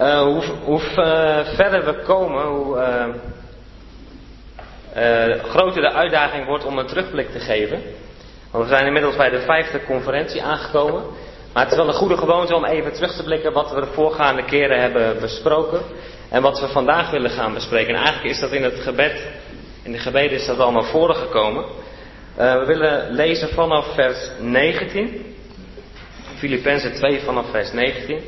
Uh, 0.00 0.22
hoe 0.64 0.80
uh, 0.80 1.54
verder 1.54 1.84
we 1.84 2.02
komen, 2.02 2.44
hoe 2.44 2.76
uh, 4.96 5.44
groter 5.44 5.82
de 5.82 5.92
uitdaging 5.92 6.46
wordt 6.46 6.64
om 6.64 6.78
een 6.78 6.86
terugblik 6.86 7.30
te 7.30 7.38
geven. 7.38 7.82
Want 8.50 8.64
we 8.64 8.70
zijn 8.70 8.86
inmiddels 8.86 9.16
bij 9.16 9.30
de 9.30 9.40
vijfde 9.40 9.84
conferentie 9.84 10.42
aangekomen. 10.42 11.02
Maar 11.52 11.62
het 11.62 11.72
is 11.72 11.78
wel 11.78 11.88
een 11.88 11.94
goede 11.94 12.16
gewoonte 12.16 12.54
om 12.54 12.64
even 12.64 12.92
terug 12.92 13.16
te 13.16 13.22
blikken 13.22 13.52
wat 13.52 13.72
we 13.72 13.80
de 13.80 13.86
voorgaande 13.86 14.44
keren 14.44 14.80
hebben 14.80 15.20
besproken. 15.20 15.80
En 16.30 16.42
wat 16.42 16.60
we 16.60 16.68
vandaag 16.68 17.10
willen 17.10 17.30
gaan 17.30 17.54
bespreken. 17.54 17.94
En 17.94 18.00
eigenlijk 18.00 18.34
is 18.34 18.40
dat 18.40 18.52
in 18.52 18.62
het 18.62 18.80
gebed, 18.80 19.26
in 19.82 19.92
de 19.92 19.98
gebeden 19.98 20.38
is 20.38 20.46
dat 20.46 20.58
allemaal 20.58 20.84
voorgekomen. 20.84 21.64
we 22.34 22.64
willen 22.66 23.12
lezen 23.12 23.48
vanaf 23.48 23.94
vers 23.94 24.30
19. 24.40 25.34
Filippenzen 26.36 26.92
2 26.94 27.20
vanaf 27.20 27.50
vers 27.50 27.72
19. 27.72 28.20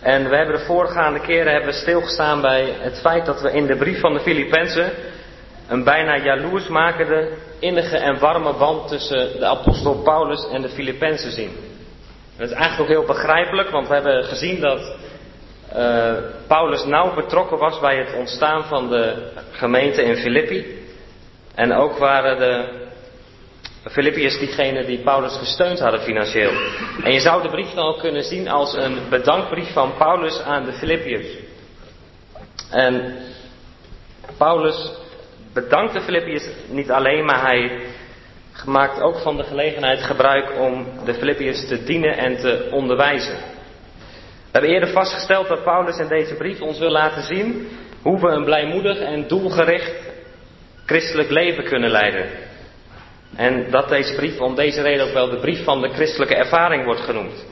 En 0.00 0.28
we 0.28 0.36
hebben 0.36 0.58
de 0.58 0.64
voorgaande 0.64 1.20
keren 1.20 1.52
hebben 1.52 1.74
stilgestaan 1.74 2.40
bij 2.40 2.74
het 2.78 3.00
feit 3.00 3.26
dat 3.26 3.40
we 3.40 3.52
in 3.52 3.66
de 3.66 3.76
brief 3.76 4.00
van 4.00 4.12
de 4.12 4.20
Filippenzen 4.20 4.92
een 5.68 5.84
bijna 5.84 6.16
jaloersmakende, 6.16 7.30
innige 7.58 7.96
en 7.96 8.18
warme 8.18 8.54
band 8.54 8.88
tussen 8.88 9.38
de 9.38 9.46
apostel 9.46 9.94
Paulus 9.94 10.48
en 10.48 10.62
de 10.62 10.68
Filippenzen 10.68 11.30
zien. 11.30 11.50
En 12.36 12.44
dat 12.44 12.50
is 12.50 12.56
eigenlijk 12.56 12.90
ook 12.90 12.96
heel 12.96 13.14
begrijpelijk, 13.14 13.70
want 13.70 13.88
we 13.88 13.94
hebben 13.94 14.24
gezien 14.24 14.60
dat 14.60 14.96
uh, 15.76 16.12
Paulus 16.46 16.84
nauw 16.84 17.14
betrokken 17.14 17.58
was 17.58 17.80
bij 17.80 17.96
het 17.96 18.14
ontstaan 18.14 18.64
van 18.64 18.88
de 18.88 19.30
gemeente 19.50 20.02
in 20.02 20.16
Filippi. 20.16 20.86
En 21.54 21.72
ook 21.72 21.98
waren 21.98 22.38
de 22.38 22.86
Filippiërs 23.84 24.38
diegene 24.38 24.84
die 24.84 24.98
Paulus 24.98 25.36
gesteund 25.36 25.78
hadden 25.78 26.00
financieel. 26.00 26.52
En 27.02 27.12
je 27.12 27.20
zou 27.20 27.42
de 27.42 27.48
brief 27.48 27.70
dan 27.74 27.86
ook 27.86 27.98
kunnen 27.98 28.22
zien 28.22 28.48
als 28.48 28.74
een 28.74 28.98
bedankbrief 29.10 29.72
van 29.72 29.94
Paulus 29.98 30.40
aan 30.40 30.64
de 30.64 30.72
Filippiërs. 30.72 31.26
En 32.70 33.16
Paulus 34.36 34.90
bedankt 35.52 35.92
de 35.92 36.00
Filippiërs 36.00 36.48
niet 36.68 36.90
alleen, 36.90 37.24
maar 37.24 37.46
hij 37.46 37.80
maakt 38.66 39.00
ook 39.00 39.18
van 39.18 39.36
de 39.36 39.44
gelegenheid 39.44 40.02
gebruik 40.02 40.60
om 40.60 40.86
de 41.04 41.14
Filippiërs 41.14 41.66
te 41.66 41.84
dienen 41.84 42.16
en 42.16 42.36
te 42.36 42.68
onderwijzen. 42.70 43.36
We 43.36 44.54
hebben 44.54 44.70
eerder 44.70 44.92
vastgesteld 44.92 45.48
dat 45.48 45.64
Paulus 45.64 45.98
in 45.98 46.08
deze 46.08 46.34
brief 46.34 46.60
ons 46.60 46.78
wil 46.78 46.90
laten 46.90 47.22
zien 47.22 47.68
hoe 48.02 48.20
we 48.20 48.28
een 48.28 48.44
blijmoedig 48.44 48.98
en 48.98 49.28
doelgericht 49.28 49.94
christelijk 50.86 51.30
leven 51.30 51.64
kunnen 51.64 51.90
leiden. 51.90 52.47
En 53.38 53.70
dat 53.70 53.88
deze 53.88 54.14
brief 54.14 54.40
om 54.40 54.54
deze 54.54 54.82
reden 54.82 55.06
ook 55.06 55.12
wel 55.12 55.30
de 55.30 55.40
brief 55.40 55.64
van 55.64 55.80
de 55.80 55.88
christelijke 55.88 56.34
ervaring 56.34 56.84
wordt 56.84 57.00
genoemd. 57.00 57.46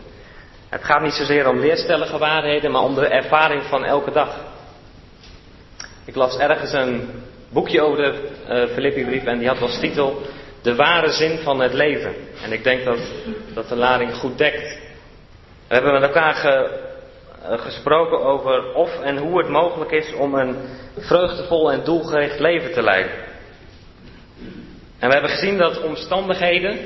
Het 0.68 0.84
gaat 0.84 1.02
niet 1.02 1.12
zozeer 1.12 1.48
om 1.48 1.58
leerstellige 1.58 2.18
waarheden, 2.18 2.70
maar 2.70 2.82
om 2.82 2.94
de 2.94 3.06
ervaring 3.06 3.62
van 3.62 3.84
elke 3.84 4.10
dag. 4.10 4.36
Ik 6.04 6.14
las 6.14 6.38
ergens 6.38 6.72
een 6.72 7.10
boekje 7.48 7.82
over 7.82 7.96
de 7.96 8.28
uh, 8.48 8.74
Filippi-brief 8.74 9.24
en 9.24 9.38
die 9.38 9.48
had 9.48 9.60
als 9.60 9.78
titel 9.78 10.22
De 10.62 10.74
ware 10.74 11.10
zin 11.10 11.38
van 11.38 11.60
het 11.60 11.72
leven. 11.72 12.14
En 12.44 12.52
ik 12.52 12.64
denk 12.64 12.84
dat 12.84 12.98
dat 13.54 13.68
de 13.68 13.76
lading 13.76 14.14
goed 14.14 14.38
dekt. 14.38 14.78
We 15.68 15.74
hebben 15.74 15.92
met 15.92 16.02
elkaar 16.02 16.34
ge, 16.34 16.80
uh, 17.42 17.58
gesproken 17.58 18.20
over 18.20 18.74
of 18.74 19.00
en 19.00 19.16
hoe 19.16 19.38
het 19.38 19.48
mogelijk 19.48 19.90
is 19.90 20.14
om 20.14 20.34
een 20.34 20.56
vreugdevol 20.96 21.72
en 21.72 21.84
doelgericht 21.84 22.40
leven 22.40 22.72
te 22.72 22.82
leiden. 22.82 23.25
En 24.98 25.08
we 25.08 25.12
hebben 25.12 25.30
gezien 25.30 25.58
dat 25.58 25.82
omstandigheden 25.82 26.78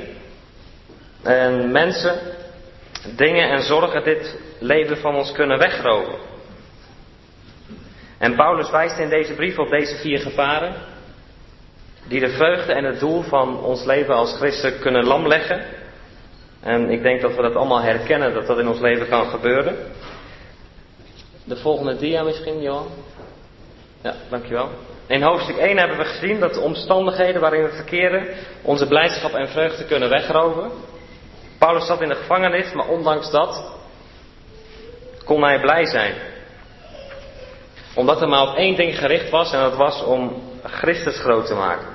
en 1.23 1.73
mensen, 1.73 2.19
dingen 3.17 3.51
en 3.51 3.63
zorgen 3.63 4.05
dit 4.05 4.39
leven 4.59 4.97
van 4.97 5.15
ons 5.15 5.33
kunnen 5.33 5.59
wegroven. 5.59 6.19
En 8.19 8.35
Paulus 8.35 8.71
wijst 8.71 8.99
in 8.99 9.09
deze 9.09 9.35
brief 9.35 9.59
op 9.59 9.69
deze 9.71 9.97
vier 9.97 10.19
gevaren, 10.19 10.75
die 12.09 12.21
de 12.21 12.29
vreugde 12.29 12.73
en 12.73 12.85
het 12.85 13.01
doel 13.01 13.23
van 13.23 13.61
ons 13.63 13.85
leven 13.85 14.15
als 14.15 14.37
christen 14.37 14.79
kunnen 14.79 15.05
lamleggen. 15.05 15.65
En 16.61 16.91
ik 16.91 17.03
denk 17.03 17.21
dat 17.21 17.35
we 17.35 17.43
dat 17.43 17.55
allemaal 17.55 17.81
herkennen, 17.81 18.35
dat 18.35 18.47
dat 18.47 18.59
in 18.59 18.69
ons 18.69 18.81
leven 18.81 19.09
kan 19.09 19.27
gebeuren. 19.27 19.77
De 21.45 21.57
volgende 21.57 21.97
dia 21.97 22.23
misschien, 22.23 22.63
Johan. 22.63 22.89
Ja, 24.03 24.15
dankjewel. 24.31 24.69
In 25.11 25.23
hoofdstuk 25.23 25.57
1 25.57 25.79
hebben 25.79 25.97
we 25.97 26.05
gezien 26.05 26.41
dat 26.41 26.55
de 26.55 26.61
omstandigheden 26.61 27.41
waarin 27.41 27.63
we 27.63 27.71
verkeren 27.71 28.27
onze 28.63 28.87
blijdschap 28.87 29.33
en 29.33 29.49
vreugde 29.49 29.85
kunnen 29.85 30.09
wegroven. 30.09 30.71
Paulus 31.59 31.87
zat 31.87 32.01
in 32.01 32.09
de 32.09 32.15
gevangenis, 32.15 32.73
maar 32.73 32.89
ondanks 32.89 33.31
dat 33.31 33.73
kon 35.25 35.43
hij 35.43 35.61
blij 35.61 35.87
zijn. 35.87 36.15
Omdat 37.95 38.19
hij 38.19 38.29
maar 38.29 38.49
op 38.49 38.57
één 38.57 38.77
ding 38.77 38.99
gericht 38.99 39.31
was 39.31 39.53
en 39.53 39.61
dat 39.61 39.77
was 39.77 40.05
om 40.05 40.43
Christus 40.63 41.19
groot 41.21 41.47
te 41.47 41.55
maken. 41.55 41.87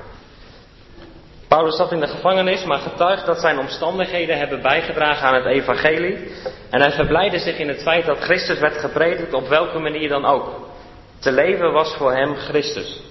Paulus 1.48 1.76
zat 1.76 1.92
in 1.92 2.00
de 2.00 2.08
gevangenis, 2.08 2.64
maar 2.64 2.80
getuigt 2.80 3.26
dat 3.26 3.40
zijn 3.40 3.60
omstandigheden 3.60 4.38
hebben 4.38 4.62
bijgedragen 4.62 5.28
aan 5.28 5.36
het 5.36 5.46
evangelie. 5.46 6.32
En 6.70 6.82
hij 6.82 6.92
verblijde 6.92 7.40
zich 7.40 7.58
in 7.58 7.68
het 7.68 7.82
feit 7.82 8.06
dat 8.06 8.20
Christus 8.20 8.60
werd 8.60 8.78
gepredikt 8.78 9.34
op 9.34 9.48
welke 9.48 9.80
manier 9.80 10.10
dan 10.10 10.26
ook. 10.26 10.74
Te 11.20 11.32
leven 11.32 11.72
was 11.72 11.96
voor 11.96 12.14
hem 12.14 12.36
Christus. 12.36 13.02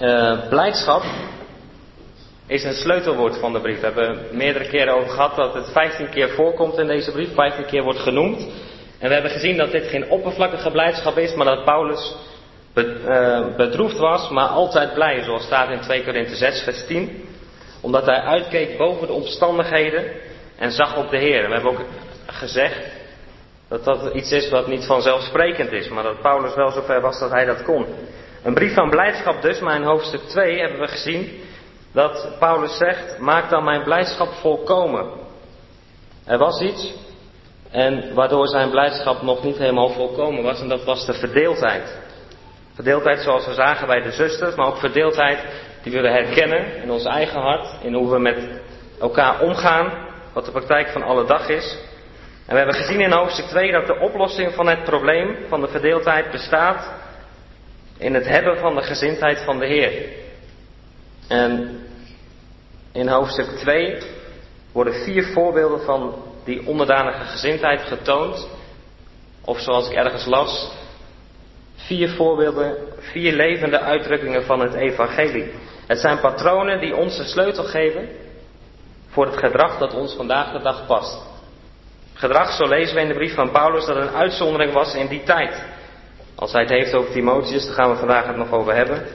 Uh, 0.00 0.48
blijdschap 0.48 1.02
is 2.46 2.64
een 2.64 2.74
sleutelwoord 2.74 3.38
van 3.38 3.52
de 3.52 3.60
brief. 3.60 3.80
We 3.80 3.86
hebben 3.86 4.26
meerdere 4.32 4.68
keren 4.68 4.94
over 4.94 5.10
gehad 5.10 5.36
dat 5.36 5.54
het 5.54 5.70
15 5.72 6.08
keer 6.10 6.28
voorkomt 6.28 6.78
in 6.78 6.86
deze 6.86 7.12
brief, 7.12 7.34
15 7.34 7.64
keer 7.64 7.82
wordt 7.82 7.98
genoemd. 7.98 8.40
En 8.98 9.08
we 9.08 9.14
hebben 9.14 9.30
gezien 9.30 9.56
dat 9.56 9.70
dit 9.70 9.86
geen 9.86 10.10
oppervlakkige 10.10 10.70
blijdschap 10.70 11.18
is, 11.18 11.34
maar 11.34 11.46
dat 11.46 11.64
Paulus 11.64 12.14
uh, 12.74 13.56
bedroefd 13.56 13.98
was, 13.98 14.28
maar 14.30 14.46
altijd 14.46 14.94
blij, 14.94 15.22
zoals 15.22 15.44
staat 15.44 15.70
in 15.70 15.80
2 15.80 16.04
Korinthe 16.04 16.36
6, 16.36 16.62
vers 16.62 16.86
10. 16.86 17.24
Omdat 17.80 18.06
hij 18.06 18.20
uitkeek 18.20 18.76
boven 18.76 19.06
de 19.06 19.12
omstandigheden 19.12 20.12
en 20.58 20.72
zag 20.72 20.96
op 20.96 21.10
de 21.10 21.18
Heer. 21.18 21.48
We 21.48 21.54
hebben 21.54 21.70
ook 21.70 21.84
gezegd 22.26 23.00
dat 23.72 23.84
dat 23.84 24.14
iets 24.14 24.30
is 24.32 24.50
wat 24.50 24.66
niet 24.66 24.84
vanzelfsprekend 24.84 25.72
is, 25.72 25.88
maar 25.88 26.02
dat 26.02 26.20
Paulus 26.20 26.54
wel 26.54 26.70
zover 26.70 27.00
was 27.00 27.18
dat 27.18 27.30
hij 27.30 27.44
dat 27.44 27.62
kon. 27.62 27.86
Een 28.42 28.54
brief 28.54 28.74
van 28.74 28.90
blijdschap 28.90 29.42
dus, 29.42 29.60
maar 29.60 29.76
in 29.76 29.82
hoofdstuk 29.82 30.20
2 30.20 30.60
hebben 30.60 30.80
we 30.80 30.88
gezien 30.88 31.40
dat 31.92 32.36
Paulus 32.38 32.76
zegt, 32.76 33.18
maak 33.18 33.50
dan 33.50 33.64
mijn 33.64 33.82
blijdschap 33.82 34.28
volkomen. 34.28 35.06
Er 36.26 36.38
was 36.38 36.60
iets 36.60 36.94
en 37.70 38.14
waardoor 38.14 38.48
zijn 38.48 38.70
blijdschap 38.70 39.22
nog 39.22 39.42
niet 39.42 39.58
helemaal 39.58 39.88
volkomen 39.88 40.42
was 40.42 40.60
en 40.60 40.68
dat 40.68 40.84
was 40.84 41.06
de 41.06 41.14
verdeeldheid. 41.14 41.98
Verdeeldheid 42.74 43.20
zoals 43.20 43.46
we 43.46 43.54
zagen 43.54 43.86
bij 43.86 44.02
de 44.02 44.12
zusters, 44.12 44.54
maar 44.54 44.66
ook 44.66 44.78
verdeeldheid 44.78 45.38
die 45.82 45.92
we 45.92 46.08
herkennen 46.08 46.82
in 46.82 46.90
ons 46.90 47.04
eigen 47.04 47.40
hart, 47.40 47.68
in 47.82 47.94
hoe 47.94 48.10
we 48.10 48.18
met 48.18 48.60
elkaar 49.00 49.40
omgaan, 49.40 50.08
wat 50.32 50.44
de 50.44 50.50
praktijk 50.50 50.88
van 50.88 51.02
alle 51.02 51.24
dag 51.24 51.48
is. 51.48 51.78
En 52.46 52.52
we 52.52 52.56
hebben 52.56 52.74
gezien 52.74 53.00
in 53.00 53.12
hoofdstuk 53.12 53.46
2 53.46 53.72
dat 53.72 53.86
de 53.86 53.98
oplossing 53.98 54.54
van 54.54 54.66
het 54.66 54.84
probleem 54.84 55.36
van 55.48 55.60
de 55.60 55.68
verdeeldheid 55.68 56.30
bestaat 56.30 56.92
in 57.98 58.14
het 58.14 58.26
hebben 58.26 58.58
van 58.58 58.74
de 58.74 58.82
gezindheid 58.82 59.44
van 59.44 59.58
de 59.58 59.66
Heer. 59.66 60.08
En 61.28 61.80
in 62.92 63.08
hoofdstuk 63.08 63.46
2 63.46 63.98
worden 64.72 64.94
vier 64.94 65.24
voorbeelden 65.24 65.80
van 65.80 66.14
die 66.44 66.66
onderdanige 66.66 67.24
gezindheid 67.24 67.80
getoond. 67.80 68.48
Of 69.44 69.60
zoals 69.60 69.88
ik 69.90 69.96
ergens 69.96 70.26
las, 70.26 70.72
vier 71.74 72.08
voorbeelden, 72.08 72.76
vier 72.98 73.32
levende 73.32 73.80
uitdrukkingen 73.80 74.44
van 74.44 74.60
het 74.60 74.74
evangelie. 74.74 75.52
Het 75.86 75.98
zijn 75.98 76.20
patronen 76.20 76.80
die 76.80 76.96
ons 76.96 77.16
de 77.16 77.24
sleutel 77.24 77.64
geven 77.64 78.08
voor 79.08 79.26
het 79.26 79.36
gedrag 79.36 79.78
dat 79.78 79.94
ons 79.94 80.14
vandaag 80.14 80.52
de 80.52 80.62
dag 80.62 80.86
past. 80.86 81.31
Gedrag, 82.22 82.52
zo 82.52 82.68
lezen 82.68 82.94
we 82.94 83.00
in 83.00 83.08
de 83.08 83.14
brief 83.14 83.34
van 83.34 83.50
Paulus, 83.50 83.86
dat 83.86 83.96
een 83.96 84.14
uitzondering 84.14 84.72
was 84.72 84.94
in 84.94 85.06
die 85.06 85.22
tijd. 85.22 85.62
Als 86.34 86.52
hij 86.52 86.60
het 86.60 86.70
heeft 86.70 86.94
over 86.94 87.12
Timotheus, 87.12 87.64
daar 87.64 87.74
gaan 87.74 87.90
we 87.90 87.96
vandaag 87.96 88.26
het 88.26 88.36
nog 88.36 88.52
over 88.52 88.74
hebben. 88.74 89.06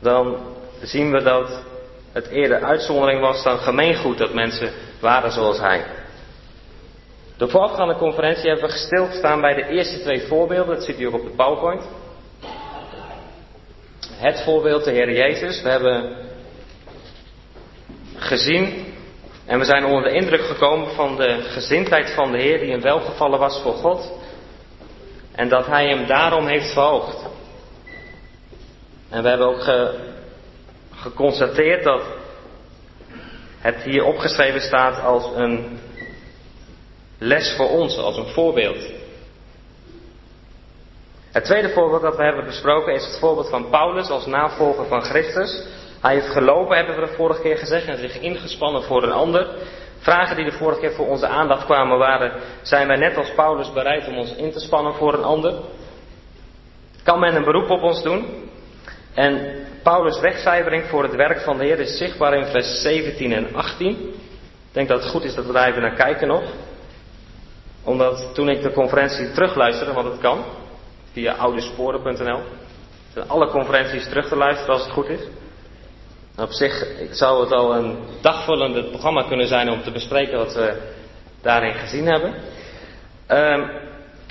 Dan 0.00 0.38
zien 0.82 1.10
we 1.10 1.22
dat 1.22 1.62
het 2.12 2.26
eerder 2.26 2.62
uitzondering 2.62 3.20
was 3.20 3.42
dan 3.42 3.58
gemeengoed 3.58 4.18
dat 4.18 4.34
mensen 4.34 4.72
waren 5.00 5.32
zoals 5.32 5.58
hij. 5.58 5.84
De 7.36 7.48
voorafgaande 7.48 7.96
conferentie 7.96 8.50
hebben 8.50 8.68
we 8.68 8.76
stilgestaan 8.76 9.40
bij 9.40 9.54
de 9.54 9.66
eerste 9.66 10.00
twee 10.00 10.26
voorbeelden. 10.26 10.74
Dat 10.74 10.88
u 10.98 11.04
ook 11.04 11.14
op 11.14 11.24
de 11.24 11.34
PowerPoint. 11.36 11.82
Het 14.10 14.42
voorbeeld, 14.42 14.84
de 14.84 14.90
Heer 14.90 15.12
Jezus. 15.12 15.62
We 15.62 15.68
hebben 15.68 16.16
gezien 18.16 18.93
en 19.46 19.58
we 19.58 19.64
zijn 19.64 19.84
onder 19.84 20.02
de 20.02 20.10
indruk 20.10 20.44
gekomen 20.44 20.94
van 20.94 21.16
de 21.16 21.42
gezindheid 21.42 22.10
van 22.10 22.32
de 22.32 22.38
Heer 22.38 22.58
die 22.58 22.72
een 22.72 22.80
welgevallen 22.80 23.38
was 23.38 23.60
voor 23.62 23.74
God. 23.74 24.12
En 25.32 25.48
dat 25.48 25.66
Hij 25.66 25.88
hem 25.88 26.06
daarom 26.06 26.46
heeft 26.46 26.72
verhoogd. 26.72 27.26
En 29.08 29.22
we 29.22 29.28
hebben 29.28 29.46
ook 29.46 29.62
ge, 29.62 29.98
geconstateerd 30.90 31.84
dat 31.84 32.02
het 33.58 33.82
hier 33.82 34.04
opgeschreven 34.04 34.60
staat 34.60 35.04
als 35.04 35.30
een 35.34 35.78
les 37.18 37.54
voor 37.56 37.68
ons, 37.68 37.98
als 37.98 38.16
een 38.16 38.32
voorbeeld. 38.32 38.92
Het 41.32 41.44
tweede 41.44 41.68
voorbeeld 41.68 42.02
dat 42.02 42.16
we 42.16 42.24
hebben 42.24 42.44
besproken 42.44 42.94
is 42.94 43.06
het 43.06 43.18
voorbeeld 43.18 43.48
van 43.48 43.70
Paulus 43.70 44.08
als 44.08 44.26
navolger 44.26 44.86
van 44.86 45.02
Christus. 45.02 45.66
Hij 46.04 46.14
heeft 46.14 46.30
gelopen, 46.30 46.76
hebben 46.76 46.94
we 46.94 47.06
de 47.06 47.16
vorige 47.16 47.40
keer 47.40 47.58
gezegd, 47.58 47.86
en 47.86 47.98
zich 47.98 48.20
ingespannen 48.20 48.82
voor 48.82 49.02
een 49.02 49.12
ander. 49.12 49.48
Vragen 49.98 50.36
die 50.36 50.44
de 50.44 50.56
vorige 50.56 50.80
keer 50.80 50.92
voor 50.92 51.06
onze 51.06 51.26
aandacht 51.26 51.64
kwamen 51.64 51.98
waren, 51.98 52.32
zijn 52.62 52.86
wij 52.86 52.96
net 52.96 53.16
als 53.16 53.32
Paulus 53.34 53.72
bereid 53.72 54.08
om 54.08 54.18
ons 54.18 54.34
in 54.34 54.52
te 54.52 54.60
spannen 54.60 54.94
voor 54.94 55.14
een 55.14 55.24
ander? 55.24 55.54
Kan 57.02 57.20
men 57.20 57.34
een 57.34 57.44
beroep 57.44 57.70
op 57.70 57.82
ons 57.82 58.02
doen? 58.02 58.50
En 59.14 59.54
Paulus' 59.82 60.20
wegcijfering 60.20 60.84
voor 60.84 61.02
het 61.02 61.14
werk 61.14 61.40
van 61.40 61.58
de 61.58 61.64
Heer 61.64 61.78
is 61.78 61.98
zichtbaar 61.98 62.34
in 62.34 62.46
vers 62.46 62.82
17 62.82 63.32
en 63.32 63.54
18. 63.54 63.88
Ik 63.88 64.72
denk 64.72 64.88
dat 64.88 65.02
het 65.02 65.10
goed 65.10 65.24
is 65.24 65.34
dat 65.34 65.46
we 65.46 65.52
daar 65.52 65.68
even 65.68 65.82
naar 65.82 65.94
kijken 65.94 66.28
nog. 66.28 66.42
Omdat 67.84 68.34
toen 68.34 68.48
ik 68.48 68.62
de 68.62 68.72
conferentie 68.72 69.32
terugluisterde, 69.32 69.92
want 69.92 70.06
het 70.06 70.20
kan, 70.20 70.44
via 71.12 71.32
oudesporen.nl, 71.32 72.40
zijn 73.12 73.28
alle 73.28 73.48
conferenties 73.48 74.08
terug 74.08 74.28
te 74.28 74.36
luisteren 74.36 74.74
als 74.74 74.82
het 74.84 74.92
goed 74.92 75.08
is. 75.08 75.20
Op 76.36 76.50
zich 76.50 76.86
zou 77.10 77.40
het 77.40 77.52
al 77.52 77.74
een 77.74 77.98
dagvullend 78.20 78.90
programma 78.90 79.22
kunnen 79.22 79.46
zijn 79.46 79.70
om 79.70 79.82
te 79.82 79.90
bespreken 79.90 80.38
wat 80.38 80.54
we 80.54 80.92
daarin 81.42 81.74
gezien 81.74 82.06
hebben. 82.06 82.34
Um, 83.28 83.70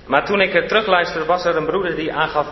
maar 0.06 0.26
toen 0.26 0.42
ik 0.42 0.68
terugluisterde, 0.68 1.26
was 1.26 1.46
er 1.46 1.56
een 1.56 1.66
broeder 1.66 1.96
die 1.96 2.14
aangaf. 2.14 2.48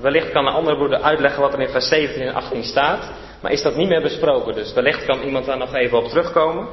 Wellicht 0.00 0.30
kan 0.30 0.46
een 0.46 0.52
andere 0.52 0.76
broeder 0.76 1.00
uitleggen 1.00 1.40
wat 1.40 1.52
er 1.52 1.60
in 1.60 1.68
vers 1.68 1.88
17 1.88 2.22
en 2.22 2.34
18 2.34 2.64
staat. 2.64 3.10
Maar 3.42 3.52
is 3.52 3.62
dat 3.62 3.76
niet 3.76 3.88
meer 3.88 4.02
besproken. 4.02 4.54
Dus 4.54 4.72
wellicht 4.72 5.04
kan 5.04 5.22
iemand 5.22 5.46
daar 5.46 5.58
nog 5.58 5.74
even 5.74 5.98
op 5.98 6.08
terugkomen. 6.08 6.68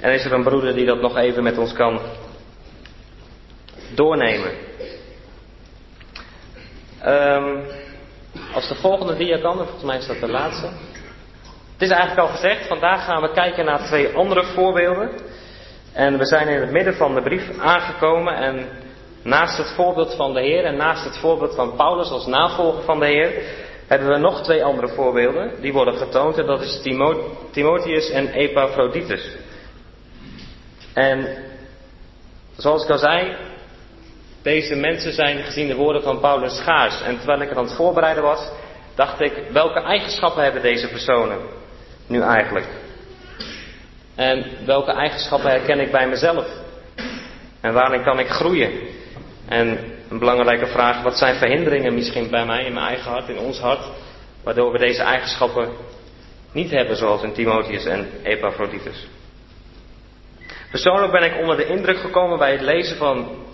En 0.00 0.12
is 0.12 0.24
er 0.24 0.32
een 0.32 0.42
broeder 0.42 0.74
die 0.74 0.86
dat 0.86 1.00
nog 1.00 1.16
even 1.16 1.42
met 1.42 1.58
ons 1.58 1.72
kan 1.72 2.00
doornemen. 3.94 4.52
Um, 7.06 7.62
als 8.56 8.68
de 8.68 8.74
volgende 8.74 9.16
dia 9.16 9.38
kan, 9.40 9.56
volgens 9.56 9.82
mij 9.82 9.96
is 9.96 10.06
dat 10.06 10.20
de 10.20 10.28
laatste. 10.28 10.66
Het 11.72 11.82
is 11.82 11.90
eigenlijk 11.90 12.28
al 12.28 12.34
gezegd, 12.34 12.66
vandaag 12.66 13.04
gaan 13.04 13.22
we 13.22 13.32
kijken 13.32 13.64
naar 13.64 13.86
twee 13.86 14.14
andere 14.14 14.44
voorbeelden. 14.44 15.10
En 15.92 16.18
we 16.18 16.26
zijn 16.26 16.48
in 16.48 16.60
het 16.60 16.70
midden 16.70 16.94
van 16.94 17.14
de 17.14 17.22
brief 17.22 17.58
aangekomen 17.58 18.34
en 18.34 18.68
naast 19.22 19.58
het 19.58 19.72
voorbeeld 19.74 20.14
van 20.14 20.34
de 20.34 20.40
Heer 20.40 20.64
en 20.64 20.76
naast 20.76 21.04
het 21.04 21.18
voorbeeld 21.18 21.54
van 21.54 21.76
Paulus 21.76 22.10
als 22.10 22.26
navolger 22.26 22.82
van 22.82 23.00
de 23.00 23.06
Heer, 23.06 23.42
hebben 23.86 24.08
we 24.08 24.18
nog 24.18 24.42
twee 24.42 24.64
andere 24.64 24.88
voorbeelden. 24.88 25.60
Die 25.60 25.72
worden 25.72 25.96
getoond 25.96 26.38
en 26.38 26.46
dat 26.46 26.60
is 26.60 26.82
Timotheus 27.50 28.10
en 28.10 28.28
Epaphroditus. 28.28 29.36
En 30.94 31.28
zoals 32.56 32.84
ik 32.84 32.90
al 32.90 32.98
zei, 32.98 33.36
deze 34.46 34.74
mensen 34.74 35.12
zijn 35.12 35.44
gezien 35.44 35.68
de 35.68 35.74
woorden 35.74 36.02
van 36.02 36.20
Paulus 36.20 36.56
schaars. 36.56 37.02
En 37.02 37.16
terwijl 37.16 37.40
ik 37.40 37.50
er 37.50 37.56
aan 37.56 37.64
het 37.64 37.74
voorbereiden 37.74 38.22
was, 38.22 38.50
dacht 38.94 39.20
ik, 39.20 39.32
welke 39.52 39.80
eigenschappen 39.80 40.42
hebben 40.42 40.62
deze 40.62 40.88
personen 40.88 41.38
nu 42.06 42.20
eigenlijk? 42.20 42.66
En 44.14 44.46
welke 44.66 44.92
eigenschappen 44.92 45.50
herken 45.50 45.80
ik 45.80 45.90
bij 45.90 46.08
mezelf? 46.08 46.46
En 47.60 47.72
waarin 47.72 48.02
kan 48.02 48.18
ik 48.18 48.28
groeien? 48.28 48.70
En 49.48 49.78
een 50.10 50.18
belangrijke 50.18 50.66
vraag, 50.66 51.02
wat 51.02 51.18
zijn 51.18 51.34
verhinderingen 51.34 51.94
misschien 51.94 52.30
bij 52.30 52.46
mij, 52.46 52.64
in 52.64 52.72
mijn 52.72 52.86
eigen 52.86 53.10
hart, 53.10 53.28
in 53.28 53.38
ons 53.38 53.58
hart, 53.60 53.84
waardoor 54.42 54.72
we 54.72 54.78
deze 54.78 55.02
eigenschappen 55.02 55.68
niet 56.52 56.70
hebben, 56.70 56.96
zoals 56.96 57.22
in 57.22 57.32
Timotheus 57.32 57.84
en 57.84 58.08
Epaphroditus? 58.22 59.06
Persoonlijk 60.70 61.12
ben 61.12 61.22
ik 61.22 61.40
onder 61.40 61.56
de 61.56 61.66
indruk 61.66 61.98
gekomen 61.98 62.38
bij 62.38 62.52
het 62.52 62.60
lezen 62.60 62.96
van 62.96 63.44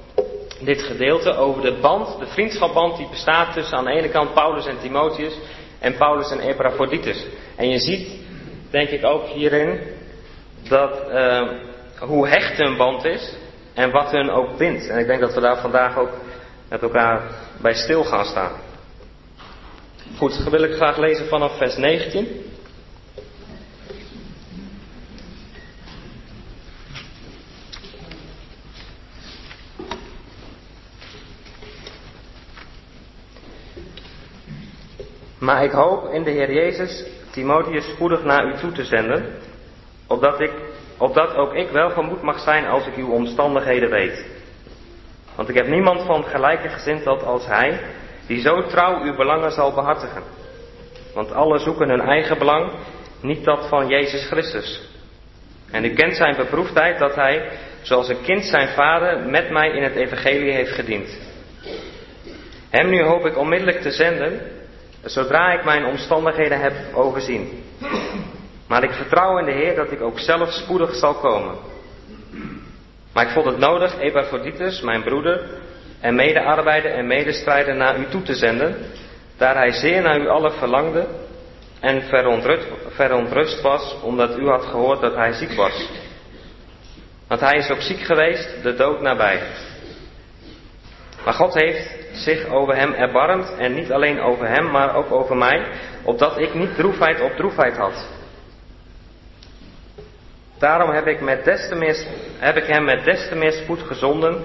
dit 0.65 0.83
gedeelte 0.83 1.37
over 1.37 1.63
de 1.63 1.79
band, 1.81 2.19
de 2.19 2.27
vriendschapband 2.27 2.97
die 2.97 3.09
bestaat 3.09 3.53
tussen 3.53 3.79
aan 3.79 3.85
de 3.85 3.91
ene 3.91 4.09
kant 4.09 4.35
Paulus 4.35 4.67
en 4.67 4.79
Timotheus 4.81 5.39
en 5.79 5.97
Paulus 5.97 6.31
en 6.31 6.41
Epaphroditus. 6.41 7.27
En 7.57 7.69
je 7.69 7.79
ziet, 7.79 8.09
denk 8.71 8.89
ik 8.89 9.05
ook 9.05 9.27
hierin, 9.27 9.81
dat 10.69 11.03
uh, 11.09 11.49
hoe 11.99 12.29
hecht 12.29 12.59
hun 12.59 12.77
band 12.77 13.05
is 13.05 13.35
en 13.75 13.91
wat 13.91 14.11
hun 14.11 14.31
ook 14.31 14.57
bindt. 14.57 14.89
En 14.89 14.99
ik 14.99 15.07
denk 15.07 15.21
dat 15.21 15.35
we 15.35 15.41
daar 15.41 15.61
vandaag 15.61 15.99
ook 15.99 16.11
met 16.69 16.83
elkaar 16.83 17.23
bij 17.61 17.75
stil 17.75 18.05
gaan 18.05 18.25
staan. 18.25 18.53
Goed, 20.17 20.45
wil 20.51 20.63
ik 20.63 20.75
graag 20.75 20.97
lezen 20.97 21.27
vanaf 21.27 21.57
vers 21.57 21.77
19. 21.77 22.52
Maar 35.43 35.65
ik 35.65 35.71
hoop 35.71 36.09
in 36.13 36.23
de 36.23 36.31
Heer 36.31 36.53
Jezus 36.53 37.07
Timotheus 37.31 37.89
spoedig 37.89 38.25
naar 38.25 38.47
u 38.47 38.59
toe 38.59 38.73
te 38.73 38.85
zenden, 38.85 39.27
opdat, 40.07 40.41
ik, 40.41 40.53
opdat 40.99 41.35
ook 41.35 41.55
ik 41.55 41.71
wel 41.71 41.91
van 41.91 42.19
mag 42.23 42.39
zijn 42.39 42.67
als 42.67 42.87
ik 42.87 42.97
uw 42.97 43.11
omstandigheden 43.11 43.91
weet. 43.91 44.27
Want 45.37 45.49
ik 45.49 45.55
heb 45.55 45.67
niemand 45.67 46.03
van 46.03 46.25
gelijke 46.25 46.69
gezindheid 46.69 47.25
als 47.25 47.47
hij, 47.47 47.81
die 48.27 48.41
zo 48.41 48.67
trouw 48.67 49.03
uw 49.03 49.17
belangen 49.17 49.53
zal 49.53 49.75
behartigen. 49.75 50.23
Want 51.15 51.33
alle 51.33 51.59
zoeken 51.59 51.89
hun 51.89 52.01
eigen 52.01 52.39
belang, 52.39 52.73
niet 53.21 53.45
dat 53.45 53.69
van 53.69 53.89
Jezus 53.89 54.27
Christus. 54.27 54.89
En 55.71 55.85
u 55.85 55.95
kent 55.95 56.17
zijn 56.17 56.37
beproefdheid 56.37 56.99
dat 56.99 57.15
hij, 57.15 57.51
zoals 57.81 58.09
een 58.09 58.23
kind 58.23 58.45
zijn 58.45 58.69
vader, 58.69 59.31
met 59.31 59.51
mij 59.51 59.71
in 59.71 59.83
het 59.83 59.95
evangelie 59.95 60.53
heeft 60.53 60.73
gediend. 60.73 61.19
Hem 62.71 62.91
nu 62.91 63.03
hoop 63.03 63.27
ik 63.27 63.39
onmiddellijk 63.39 63.81
te 63.81 63.91
zenden, 63.91 64.61
zodra 65.05 65.53
ik 65.53 65.65
mijn 65.65 65.85
omstandigheden 65.85 66.61
heb 66.61 66.73
overzien. 66.95 67.65
Maar 68.69 68.83
ik 68.83 68.93
vertrouw 68.93 69.39
in 69.39 69.45
de 69.45 69.53
Heer 69.53 69.75
dat 69.75 69.93
ik 69.93 70.01
ook 70.01 70.19
zelf 70.19 70.53
spoedig 70.53 70.95
zal 70.95 71.15
komen. 71.15 71.57
Maar 73.13 73.27
ik 73.27 73.33
vond 73.33 73.47
het 73.47 73.59
nodig 73.59 73.99
Epaphroditus, 73.99 74.81
mijn 74.81 75.03
broeder, 75.03 75.61
en 76.01 76.15
medearbeider 76.15 76.91
en 76.91 77.07
medestrijder 77.07 77.77
naar 77.77 77.99
u 77.99 78.07
toe 78.09 78.23
te 78.23 78.35
zenden, 78.35 78.77
daar 79.37 79.55
hij 79.55 79.73
zeer 79.73 80.03
naar 80.03 80.21
u 80.21 80.29
allen 80.29 80.53
verlangde 80.53 81.07
en 81.81 82.03
verontrust, 82.03 82.67
verontrust 82.89 83.61
was, 83.61 83.97
omdat 84.03 84.39
u 84.39 84.47
had 84.47 84.65
gehoord 84.65 85.01
dat 85.01 85.15
hij 85.15 85.33
ziek 85.33 85.53
was. 85.53 85.89
Want 87.29 87.41
hij 87.41 87.59
is 87.59 87.71
ook 87.71 87.81
ziek 87.81 88.01
geweest, 88.01 88.63
de 88.63 88.75
dood 88.75 89.01
nabij. 89.01 89.41
Maar 91.25 91.35
God 91.35 91.55
heeft 91.55 92.02
zich 92.13 92.47
over 92.47 92.77
hem 92.77 92.93
erbarmt 92.93 93.55
en 93.59 93.75
niet 93.75 93.93
alleen 93.93 94.21
over 94.21 94.49
hem, 94.49 94.71
maar 94.71 94.95
ook 94.95 95.13
over 95.13 95.37
mij, 95.37 95.67
opdat 96.03 96.39
ik 96.39 96.55
niet 96.55 96.75
droefheid 96.75 97.21
op 97.21 97.37
droefheid 97.37 97.77
had. 97.77 98.09
Daarom 100.59 100.91
heb 100.91 101.07
ik, 101.07 101.21
met 101.21 101.45
des 101.45 101.69
te 101.69 101.75
meer, 101.75 101.97
heb 102.39 102.57
ik 102.57 102.65
hem 102.65 102.85
met 102.85 103.05
des 103.05 103.29
te 103.29 103.35
meer 103.35 103.53
spoed 103.53 103.81
gezonden, 103.81 104.43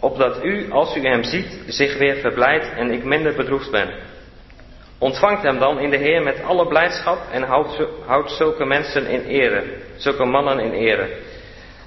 opdat 0.00 0.44
u, 0.44 0.70
als 0.70 0.96
u 0.96 1.00
hem 1.00 1.22
ziet, 1.22 1.60
zich 1.66 1.98
weer 1.98 2.16
verblijdt 2.16 2.72
en 2.76 2.90
ik 2.90 3.04
minder 3.04 3.34
bedroefd 3.34 3.70
ben. 3.70 3.94
Ontvangt 4.98 5.42
hem 5.42 5.58
dan 5.58 5.78
in 5.78 5.90
de 5.90 5.96
Heer 5.96 6.22
met 6.22 6.42
alle 6.42 6.66
blijdschap 6.66 7.18
en 7.30 7.42
houdt, 7.42 7.82
houdt 8.06 8.30
zulke 8.30 8.64
mensen 8.64 9.06
in 9.06 9.24
ere, 9.24 9.64
zulke 9.96 10.24
mannen 10.24 10.58
in 10.58 10.72
ere. 10.72 11.08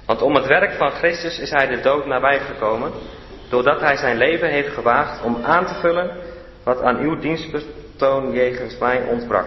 Want 0.06 0.22
om 0.22 0.34
het 0.34 0.46
werk 0.46 0.72
van 0.72 0.90
Christus 0.90 1.38
is 1.38 1.50
hij 1.50 1.66
de 1.66 1.80
dood 1.80 2.06
nabij 2.06 2.38
gekomen, 2.40 2.92
doordat 3.52 3.80
hij 3.80 3.96
zijn 3.96 4.16
leven 4.16 4.48
heeft 4.48 4.74
gewaagd 4.74 5.22
om 5.22 5.44
aan 5.44 5.66
te 5.66 5.74
vullen 5.74 6.16
wat 6.62 6.82
aan 6.82 6.98
uw 6.98 7.18
dienstbetoon 7.18 8.32
jegens 8.32 8.78
mij 8.78 9.02
ontbrak. 9.02 9.46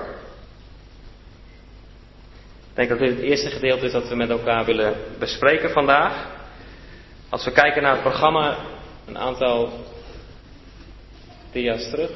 Ik 2.69 2.73
denk 2.73 2.89
dat 2.89 2.99
dit 2.99 3.09
het 3.09 3.19
eerste 3.19 3.49
gedeelte 3.49 3.85
is 3.85 3.91
dat 3.91 4.07
we 4.07 4.15
met 4.15 4.29
elkaar 4.29 4.65
willen 4.65 4.95
bespreken 5.19 5.69
vandaag. 5.69 6.27
Als 7.29 7.45
we 7.45 7.51
kijken 7.51 7.81
naar 7.81 7.91
het 7.91 8.01
programma, 8.01 8.57
een 9.07 9.17
aantal 9.17 9.69
dia's 11.51 11.89
terug. 11.89 12.11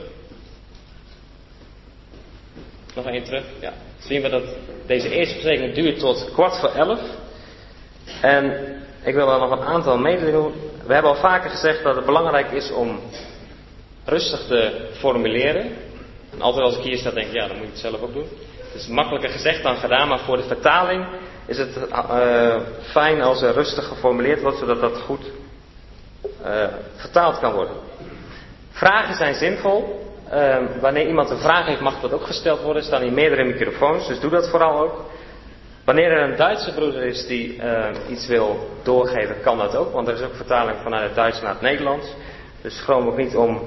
Nog 2.95 3.05
één 3.05 3.23
terug, 3.23 3.45
ja. 3.59 3.73
Zien 3.99 4.21
we 4.21 4.29
dat 4.29 4.43
deze 4.85 5.09
eerste 5.09 5.33
bespreking 5.33 5.73
duurt 5.73 5.99
tot 5.99 6.31
kwart 6.33 6.59
voor 6.59 6.71
elf. 6.71 7.01
En 8.21 8.45
ik 9.03 9.13
wil 9.13 9.27
daar 9.27 9.39
nog 9.39 9.51
een 9.51 9.67
aantal 9.67 9.97
mededelingen 9.97 10.68
we 10.89 10.95
hebben 10.95 11.13
al 11.13 11.21
vaker 11.21 11.49
gezegd 11.49 11.83
dat 11.83 11.95
het 11.95 12.05
belangrijk 12.05 12.51
is 12.51 12.71
om 12.71 12.99
rustig 14.05 14.39
te 14.47 14.89
formuleren. 14.93 15.71
En 16.33 16.41
altijd 16.41 16.65
als 16.65 16.77
ik 16.77 16.83
hier 16.83 16.97
sta 16.97 17.11
denk 17.11 17.27
ik, 17.27 17.33
ja, 17.33 17.47
dan 17.47 17.57
moet 17.57 17.65
je 17.65 17.71
het 17.71 17.79
zelf 17.79 18.01
ook 18.01 18.13
doen. 18.13 18.27
Het 18.55 18.81
is 18.81 18.87
makkelijker 18.87 19.29
gezegd 19.29 19.63
dan 19.63 19.75
gedaan, 19.75 20.07
maar 20.07 20.19
voor 20.19 20.37
de 20.37 20.43
vertaling 20.43 21.05
is 21.45 21.57
het 21.57 21.77
uh, 21.77 22.55
fijn 22.81 23.21
als 23.21 23.41
er 23.41 23.53
rustig 23.53 23.87
geformuleerd 23.87 24.41
wordt, 24.41 24.57
zodat 24.57 24.81
dat 24.81 24.97
goed 24.97 25.31
uh, 26.45 26.65
vertaald 26.95 27.39
kan 27.39 27.53
worden. 27.53 27.75
Vragen 28.71 29.15
zijn 29.15 29.35
zinvol. 29.35 30.07
Uh, 30.33 30.57
wanneer 30.81 31.07
iemand 31.07 31.29
een 31.29 31.39
vraag 31.39 31.65
heeft, 31.65 31.81
mag 31.81 32.01
dat 32.01 32.13
ook 32.13 32.25
gesteld 32.25 32.61
worden. 32.61 32.81
Er 32.81 32.87
staan 32.87 33.01
hier 33.01 33.13
meerdere 33.13 33.43
microfoons, 33.43 34.07
dus 34.07 34.19
doe 34.19 34.31
dat 34.31 34.49
vooral 34.49 34.79
ook. 34.79 35.05
Wanneer 35.89 36.11
er 36.11 36.29
een 36.29 36.35
Duitse 36.35 36.73
broeder 36.73 37.03
is 37.03 37.27
die 37.27 37.55
uh, 37.55 37.89
iets 38.09 38.27
wil 38.27 38.69
doorgeven, 38.83 39.41
kan 39.41 39.57
dat 39.57 39.75
ook. 39.75 39.93
Want 39.93 40.07
er 40.07 40.13
is 40.13 40.21
ook 40.21 40.35
vertaling 40.35 40.77
vanuit 40.83 41.03
het 41.03 41.15
Duits 41.15 41.41
naar 41.41 41.51
het 41.51 41.61
Nederlands. 41.61 42.15
Dus 42.61 42.77
schroom 42.77 43.07
ook 43.07 43.17
niet 43.17 43.35
om 43.35 43.61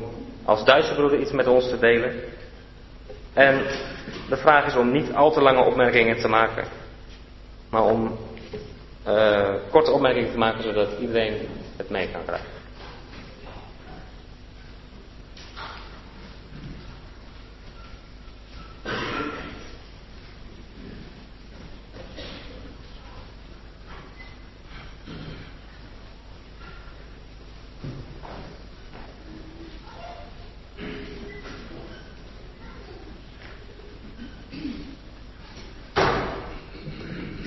als 0.45 0.64
Duitse 0.64 0.95
broeder 0.95 1.19
iets 1.19 1.33
met 1.33 1.47
ons 1.47 1.69
te 1.69 1.79
delen. 1.79 2.21
En 3.33 3.62
de 4.29 4.37
vraag 4.37 4.67
is 4.67 4.76
om 4.76 4.93
niet 4.93 5.12
al 5.12 5.33
te 5.33 5.41
lange 5.41 5.64
opmerkingen 5.64 6.21
te 6.21 6.29
maken. 6.29 6.64
Maar 7.71 7.85
om 7.85 8.19
uh, 9.07 9.49
korte 9.71 9.91
opmerkingen 9.91 10.31
te 10.31 10.38
maken 10.38 10.62
zodat 10.62 10.88
iedereen 11.00 11.49
het 11.76 11.91
mee 11.91 12.09
kan 12.12 12.25
krijgen. 12.25 12.51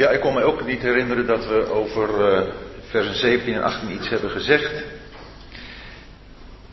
Ja, 0.05 0.11
ik 0.11 0.19
kon 0.19 0.33
me 0.33 0.43
ook 0.43 0.65
niet 0.65 0.81
herinneren 0.81 1.25
dat 1.25 1.47
we 1.47 1.71
over 1.71 2.31
uh, 2.31 2.47
versen 2.89 3.15
17 3.15 3.53
en 3.53 3.63
18 3.63 3.91
iets 3.91 4.09
hebben 4.09 4.29
gezegd. 4.29 4.83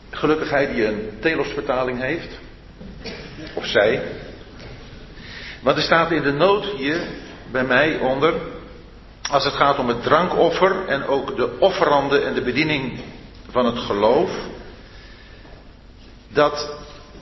Gelukkig 0.09 0.49
hij 0.49 0.73
die 0.73 0.85
een 0.85 1.09
Telos-vertaling 1.19 2.01
heeft. 2.01 2.39
Of 3.53 3.65
zij. 3.65 4.03
Want 5.61 5.77
er 5.77 5.83
staat 5.83 6.11
in 6.11 6.21
de 6.21 6.31
noot 6.31 6.65
hier 6.65 7.07
bij 7.51 7.63
mij 7.63 7.97
onder. 7.97 8.33
Als 9.29 9.43
het 9.43 9.53
gaat 9.53 9.79
om 9.79 9.87
het 9.87 10.03
drankoffer 10.03 10.85
en 10.87 11.05
ook 11.05 11.35
de 11.35 11.59
offeranden 11.59 12.25
en 12.25 12.33
de 12.33 12.43
bediening 12.43 12.99
van 13.49 13.65
het 13.65 13.77
geloof. 13.77 14.29
Dat 16.27 16.75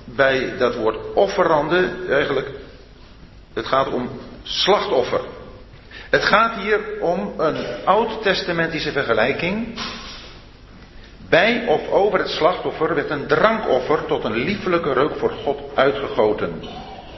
bij 0.05 0.57
dat 0.57 0.75
woord 0.75 1.13
offeranden 1.13 2.09
eigenlijk. 2.09 2.49
Het 3.53 3.65
gaat 3.65 3.87
om 3.87 4.09
slachtoffer. 4.43 5.39
Het 6.11 6.25
gaat 6.25 6.55
hier 6.55 6.79
om 6.99 7.33
een 7.37 7.65
oud-testamentische 7.85 8.91
vergelijking. 8.91 9.79
Bij 11.29 11.67
of 11.67 11.89
over 11.89 12.19
het 12.19 12.29
slachtoffer 12.29 12.95
werd 12.95 13.09
een 13.09 13.27
drankoffer 13.27 14.05
tot 14.05 14.23
een 14.23 14.35
liefelijke 14.35 14.93
reuk 14.93 15.15
voor 15.15 15.31
God 15.31 15.59
uitgegoten. 15.75 16.63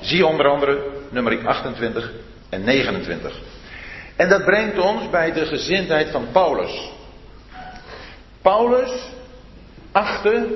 Zie 0.02 0.26
onder 0.26 0.48
andere 0.48 0.84
nummer 1.10 1.48
28 1.48 2.12
en 2.50 2.64
29. 2.64 3.40
En 4.16 4.30
dat 4.30 4.46
brengt 4.46 4.80
ons 4.80 5.10
bij 5.10 5.32
de 5.32 5.46
gezindheid 5.46 6.10
van 6.10 6.28
Paulus. 6.32 6.92
Paulus 8.42 8.92
achtte 9.92 10.48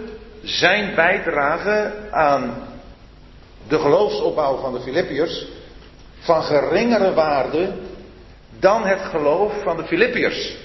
zijn 0.44 0.96
bijdrage 0.96 1.94
aan 2.12 2.68
de 3.68 3.80
geloofsopbouw 3.80 4.58
van 4.58 4.74
de 4.74 4.80
Filippiërs 4.80 5.46
van 6.20 6.44
geringere 6.44 7.14
waarde 7.14 7.74
dan 8.60 8.86
het 8.86 9.02
geloof 9.02 9.54
van 9.64 9.78
de 9.78 9.84
Filippiërs. 9.84 10.56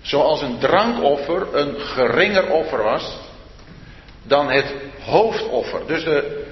Zoals 0.00 0.42
een 0.42 0.58
drankoffer 0.58 1.54
een 1.54 1.80
geringer 1.80 2.50
offer 2.50 2.82
was 2.82 3.18
dan 4.22 4.50
het 4.50 4.74
hoofdoffer. 5.00 5.86
Dus 5.86 6.04
de, 6.04 6.44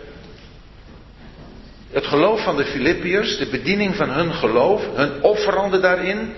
het 1.91 2.07
geloof 2.07 2.43
van 2.43 2.57
de 2.57 2.65
Filippiërs, 2.65 3.39
de 3.39 3.49
bediening 3.49 3.97
van 3.97 4.11
hun 4.11 4.35
geloof, 4.35 4.83
hun 4.95 5.23
offerande 5.23 5.81
daarin, 5.81 6.35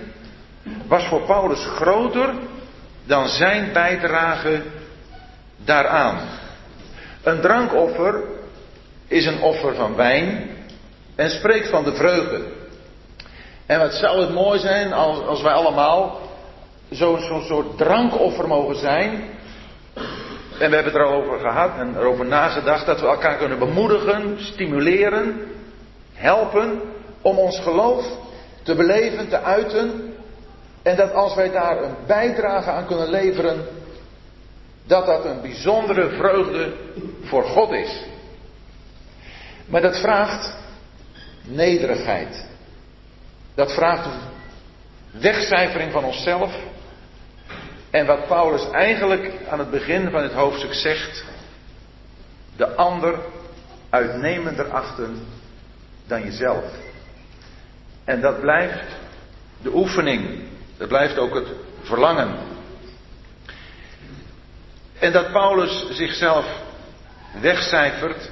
was 0.87 1.05
voor 1.05 1.21
Paulus 1.21 1.65
groter 1.65 2.33
dan 3.05 3.27
zijn 3.27 3.73
bijdrage 3.73 4.61
daaraan. 5.57 6.29
Een 7.23 7.41
drankoffer 7.41 8.23
is 9.07 9.25
een 9.25 9.41
offer 9.41 9.75
van 9.75 9.95
wijn 9.95 10.49
en 11.15 11.29
spreekt 11.29 11.69
van 11.69 11.83
de 11.83 11.95
vreugde. 11.95 12.41
En 13.65 13.79
wat 13.79 13.93
zou 13.93 14.21
het 14.21 14.33
mooi 14.33 14.59
zijn 14.59 14.93
als, 14.93 15.19
als 15.19 15.41
wij 15.41 15.53
allemaal 15.53 16.19
zo'n 16.89 17.19
zo 17.19 17.39
soort 17.39 17.77
drankoffer 17.77 18.47
mogen 18.47 18.75
zijn. 18.75 19.11
En 20.59 20.69
we 20.69 20.75
hebben 20.75 20.83
het 20.83 20.95
er 20.95 21.05
al 21.05 21.23
over 21.23 21.39
gehad 21.39 21.77
en 21.77 21.95
erover 21.97 22.25
nagedacht 22.25 22.85
dat 22.85 22.99
we 22.99 23.07
elkaar 23.07 23.37
kunnen 23.37 23.59
bemoedigen, 23.59 24.35
stimuleren, 24.39 25.41
helpen 26.13 26.81
om 27.21 27.37
ons 27.37 27.59
geloof 27.59 28.05
te 28.63 28.75
beleven, 28.75 29.29
te 29.29 29.41
uiten. 29.41 30.13
En 30.83 30.95
dat 30.95 31.13
als 31.13 31.35
wij 31.35 31.51
daar 31.51 31.83
een 31.83 31.95
bijdrage 32.07 32.69
aan 32.69 32.85
kunnen 32.85 33.09
leveren, 33.09 33.65
dat 34.85 35.05
dat 35.05 35.25
een 35.25 35.41
bijzondere 35.41 36.09
vreugde 36.09 36.73
voor 37.23 37.43
God 37.43 37.71
is. 37.71 38.03
Maar 39.65 39.81
dat 39.81 39.99
vraagt 39.99 40.55
nederigheid. 41.43 42.51
Dat 43.55 43.73
vraagt 43.73 44.09
wegcijfering 45.11 45.91
van 45.91 46.03
onszelf. 46.03 46.55
En 47.89 48.05
wat 48.05 48.27
Paulus 48.27 48.69
eigenlijk 48.71 49.31
aan 49.49 49.59
het 49.59 49.71
begin 49.71 50.09
van 50.09 50.23
het 50.23 50.33
hoofdstuk 50.33 50.73
zegt, 50.73 51.23
de 52.55 52.75
ander 52.75 53.19
uitnemender 53.89 54.71
achten 54.71 55.25
dan 56.07 56.23
jezelf. 56.23 56.63
En 58.03 58.21
dat 58.21 58.39
blijft 58.39 58.85
de 59.61 59.75
oefening, 59.75 60.41
dat 60.77 60.87
blijft 60.87 61.17
ook 61.17 61.33
het 61.33 61.47
verlangen. 61.81 62.35
En 64.99 65.11
dat 65.11 65.31
Paulus 65.31 65.85
zichzelf 65.89 66.45
wegcijfert, 67.41 68.29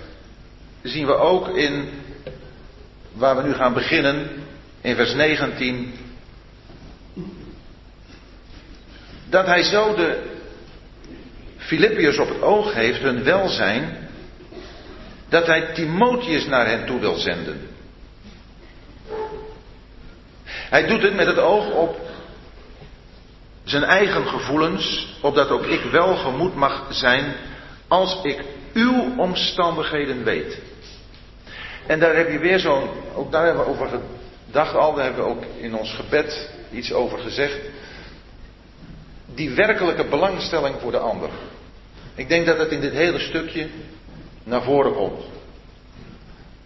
zien 0.82 1.06
we 1.06 1.14
ook 1.14 1.48
in 1.48 1.90
waar 3.14 3.36
we 3.36 3.44
nu 3.44 3.54
gaan 3.54 3.74
beginnen, 3.74 4.41
in 4.82 4.96
vers 4.96 5.14
19. 5.14 5.94
Dat 9.30 9.46
hij 9.46 9.64
zo 9.64 9.96
de 9.96 10.30
Filippiërs 11.58 12.18
op 12.18 12.30
het 12.30 12.42
oog 12.42 12.74
heeft, 12.74 13.00
hun 13.00 13.24
welzijn, 13.24 14.10
dat 15.30 15.46
hij 15.48 15.74
Timotheus 15.74 16.46
naar 16.46 16.68
hen 16.68 16.86
toe 16.86 17.00
wil 17.00 17.16
zenden. 17.16 17.70
Hij 20.46 20.88
doet 20.88 21.02
het 21.02 21.16
met 21.16 21.28
het 21.28 21.38
oog 21.38 21.72
op 21.72 22.00
zijn 23.64 23.84
eigen 23.84 24.28
gevoelens, 24.28 25.16
opdat 25.22 25.50
ook 25.50 25.66
ik 25.66 25.82
welgemoed 25.82 26.56
mag 26.56 26.88
zijn 26.90 27.34
als 27.88 28.20
ik 28.24 28.44
uw 28.74 29.18
omstandigheden 29.18 30.24
weet. 30.24 30.60
En 31.88 32.00
daar 32.00 32.16
heb 32.16 32.32
je 32.32 32.40
weer 32.40 32.60
zo'n, 32.60 32.90
ook 33.14 33.32
daar 33.32 33.46
hebben 33.46 33.64
we 33.64 33.70
over 33.70 33.90
dacht 34.52 34.76
al, 34.76 34.94
daar 34.94 35.06
hebben 35.06 35.24
we 35.24 35.30
ook 35.30 35.44
in 35.58 35.76
ons 35.76 35.94
gebed 35.94 36.50
iets 36.72 36.94
over 36.94 37.20
gezegd. 37.20 37.60
Die 39.36 39.50
werkelijke 39.50 40.06
belangstelling 40.06 40.76
voor 40.80 40.92
de 40.92 41.00
ander. 41.00 41.30
Ik 42.16 42.30
denk 42.30 42.46
dat 42.46 42.58
het 42.58 42.72
in 42.72 42.82
dit 42.82 42.94
hele 42.94 43.20
stukje 43.20 43.68
naar 44.44 44.64
voren 44.64 44.94
komt. 44.94 45.24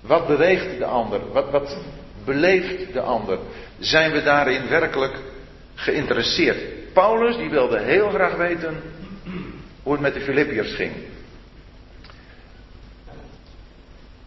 Wat 0.01 0.27
beweegt 0.27 0.77
de 0.77 0.86
ander? 0.86 1.32
Wat, 1.32 1.50
wat 1.50 1.77
beleeft 2.25 2.94
de 2.94 3.01
ander? 3.01 3.39
Zijn 3.80 4.12
we 4.12 4.24
daarin 4.24 4.68
werkelijk 4.68 5.20
geïnteresseerd? 5.75 6.94
Paulus 6.94 7.38
die 7.38 7.50
wilde 7.50 7.80
heel 7.80 8.10
graag 8.10 8.36
weten 8.36 8.82
hoe 9.84 9.94
het 9.94 10.01
met 10.01 10.13
de 10.13 10.22
Filippiërs 10.22 10.74
ging. 10.74 10.94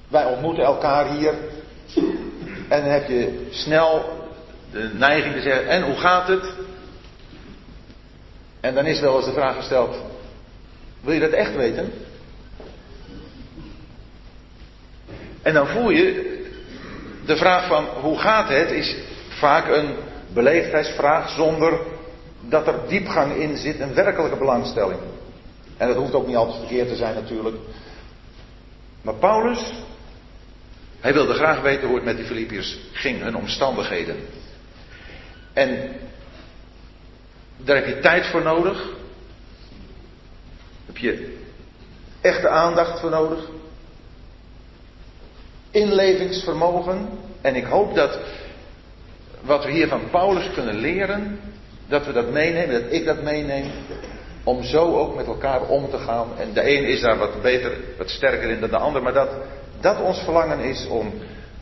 Wij 0.09 0.25
ontmoeten 0.25 0.65
elkaar 0.65 1.17
hier 1.17 1.35
en 2.69 2.81
dan 2.81 2.91
heb 2.91 3.09
je 3.09 3.47
snel 3.51 4.19
de 4.73 4.91
neiging 4.95 5.35
te 5.35 5.41
zeggen, 5.41 5.69
en 5.69 5.83
hoe 5.83 5.97
gaat 5.97 6.29
het? 6.29 6.53
En 8.61 8.75
dan 8.75 8.87
is 8.87 9.01
wel 9.01 9.17
eens 9.17 9.27
de 9.27 9.33
vraag 9.33 9.57
gesteld, 9.57 9.97
wil 11.01 11.15
je 11.15 11.21
dat 11.21 11.31
echt 11.31 11.55
weten? 11.55 11.93
En 15.43 15.55
dan 15.55 15.67
voel 15.67 15.91
je, 15.91 16.37
de 17.27 17.37
vraag 17.37 17.67
van 17.67 17.85
hoe 17.85 18.19
gaat 18.19 18.49
het 18.49 18.71
is 18.71 18.97
vaak 19.29 19.69
een 19.69 19.97
beleefdheidsvraag 20.33 21.31
zonder 21.31 21.81
dat 22.41 22.67
er 22.67 22.89
diepgang 22.89 23.35
in 23.35 23.57
zit, 23.57 23.81
een 23.81 23.95
werkelijke 23.95 24.37
belangstelling. 24.37 25.01
En 25.77 25.89
dat 25.89 25.97
hoeft 25.97 26.15
ook 26.15 26.27
niet 26.27 26.37
altijd 26.37 26.59
verkeerd 26.59 26.89
te 26.89 26.97
zijn 26.97 27.15
natuurlijk. 27.15 27.57
Maar 29.03 29.15
Paulus 29.15 29.73
hij 31.01 31.13
wilde 31.13 31.35
graag 31.35 31.61
weten 31.61 31.87
hoe 31.87 31.97
het 31.97 32.05
met 32.05 32.17
die 32.17 32.27
Filippiërs 32.27 32.79
ging, 32.93 33.23
hun 33.23 33.37
omstandigheden. 33.37 34.17
En 35.53 35.93
daar 37.57 37.77
heb 37.77 37.87
je 37.87 38.01
tijd 38.01 38.27
voor 38.27 38.43
nodig. 38.43 38.87
Heb 40.87 40.97
je 40.97 41.37
echte 42.21 42.49
aandacht 42.49 43.01
voor 43.01 43.11
nodig. 43.11 43.39
Inlevingsvermogen. 45.71 47.09
En 47.41 47.57
ik 47.57 47.65
hoop 47.65 47.95
dat 47.95 48.19
wat 49.41 49.65
we 49.65 49.71
hier 49.71 49.89
van 49.89 50.11
Paulus 50.11 50.51
kunnen 50.55 50.75
leren, 50.75 51.41
dat 51.87 52.07
we 52.07 52.13
dat 52.13 52.31
meenemen, 52.31 52.83
dat 52.83 52.93
ik 52.93 53.05
dat 53.05 53.23
meeneem, 53.23 53.71
om 54.45 54.63
zo 54.63 54.97
ook 54.97 55.17
met 55.17 55.27
elkaar 55.27 55.63
om 55.63 55.91
te 55.91 55.99
gaan. 55.99 56.29
En 56.39 56.53
de 56.53 56.77
een 56.77 56.85
is 56.85 57.01
daar 57.01 57.19
wat 57.19 57.43
beter, 57.43 57.73
wat 57.99 58.11
sterker 58.11 58.51
in 58.51 58.61
dan 58.61 58.71
de 58.71 58.77
ander, 58.77 59.03
maar 59.03 59.13
dat 59.13 59.31
dat 59.81 60.01
ons 60.01 60.19
verlangen 60.19 60.61
is 60.61 60.87
om 60.87 61.13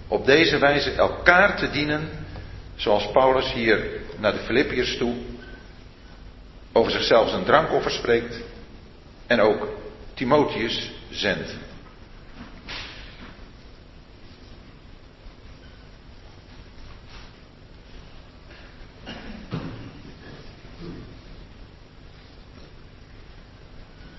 op 0.08 0.26
deze 0.26 0.58
wijze 0.58 0.90
elkaar 0.90 1.56
te 1.56 1.70
dienen, 1.70 2.08
zoals 2.74 3.10
Paulus 3.10 3.52
hier 3.52 4.00
naar 4.18 4.32
de 4.32 4.38
Filippiërs 4.38 4.96
toe 4.96 5.14
over 6.72 6.92
zichzelf 6.92 7.32
een 7.32 7.44
drankoffer 7.44 7.90
spreekt 7.90 8.40
en 9.26 9.40
ook 9.40 9.68
Timotheus 10.14 10.92
zendt. 11.10 11.54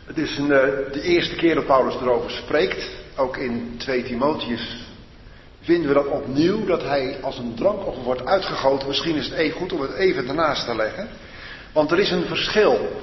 Het 0.06 0.18
is 0.18 0.38
een, 0.38 0.52
eh, 0.52 0.92
de 0.92 1.02
eerste 1.02 1.36
keer 1.36 1.56
dat 1.56 1.66
Paulus 1.66 1.96
erover 1.96 2.32
spreekt. 2.32 2.90
Ook 3.18 3.38
in 3.38 3.76
2 3.78 4.04
Timotheus 4.04 4.86
vinden 5.62 5.88
we 5.88 5.94
dat 5.94 6.08
opnieuw, 6.08 6.66
dat 6.66 6.84
hij 6.84 7.18
als 7.22 7.38
een 7.38 7.56
drankoffer 7.56 8.04
wordt 8.04 8.26
uitgegoten. 8.26 8.88
Misschien 8.88 9.16
is 9.16 9.26
het 9.30 9.38
even 9.38 9.58
goed 9.58 9.74
om 9.74 9.82
het 9.82 9.94
even 9.94 10.28
ernaast 10.28 10.66
te 10.66 10.76
leggen. 10.76 11.10
Want 11.72 11.92
er 11.92 12.00
is 12.00 12.12
een 12.12 12.26
verschil. 12.26 13.02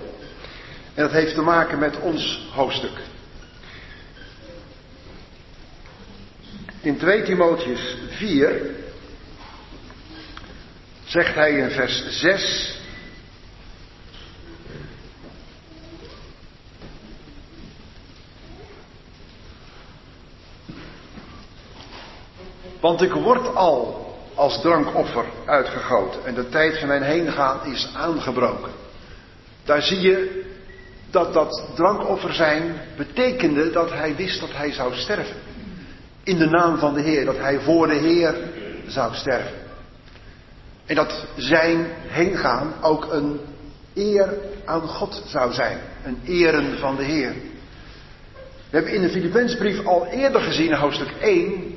En 0.94 1.02
dat 1.02 1.12
heeft 1.12 1.35
te 1.35 1.42
maken 1.42 1.78
met 1.78 2.00
ons 2.00 2.49
hoofdstuk. 2.52 2.99
In 6.80 6.99
2 6.99 7.23
Timotheus 7.23 7.97
4 8.11 8.71
zegt 11.04 11.35
hij 11.35 11.50
in 11.50 11.71
vers 11.71 12.04
6 12.09 12.74
Want 22.85 23.03
ik 23.03 23.12
word 23.12 23.55
al 23.55 24.07
als 24.35 24.61
drankoffer 24.61 25.25
uitgegoten 25.47 26.25
en 26.25 26.35
de 26.35 26.49
tijd 26.49 26.79
van 26.79 26.88
mijn 26.88 27.03
heengaan 27.03 27.67
is 27.67 27.88
aangebroken. 27.95 28.73
Daar 29.64 29.83
zie 29.83 30.00
je 30.00 30.45
dat 31.11 31.33
dat 31.33 31.64
drankoffer 31.75 32.35
zijn 32.35 32.81
betekende 32.97 33.71
dat 33.71 33.93
hij 33.93 34.17
wist 34.17 34.41
dat 34.41 34.53
hij 34.53 34.73
zou 34.73 34.95
sterven. 34.95 35.37
In 36.25 36.38
de 36.38 36.47
naam 36.47 36.79
van 36.79 36.95
de 36.95 37.00
Heer, 37.00 37.25
dat 37.25 37.37
hij 37.37 37.61
voor 37.61 37.87
de 37.87 37.95
Heer 37.95 38.35
zou 38.87 39.14
sterven. 39.14 39.59
En 40.87 40.95
dat 40.95 41.26
zijn 41.37 41.87
heengaan 42.07 42.75
ook 42.83 43.12
een 43.12 43.41
eer 43.95 44.35
aan 44.64 44.88
God 44.88 45.23
zou 45.26 45.53
zijn. 45.53 45.79
Een 46.05 46.19
eren 46.25 46.79
van 46.79 46.97
de 46.97 47.05
Heer. 47.05 47.33
We 48.71 48.76
hebben 48.76 48.93
in 48.93 49.03
de 49.03 49.11
Filipijnsbrief 49.11 49.87
al 49.87 50.07
eerder 50.07 50.41
gezien, 50.41 50.75
hoofdstuk 50.75 51.11
1, 51.21 51.74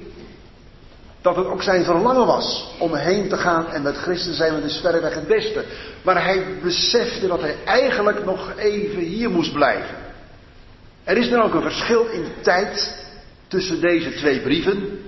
dat 1.27 1.35
het 1.35 1.53
ook 1.53 1.63
zijn 1.63 1.83
verlangen 1.83 2.25
was 2.25 2.75
om 2.79 2.95
heen 2.95 3.29
te 3.29 3.37
gaan 3.37 3.67
en 3.67 3.81
met 3.81 3.97
Christus 3.97 4.37
zijn, 4.37 4.53
het 4.53 4.63
is 4.63 4.77
verreweg 4.77 5.13
het 5.13 5.27
beste. 5.27 5.65
Maar 6.01 6.23
hij 6.23 6.45
besefte 6.61 7.27
dat 7.27 7.41
hij 7.41 7.55
eigenlijk 7.65 8.25
nog 8.25 8.53
even 8.57 8.99
hier 8.99 9.29
moest 9.29 9.53
blijven. 9.53 9.95
Er 11.03 11.17
is 11.17 11.29
dan 11.29 11.41
ook 11.41 11.53
een 11.53 11.61
verschil 11.61 12.05
in 12.05 12.23
de 12.23 12.41
tijd 12.41 12.95
tussen 13.47 13.81
deze 13.81 14.13
twee 14.13 14.41
brieven. 14.41 14.99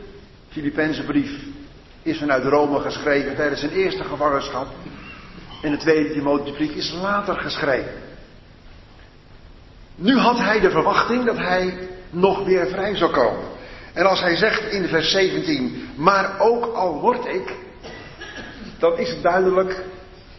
Filipijnse 0.50 1.04
brief 1.04 1.32
is 2.04 2.18
vanuit 2.18 2.44
Rome 2.44 2.80
geschreven 2.80 3.36
tijdens 3.36 3.60
zijn 3.60 3.72
eerste 3.72 4.04
gevangenschap. 4.04 4.68
En 5.62 5.72
de 5.72 5.78
tweede 5.78 6.14
Timotheusbrief 6.14 6.72
is 6.72 6.94
later 7.02 7.36
geschreven. 7.36 7.94
Nu 9.96 10.18
had 10.18 10.38
hij 10.38 10.60
de 10.60 10.72
verwachting 10.72 11.26
dat 11.26 11.38
hij 11.38 11.78
nog 12.10 12.46
weer 12.46 12.68
vrij 12.68 12.96
zou 12.96 13.12
komen. 13.12 13.58
En 13.94 14.06
als 14.06 14.20
hij 14.22 14.36
zegt 14.36 14.72
in 14.72 14.88
vers 14.88 15.12
17, 15.12 15.90
maar 15.96 16.40
ook 16.40 16.74
al 16.74 17.00
word 17.00 17.26
ik, 17.26 17.54
dan 18.80 18.98
is 18.98 19.10
het 19.10 19.22
duidelijk 19.22 19.84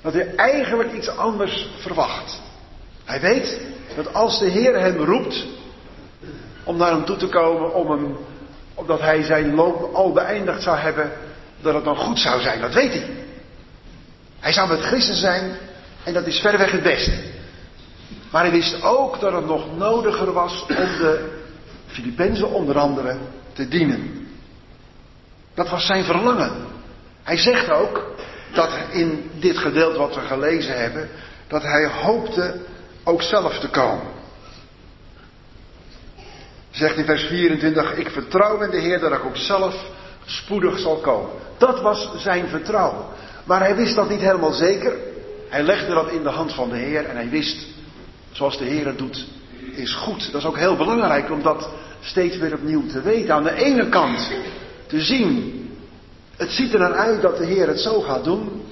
dat 0.03 0.13
hij 0.13 0.35
eigenlijk 0.35 0.93
iets 0.93 1.09
anders 1.09 1.69
verwacht. 1.79 2.41
Hij 3.05 3.21
weet 3.21 3.61
dat 3.97 4.15
als 4.15 4.39
de 4.39 4.49
Heer 4.49 4.81
hem 4.81 4.97
roept 4.97 5.47
om 6.65 6.77
naar 6.77 6.91
hem 6.91 7.05
toe 7.05 7.17
te 7.17 7.29
komen, 7.29 7.75
om 7.75 7.91
hem, 7.91 8.17
omdat 8.75 9.01
hij 9.01 9.23
zijn 9.23 9.55
loop 9.55 9.95
al 9.95 10.13
beëindigd 10.13 10.63
zou 10.63 10.77
hebben, 10.77 11.13
dat 11.61 11.75
het 11.75 11.85
dan 11.85 11.97
goed 11.97 12.19
zou 12.19 12.41
zijn. 12.41 12.61
Dat 12.61 12.75
weet 12.75 12.93
hij. 12.93 13.11
Hij 14.41 14.53
zou 14.53 14.69
met 14.69 14.81
Christus 14.81 15.21
zijn 15.21 15.57
en 16.05 16.13
dat 16.13 16.27
is 16.27 16.41
verreweg 16.41 16.71
het 16.71 16.83
beste. 16.83 17.13
Maar 18.31 18.43
hij 18.43 18.51
wist 18.51 18.83
ook 18.83 19.21
dat 19.21 19.33
het 19.33 19.47
nog 19.47 19.77
nodiger 19.77 20.33
was 20.33 20.63
om 20.69 20.75
de 20.77 21.39
Filippenzen 21.87 22.51
onder 22.51 22.79
andere 22.79 23.17
te 23.61 23.69
dienen. 23.69 24.29
Dat 25.55 25.69
was 25.69 25.87
zijn 25.87 26.05
verlangen. 26.05 26.53
Hij 27.23 27.37
zegt 27.37 27.71
ook 27.71 28.15
dat 28.53 28.71
in 28.91 29.31
dit 29.39 29.59
gedeelte 29.59 29.99
wat 29.99 30.15
we 30.15 30.21
gelezen 30.21 30.81
hebben, 30.81 31.09
dat 31.49 31.63
hij 31.63 31.87
hoopte 31.87 32.61
ook 33.05 33.23
zelf 33.23 33.59
te 33.59 33.69
komen. 33.69 34.07
Zegt 36.71 36.97
in 36.97 37.05
vers 37.05 37.23
24, 37.23 37.97
ik 37.97 38.11
vertrouw 38.11 38.61
in 38.61 38.71
de 38.71 38.81
Heer 38.81 39.01
dat 39.01 39.13
ik 39.13 39.25
ook 39.25 39.37
zelf 39.37 39.85
spoedig 40.25 40.79
zal 40.79 40.97
komen. 40.97 41.31
Dat 41.59 41.81
was 41.81 42.11
zijn 42.17 42.49
vertrouwen. 42.49 43.05
Maar 43.45 43.61
hij 43.61 43.77
wist 43.77 43.95
dat 43.95 44.09
niet 44.09 44.21
helemaal 44.21 44.53
zeker. 44.53 44.97
Hij 45.49 45.63
legde 45.63 45.95
dat 45.95 46.11
in 46.11 46.23
de 46.23 46.29
hand 46.29 46.55
van 46.55 46.71
de 46.71 46.77
Heer 46.77 47.05
en 47.05 47.17
hij 47.17 47.29
wist, 47.29 47.67
zoals 48.31 48.59
de 48.59 48.65
Heer 48.65 48.87
het 48.87 48.99
doet, 48.99 49.27
is 49.73 49.95
goed. 49.95 50.33
Dat 50.33 50.41
is 50.41 50.47
ook 50.47 50.59
heel 50.59 50.77
belangrijk 50.77 51.31
om 51.31 51.43
dat 51.43 51.71
steeds 52.01 52.37
weer 52.37 52.55
opnieuw 52.55 52.87
te 52.87 53.03
weten. 53.03 53.35
Aan 53.35 53.43
de 53.43 53.55
ene 53.55 53.89
kant 53.89 54.31
te 54.87 55.01
zien, 55.01 55.61
het 56.37 56.51
ziet 56.51 56.73
er 56.73 56.79
naar 56.79 56.95
uit 56.95 57.23
dat 57.23 57.37
de 57.37 57.45
Heer 57.45 57.69
het 57.69 57.81
zo 57.81 58.01
gaat 58.01 58.25
doen. 58.25 58.63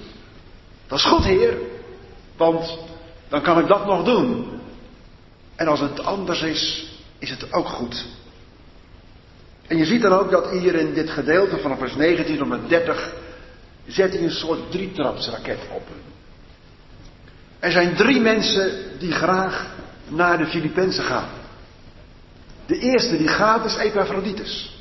Dat 0.86 0.98
is 0.98 1.04
goed, 1.04 1.24
Heer, 1.24 1.56
want 2.36 2.78
dan 3.28 3.42
kan 3.42 3.58
ik 3.58 3.66
dat 3.66 3.86
nog 3.86 4.04
doen. 4.04 4.46
En 5.56 5.68
als 5.68 5.80
het 5.80 6.04
anders 6.04 6.42
is, 6.42 6.92
is 7.18 7.30
het 7.30 7.52
ook 7.52 7.68
goed. 7.68 8.06
En 9.66 9.76
je 9.76 9.84
ziet 9.84 10.02
dan 10.02 10.12
ook 10.12 10.30
dat 10.30 10.50
hier 10.50 10.74
in 10.74 10.94
dit 10.94 11.10
gedeelte 11.10 11.58
vanaf 11.58 11.78
vers 11.78 11.94
19 11.94 12.38
tot 12.38 12.48
met 12.48 12.68
30 12.68 13.14
zet 13.86 14.12
hij 14.12 14.22
een 14.22 14.30
soort 14.30 14.70
drietrapsraket 14.70 15.58
op. 15.74 15.82
Er 17.58 17.72
zijn 17.72 17.96
drie 17.96 18.20
mensen 18.20 18.98
die 18.98 19.12
graag 19.12 19.66
naar 20.08 20.38
de 20.38 20.46
Filippenzen 20.46 21.04
gaan. 21.04 21.28
De 22.68 22.78
eerste 22.78 23.16
die 23.16 23.28
gaat 23.28 23.64
is 23.64 23.76
Epaphroditus. 23.76 24.76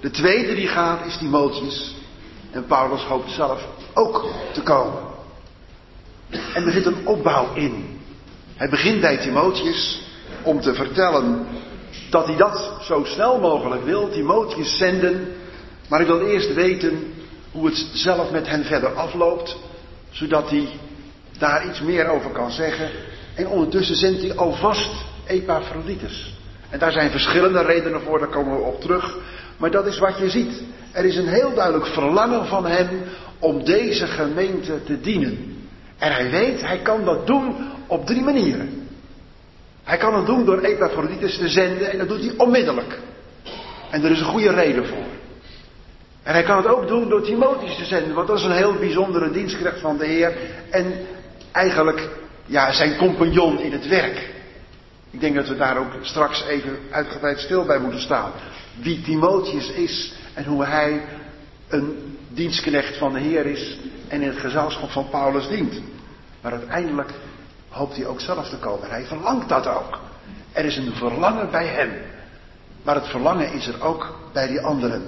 De 0.00 0.10
tweede 0.10 0.54
die 0.54 0.68
gaat 0.68 1.06
is 1.06 1.16
Timotheus. 1.16 1.94
En 2.50 2.66
Paulus 2.66 3.02
hoopt 3.02 3.30
zelf 3.30 3.66
ook 3.94 4.26
te 4.52 4.62
komen. 4.62 5.02
En 6.30 6.66
er 6.66 6.72
zit 6.72 6.86
een 6.86 7.06
opbouw 7.06 7.54
in. 7.54 8.00
Hij 8.56 8.68
begint 8.68 9.00
bij 9.00 9.16
Timotheus 9.16 10.02
om 10.42 10.60
te 10.60 10.74
vertellen 10.74 11.46
dat 12.10 12.26
hij 12.26 12.36
dat 12.36 12.78
zo 12.82 13.04
snel 13.04 13.38
mogelijk 13.38 13.84
wil. 13.84 14.10
Timotheus 14.10 14.76
zenden. 14.76 15.32
Maar 15.88 15.98
hij 15.98 16.08
wil 16.08 16.26
eerst 16.26 16.54
weten 16.54 17.14
hoe 17.52 17.66
het 17.66 17.86
zelf 17.92 18.30
met 18.30 18.46
hen 18.46 18.64
verder 18.64 18.94
afloopt. 18.94 19.56
Zodat 20.10 20.50
hij 20.50 20.68
daar 21.38 21.68
iets 21.68 21.80
meer 21.80 22.08
over 22.08 22.30
kan 22.30 22.50
zeggen. 22.50 22.90
En 23.34 23.48
ondertussen 23.48 23.96
zendt 23.96 24.22
hij 24.22 24.36
alvast 24.36 24.90
Epaphroditus. 25.26 26.36
En 26.70 26.78
daar 26.78 26.92
zijn 26.92 27.10
verschillende 27.10 27.62
redenen 27.62 28.00
voor, 28.00 28.18
daar 28.18 28.28
komen 28.28 28.56
we 28.56 28.62
op 28.62 28.80
terug. 28.80 29.16
Maar 29.56 29.70
dat 29.70 29.86
is 29.86 29.98
wat 29.98 30.18
je 30.18 30.30
ziet. 30.30 30.62
Er 30.92 31.04
is 31.04 31.16
een 31.16 31.28
heel 31.28 31.54
duidelijk 31.54 31.86
verlangen 31.86 32.46
van 32.46 32.66
hem 32.66 32.88
om 33.38 33.64
deze 33.64 34.06
gemeente 34.06 34.84
te 34.84 35.00
dienen. 35.00 35.56
En 35.98 36.12
hij 36.12 36.30
weet, 36.30 36.60
hij 36.60 36.78
kan 36.78 37.04
dat 37.04 37.26
doen 37.26 37.56
op 37.86 38.06
drie 38.06 38.22
manieren. 38.22 38.88
Hij 39.84 39.96
kan 39.96 40.14
het 40.14 40.26
doen 40.26 40.44
door 40.44 40.60
Epaphroditus 40.60 41.36
te 41.36 41.48
zenden 41.48 41.90
en 41.90 41.98
dat 41.98 42.08
doet 42.08 42.20
hij 42.20 42.34
onmiddellijk. 42.36 42.98
En 43.90 44.04
er 44.04 44.10
is 44.10 44.20
een 44.20 44.26
goede 44.26 44.50
reden 44.50 44.86
voor. 44.86 45.06
En 46.22 46.32
hij 46.32 46.42
kan 46.42 46.56
het 46.56 46.66
ook 46.66 46.88
doen 46.88 47.08
door 47.08 47.22
Timotheus 47.22 47.76
te 47.76 47.84
zenden, 47.84 48.14
want 48.14 48.28
dat 48.28 48.38
is 48.38 48.44
een 48.44 48.50
heel 48.50 48.74
bijzondere 48.74 49.30
dienstknecht 49.30 49.80
van 49.80 49.96
de 49.96 50.06
Heer. 50.06 50.36
En 50.70 50.94
eigenlijk, 51.52 52.08
ja, 52.46 52.72
zijn 52.72 52.96
compagnon 52.96 53.60
in 53.60 53.72
het 53.72 53.88
werk. 53.88 54.36
Ik 55.10 55.20
denk 55.20 55.34
dat 55.34 55.48
we 55.48 55.56
daar 55.56 55.78
ook 55.78 55.92
straks 56.00 56.44
even 56.44 56.78
uitgebreid 56.90 57.38
stil 57.38 57.64
bij 57.64 57.78
moeten 57.78 58.00
staan. 58.00 58.32
Wie 58.80 59.02
Timotheus 59.02 59.70
is 59.70 60.12
en 60.34 60.44
hoe 60.44 60.64
hij 60.64 61.02
een 61.68 62.16
dienstknecht 62.28 62.96
van 62.96 63.12
de 63.12 63.20
Heer 63.20 63.46
is 63.46 63.78
en 64.08 64.22
in 64.22 64.28
het 64.28 64.38
gezelschap 64.38 64.90
van 64.90 65.08
Paulus 65.10 65.48
dient. 65.48 65.80
Maar 66.40 66.52
uiteindelijk 66.52 67.10
hoopt 67.68 67.96
hij 67.96 68.06
ook 68.06 68.20
zelf 68.20 68.48
te 68.48 68.56
komen. 68.56 68.90
Hij 68.90 69.04
verlangt 69.04 69.48
dat 69.48 69.66
ook. 69.66 69.98
Er 70.52 70.64
is 70.64 70.76
een 70.76 70.92
verlangen 70.92 71.50
bij 71.50 71.66
hem. 71.66 71.92
Maar 72.82 72.94
het 72.94 73.06
verlangen 73.06 73.52
is 73.52 73.66
er 73.66 73.82
ook 73.82 74.18
bij 74.32 74.46
die 74.46 74.60
anderen 74.60 75.02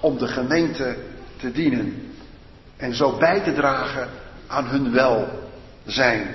om 0.00 0.18
de 0.18 0.28
gemeente 0.28 0.96
te 1.36 1.52
dienen. 1.52 2.12
En 2.76 2.94
zo 2.94 3.16
bij 3.16 3.40
te 3.40 3.52
dragen 3.52 4.08
aan 4.46 4.66
hun 4.66 4.92
welzijn. 4.92 6.34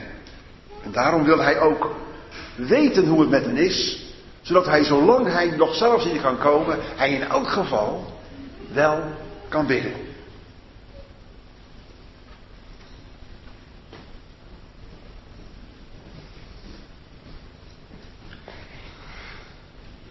En 0.83 0.91
daarom 0.91 1.23
wil 1.23 1.39
hij 1.39 1.59
ook 1.59 1.95
weten 2.55 3.07
hoe 3.07 3.19
het 3.19 3.29
met 3.29 3.45
hen 3.45 3.57
is. 3.57 4.05
Zodat 4.41 4.65
hij, 4.65 4.83
zolang 4.83 5.27
hij 5.27 5.49
nog 5.49 5.75
zelfs 5.75 6.05
niet 6.05 6.21
kan 6.21 6.37
komen, 6.37 6.77
hij 6.95 7.11
in 7.11 7.23
elk 7.23 7.47
geval 7.47 8.05
wel 8.73 9.03
kan 9.49 9.67
bidden. 9.67 9.93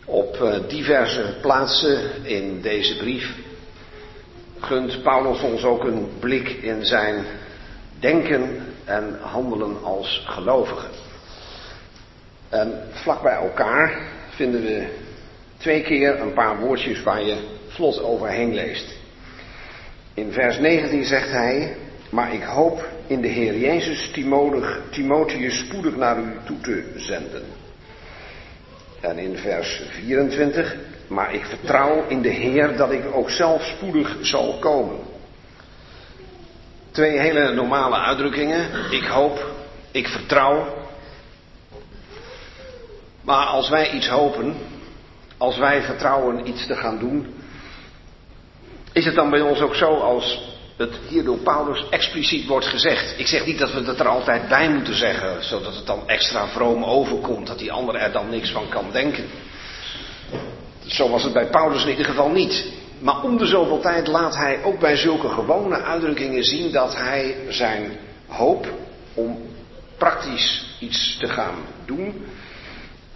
Op 0.05 0.41
eh, 0.41 0.59
diverse 0.69 1.37
plaatsen 1.41 2.25
in 2.25 2.61
deze 2.61 2.97
brief 2.97 3.35
gunt 4.61 5.03
Paulus 5.03 5.41
ons 5.41 5.65
ook 5.65 5.85
een 5.85 6.09
blik 6.19 6.49
in 6.49 6.85
zijn 6.85 7.25
denken 7.99 8.67
en 8.85 9.19
handelen 9.21 9.85
als 9.85 10.23
gelovigen. 10.27 10.89
En 12.51 12.83
vlak 12.91 13.23
bij 13.23 13.35
elkaar 13.35 13.99
vinden 14.29 14.63
we 14.63 14.87
twee 15.57 15.83
keer 15.83 16.21
een 16.21 16.33
paar 16.33 16.59
woordjes 16.59 17.03
waar 17.03 17.23
je 17.23 17.37
vlot 17.69 18.03
overheen 18.03 18.55
leest. 18.55 18.97
In 20.15 20.33
vers 20.33 20.59
19 20.59 21.05
zegt 21.05 21.31
hij, 21.31 21.77
maar 22.11 22.35
ik 22.35 22.43
hoop 22.43 22.89
in 23.07 23.21
de 23.21 23.29
Heer 23.29 23.59
Jezus 23.59 24.11
Timotheus 24.91 25.59
spoedig 25.59 25.97
naar 25.97 26.19
u 26.19 26.33
toe 26.45 26.61
te 26.61 26.93
zenden. 26.97 27.43
En 29.01 29.19
in 29.19 29.37
vers 29.37 29.83
24, 29.91 30.77
maar 31.07 31.35
ik 31.35 31.45
vertrouw 31.45 32.05
in 32.09 32.23
de 32.23 32.29
Heer 32.29 32.77
dat 32.77 32.93
ik 32.93 33.15
ook 33.15 33.31
zelf 33.31 33.63
spoedig 33.63 34.17
zal 34.21 34.59
komen. 34.59 34.99
Twee 36.91 37.19
hele 37.19 37.55
normale 37.55 37.97
uitdrukkingen. 37.97 38.69
Ik 38.91 39.05
hoop, 39.05 39.51
ik 39.91 40.07
vertrouw. 40.07 40.80
Maar 43.21 43.47
als 43.47 43.69
wij 43.69 43.91
iets 43.91 44.09
hopen, 44.09 44.57
als 45.39 45.57
wij 45.57 45.83
vertrouwen 45.83 46.49
iets 46.49 46.67
te 46.67 46.77
gaan 46.77 46.99
doen, 46.99 47.35
is 48.93 49.05
het 49.05 49.15
dan 49.15 49.31
bij 49.31 49.41
ons 49.41 49.61
ook 49.61 49.75
zo 49.75 49.95
als 49.95 50.49
het 50.77 50.99
hier 51.09 51.25
door 51.25 51.39
Paulus 51.39 51.89
expliciet 51.91 52.47
wordt 52.47 52.67
gezegd. 52.67 53.19
Ik 53.19 53.27
zeg 53.27 53.47
niet 53.47 53.59
dat 53.59 53.73
we 53.73 53.85
het 53.85 54.01
er 54.01 54.09
altijd 54.09 54.49
bij 54.49 54.71
moeten 54.71 54.95
zeggen, 54.95 55.45
zodat 55.45 55.75
het 55.75 55.87
dan 55.87 56.09
extra 56.09 56.47
vroom 56.47 56.85
overkomt, 56.85 57.47
dat 57.47 57.59
die 57.59 57.73
ander 57.73 57.95
er 57.95 58.13
dan 58.13 58.31
niks 58.31 58.51
van 58.51 58.69
kan 58.69 58.85
denken. 58.93 59.25
Zo 60.87 61.09
was 61.09 61.23
het 61.23 61.33
bij 61.33 61.47
Paulus 61.47 61.83
in 61.83 61.91
ieder 61.91 62.05
geval 62.05 62.29
niet. 62.29 62.65
Maar 62.99 63.23
om 63.23 63.39
de 63.39 63.47
zoveel 63.47 63.81
tijd 63.81 64.07
laat 64.07 64.37
hij 64.37 64.63
ook 64.65 64.79
bij 64.79 64.97
zulke 64.97 65.29
gewone 65.29 65.83
uitdrukkingen 65.83 66.45
zien 66.45 66.73
dat 66.73 66.97
hij 66.97 67.37
zijn 67.49 67.99
hoop 68.27 68.67
om 69.15 69.39
praktisch 69.99 70.77
iets 70.79 71.17
te 71.19 71.29
gaan 71.29 71.59
doen, 71.85 72.27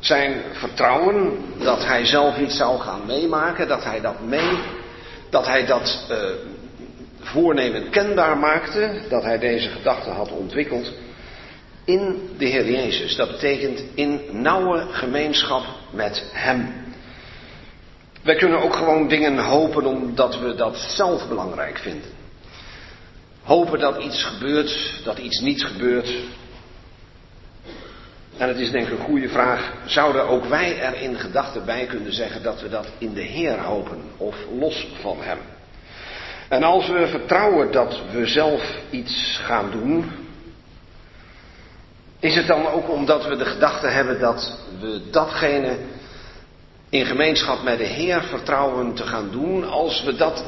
zijn 0.06 0.42
vertrouwen 0.52 1.38
dat 1.58 1.84
hij 1.84 2.04
zelf 2.04 2.38
iets 2.38 2.56
zou 2.56 2.80
gaan 2.80 3.06
meemaken, 3.06 3.68
dat 3.68 3.84
hij 3.84 4.00
dat 4.00 4.20
mee, 4.20 4.58
dat 5.30 5.46
hij 5.46 5.66
dat 5.66 6.06
uh, 6.10 6.18
voornemen 7.20 7.90
kenbaar 7.90 8.38
maakte, 8.38 9.00
dat 9.08 9.22
hij 9.22 9.38
deze 9.38 9.68
gedachte 9.68 10.10
had 10.10 10.30
ontwikkeld 10.30 10.92
in 11.84 12.30
de 12.38 12.44
Heer 12.46 12.70
Jezus. 12.70 13.16
Dat 13.16 13.30
betekent 13.30 13.82
in 13.94 14.20
nauwe 14.30 14.86
gemeenschap 14.90 15.64
met 15.90 16.24
Hem. 16.32 16.74
Wij 18.22 18.34
kunnen 18.34 18.62
ook 18.62 18.76
gewoon 18.76 19.08
dingen 19.08 19.38
hopen 19.38 19.84
omdat 19.84 20.38
we 20.38 20.54
dat 20.54 20.76
zelf 20.76 21.28
belangrijk 21.28 21.78
vinden. 21.78 22.10
Hopen 23.42 23.78
dat 23.78 24.02
iets 24.02 24.24
gebeurt, 24.24 25.00
dat 25.04 25.18
iets 25.18 25.40
niet 25.40 25.64
gebeurt. 25.64 26.14
En 28.36 28.48
het 28.48 28.58
is 28.58 28.70
denk 28.70 28.86
ik 28.86 28.98
een 28.98 29.04
goede 29.04 29.28
vraag, 29.28 29.72
zouden 29.86 30.28
ook 30.28 30.44
wij 30.44 30.78
er 30.80 31.00
in 31.00 31.18
gedachten 31.18 31.64
bij 31.64 31.86
kunnen 31.86 32.12
zeggen 32.12 32.42
dat 32.42 32.60
we 32.60 32.68
dat 32.68 32.86
in 32.98 33.14
de 33.14 33.22
Heer 33.22 33.58
hopen 33.58 34.02
of 34.16 34.36
los 34.58 34.86
van 35.00 35.16
Hem? 35.20 35.38
En 36.48 36.62
als 36.62 36.88
we 36.88 37.06
vertrouwen 37.06 37.72
dat 37.72 38.00
we 38.12 38.26
zelf 38.26 38.78
iets 38.90 39.40
gaan 39.42 39.70
doen, 39.70 40.10
is 42.20 42.34
het 42.34 42.46
dan 42.46 42.66
ook 42.66 42.90
omdat 42.90 43.26
we 43.26 43.36
de 43.36 43.44
gedachte 43.44 43.86
hebben 43.86 44.20
dat 44.20 44.58
we 44.80 45.00
datgene 45.10 45.76
in 46.88 47.06
gemeenschap 47.06 47.62
met 47.62 47.78
de 47.78 47.84
Heer 47.84 48.22
vertrouwen 48.22 48.94
te 48.94 49.02
gaan 49.02 49.30
doen, 49.30 49.64
als 49.68 50.02
we 50.02 50.14
dat 50.14 50.44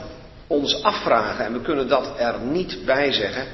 ons 0.46 0.83
afvragen 0.83 1.44
en 1.44 1.53
we 1.53 1.61
kunnen 1.61 1.88
dat 1.88 2.18
er 2.18 2.40
niet 2.40 2.79
bij 2.85 3.12
zeggen, 3.12 3.46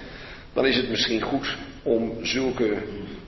dan 0.53 0.67
is 0.67 0.77
het 0.77 0.89
misschien 0.89 1.21
goed 1.21 1.57
om 1.83 2.25
zulke 2.25 2.83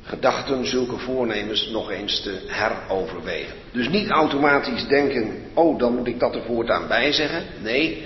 gedachten, 0.04 0.66
zulke 0.66 0.98
voornemens 0.98 1.68
nog 1.68 1.90
eens 1.90 2.20
te 2.20 2.38
heroverwegen. 2.46 3.54
Dus 3.72 3.88
niet 3.88 4.10
automatisch 4.10 4.86
denken, 4.86 5.42
oh 5.54 5.78
dan 5.78 5.96
moet 5.96 6.06
ik 6.06 6.20
dat 6.20 6.34
er 6.34 6.42
voortaan 6.42 6.88
bij 6.88 7.12
zeggen. 7.12 7.42
Nee, 7.62 8.04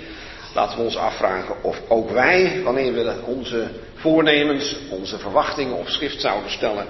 laten 0.53 0.77
we 0.77 0.83
ons 0.83 0.97
afvragen 0.97 1.63
of 1.63 1.81
ook 1.87 2.09
wij, 2.09 2.61
wanneer 2.63 2.93
we 2.93 3.15
onze 3.25 3.67
voornemens, 3.95 4.75
onze 4.89 5.17
verwachtingen 5.17 5.77
op 5.77 5.87
schrift 5.87 6.21
zouden 6.21 6.51
stellen, 6.51 6.85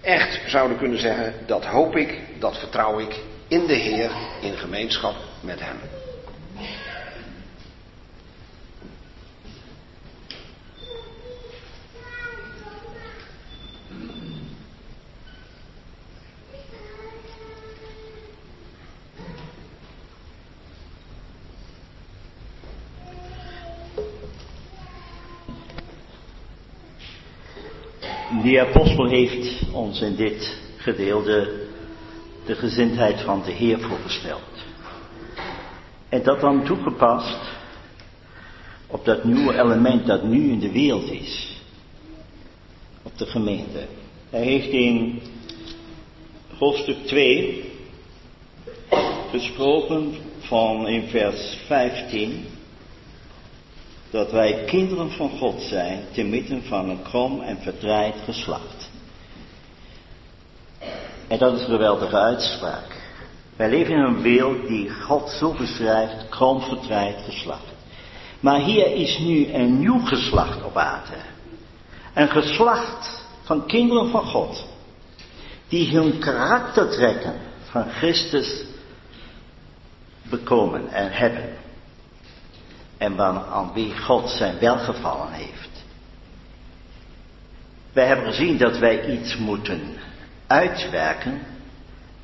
echt 0.00 0.40
zouden 0.46 0.78
kunnen 0.78 0.98
zeggen, 0.98 1.34
dat 1.46 1.64
hoop 1.64 1.96
ik, 1.96 2.20
dat 2.38 2.58
vertrouw 2.58 2.98
ik 2.98 3.20
in 3.48 3.66
de 3.66 3.74
Heer, 3.74 4.10
in 4.40 4.56
gemeenschap 4.56 5.14
met 5.40 5.60
Hem. 5.60 6.03
De 28.54 28.60
apostel 28.60 29.08
heeft 29.08 29.72
ons 29.72 30.00
in 30.00 30.16
dit 30.16 30.58
gedeelte 30.76 31.66
de 32.46 32.54
gezindheid 32.54 33.20
van 33.20 33.42
de 33.42 33.50
Heer 33.50 33.80
voorgesteld. 33.80 34.64
En 36.08 36.22
dat 36.22 36.40
dan 36.40 36.64
toegepast 36.64 37.38
op 38.86 39.04
dat 39.04 39.24
nieuwe 39.24 39.54
element 39.54 40.06
dat 40.06 40.22
nu 40.22 40.50
in 40.50 40.58
de 40.58 40.72
wereld 40.72 41.10
is. 41.10 41.60
Op 43.02 43.18
de 43.18 43.26
gemeente. 43.26 43.86
Hij 44.30 44.42
heeft 44.42 44.68
in 44.68 45.20
hoofdstuk 46.58 47.06
2 47.06 47.64
gesproken 49.30 50.14
van 50.38 50.88
in 50.88 51.08
vers 51.08 51.58
15 51.66 52.44
dat 54.14 54.30
wij 54.30 54.64
kinderen 54.66 55.10
van 55.10 55.30
God 55.30 55.62
zijn 55.62 56.04
te 56.12 56.22
midden 56.22 56.62
van 56.62 56.88
een 56.88 57.02
krom 57.02 57.40
en 57.40 57.58
verdraaid 57.60 58.14
geslacht. 58.24 58.90
En 61.28 61.38
dat 61.38 61.54
is 61.54 61.60
een 61.60 61.66
geweldige 61.66 62.16
uitspraak. 62.16 63.02
Wij 63.56 63.70
leven 63.70 63.94
in 63.94 64.00
een 64.00 64.22
wereld 64.22 64.66
die 64.66 64.90
God 64.90 65.30
zo 65.30 65.52
beschrijft, 65.52 66.28
krom, 66.28 66.60
verdraaid 66.60 67.22
geslacht. 67.24 67.72
Maar 68.40 68.60
hier 68.60 68.86
is 68.94 69.18
nu 69.18 69.52
een 69.52 69.78
nieuw 69.78 70.04
geslacht 70.04 70.64
op 70.64 70.76
aarde. 70.76 71.16
Een 72.14 72.30
geslacht 72.30 73.26
van 73.42 73.66
kinderen 73.66 74.10
van 74.10 74.24
God. 74.24 74.66
Die 75.68 75.96
hun 75.96 76.18
karakter 76.18 76.90
trekken 76.90 77.34
van 77.70 77.90
Christus 77.90 78.64
bekomen 80.22 80.88
en 80.88 81.12
hebben 81.12 81.62
en 83.04 83.20
aan 83.20 83.70
wie 83.72 83.98
God 83.98 84.30
zijn 84.30 84.58
welgevallen 84.58 85.32
heeft. 85.32 85.84
Wij 87.92 88.06
hebben 88.06 88.26
gezien 88.26 88.58
dat 88.58 88.78
wij 88.78 89.18
iets 89.18 89.36
moeten 89.36 89.96
uitwerken 90.46 91.40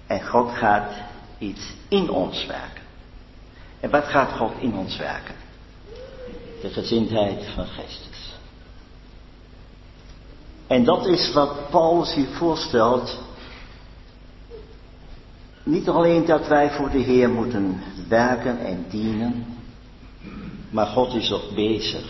en 0.07 0.27
God 0.27 0.57
gaat 0.57 0.93
iets 1.38 1.73
in 1.88 2.11
ons 2.11 2.47
werken. 2.47 2.83
En 3.81 3.90
wat 3.90 4.05
gaat 4.05 4.33
God 4.33 4.53
in 4.59 4.75
ons 4.75 4.97
werken? 4.97 5.35
De 6.62 6.69
gezindheid 6.69 7.47
van 7.55 7.66
Christus. 7.66 8.38
En 10.66 10.85
dat 10.85 11.07
is 11.07 11.33
wat 11.33 11.71
Paulus 11.71 12.14
hier 12.14 12.29
voorstelt. 12.29 13.19
Niet 15.62 15.88
alleen 15.88 16.25
dat 16.25 16.49
wij 16.49 16.71
voor 16.71 16.90
de 16.90 16.99
Heer 16.99 17.29
moeten 17.29 17.83
werken 18.09 18.59
en 18.59 18.85
dienen, 18.88 19.60
maar 20.71 20.87
God 20.87 21.15
is 21.15 21.33
ook 21.33 21.55
bezig 21.55 22.05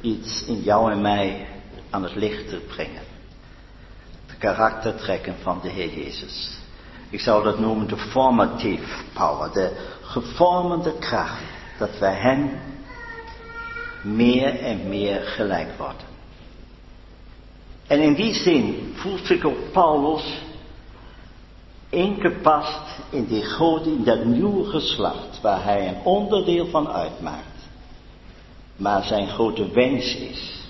iets 0.00 0.44
in 0.44 0.60
jou 0.60 0.92
en 0.92 1.00
mij 1.00 1.46
aan 1.90 2.02
het 2.02 2.14
licht 2.14 2.48
te 2.48 2.56
brengen. 2.56 3.02
De 4.26 4.34
karaktertrekken 4.38 5.34
van 5.42 5.60
de 5.62 5.68
Heer 5.68 5.94
Jezus. 5.94 6.58
Ik 7.10 7.20
zou 7.20 7.44
dat 7.44 7.58
noemen 7.58 7.88
de 7.88 7.96
formative 7.96 9.02
power, 9.12 9.52
de 9.52 9.96
gevormende 10.02 10.98
kracht. 10.98 11.42
Dat 11.78 11.98
wij 11.98 12.14
Hem 12.14 12.60
meer 14.02 14.60
en 14.60 14.88
meer 14.88 15.20
gelijk 15.20 15.78
worden. 15.78 16.08
En 17.86 18.00
in 18.00 18.14
die 18.14 18.34
zin 18.34 18.92
voelt 18.94 19.26
zich 19.26 19.44
ook 19.44 19.72
Paulus 19.72 20.42
ingepast 21.90 22.98
in 23.10 23.26
die 23.26 23.42
grote, 23.42 23.90
in 23.90 24.04
dat 24.04 24.24
nieuwe 24.24 24.70
geslacht 24.70 25.40
waar 25.40 25.64
hij 25.64 25.88
een 25.88 26.02
onderdeel 26.04 26.66
van 26.66 26.88
uitmaakt. 26.88 27.46
Maar 28.76 29.02
zijn 29.02 29.28
grote 29.28 29.70
wens 29.70 30.16
is 30.16 30.68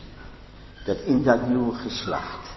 dat 0.85 0.97
in 0.97 1.23
dat 1.23 1.49
nieuwe 1.49 1.75
geslacht 1.75 2.49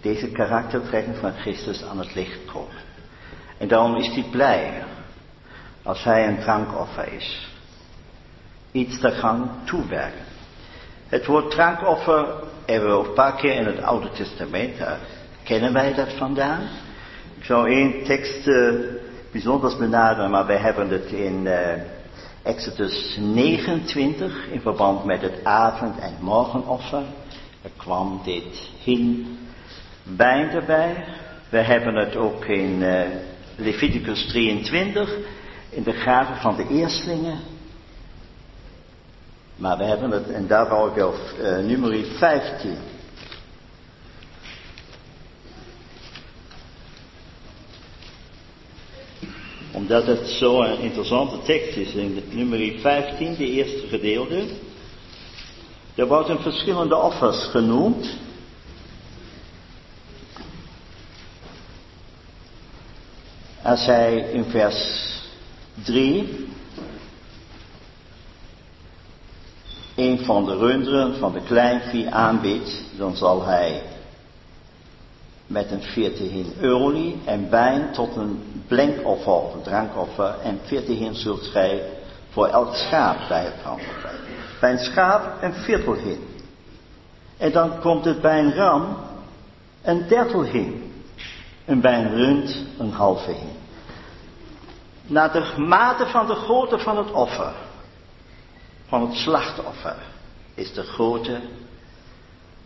deze 0.00 0.28
karaktertrekken 0.28 1.16
van 1.16 1.32
Christus 1.32 1.82
aan 1.82 1.98
het 1.98 2.14
licht 2.14 2.44
komen. 2.52 2.82
En 3.58 3.68
daarom 3.68 3.96
is 3.96 4.06
hij 4.14 4.24
blij 4.30 4.84
als 5.82 6.04
hij 6.04 6.28
een 6.28 6.40
drankoffer 6.40 7.12
is. 7.12 7.48
Iets 8.72 9.00
te 9.00 9.10
gaan 9.10 9.50
toewerken. 9.64 10.24
Het 11.06 11.26
woord 11.26 11.50
drankoffer 11.50 12.26
hebben 12.66 12.88
we 12.88 12.94
ook 12.94 13.06
een 13.06 13.12
paar 13.12 13.34
keer 13.34 13.54
in 13.54 13.66
het 13.66 13.82
Oude 13.82 14.10
Testament. 14.10 14.76
Kennen 15.42 15.72
wij 15.72 15.94
dat 15.94 16.12
vandaan. 16.12 16.68
Ik 17.44 17.50
zou 17.50 17.70
één 17.70 18.04
tekst 18.04 18.46
uh, 18.46 18.74
bijzonders 19.32 19.76
benaderen, 19.76 20.30
maar 20.30 20.46
wij 20.46 20.56
hebben 20.56 20.88
het 20.88 21.04
in 21.04 21.44
uh, 21.44 21.58
Exodus 22.42 23.16
29 23.20 24.48
in 24.50 24.60
verband 24.60 25.04
met 25.04 25.20
het 25.20 25.44
avond- 25.44 25.98
en 25.98 26.12
morgenoffer. 26.20 27.02
Er 27.62 27.70
kwam 27.76 28.20
dit 28.24 28.68
hin 28.82 29.38
wijn 30.16 30.50
erbij. 30.50 31.04
We 31.48 31.58
hebben 31.58 31.94
het 31.94 32.16
ook 32.16 32.44
in 32.44 32.80
uh, 32.80 33.00
Leviticus 33.56 34.26
23 34.26 35.16
in 35.70 35.82
de 35.82 35.92
gave 35.92 36.40
van 36.40 36.56
de 36.56 36.66
eerstelingen. 36.68 37.38
Maar 39.56 39.76
we 39.78 39.84
hebben 39.84 40.10
het, 40.10 40.30
en 40.30 40.46
daar 40.46 40.68
wou 40.68 40.90
ik 40.90 41.04
op 41.04 41.18
nummer 41.62 42.04
15. 42.04 42.93
Omdat 49.74 50.06
het 50.06 50.28
zo'n 50.28 50.78
interessante 50.78 51.42
tekst 51.42 51.76
is 51.76 51.92
in 51.92 52.22
nummer 52.30 52.78
15, 52.78 53.34
de 53.34 53.50
eerste 53.50 53.86
gedeelte. 53.88 54.44
Er 55.94 56.06
worden 56.06 56.40
verschillende 56.40 56.96
offers 56.96 57.44
genoemd. 57.44 58.16
Als 63.62 63.86
hij 63.86 64.16
in 64.16 64.44
vers 64.44 65.10
3 65.84 66.46
een 69.96 70.18
van 70.18 70.44
de 70.44 70.56
runderen 70.56 71.16
van 71.16 71.32
de 71.32 71.40
kleinvee 71.40 72.10
aanbiedt, 72.10 72.82
dan 72.96 73.16
zal 73.16 73.44
hij 73.44 73.82
met 75.46 75.70
een 75.70 75.82
40 75.82 76.30
hin 76.30 76.52
olie 76.62 77.20
en 77.24 77.50
wijn 77.50 77.92
tot 77.92 78.16
een 78.16 78.62
blenkoffer 78.68 79.32
of 79.32 79.54
een 79.54 79.62
drankoffer 79.62 80.34
en 80.42 80.60
40 80.64 80.98
hin 80.98 81.14
zult 81.14 81.46
gij 81.46 81.82
voor 82.30 82.46
elk 82.46 82.74
schaap 82.74 83.28
bij 83.28 83.44
het 83.44 83.62
brandoffer. 83.62 84.10
Bij 84.60 84.72
een 84.72 84.78
schaap 84.78 85.42
een 85.42 85.54
viertel 85.54 85.94
hin. 85.94 86.28
En 87.36 87.52
dan 87.52 87.80
komt 87.80 88.04
het 88.04 88.20
bij 88.20 88.38
een 88.38 88.54
ram 88.54 88.96
een 89.82 90.08
dertel 90.08 90.42
hin. 90.42 90.92
En 91.64 91.80
bij 91.80 91.98
een 91.98 92.14
rund 92.14 92.56
een 92.78 92.92
halve. 92.92 93.36
Naar 95.06 95.32
de 95.32 95.54
mate 95.56 96.06
van 96.06 96.26
de 96.26 96.34
grootte 96.34 96.78
van 96.78 96.96
het 96.96 97.10
offer, 97.10 97.52
van 98.86 99.06
het 99.06 99.16
slachtoffer, 99.16 99.96
is 100.54 100.72
de 100.72 100.82
grootte 100.82 101.40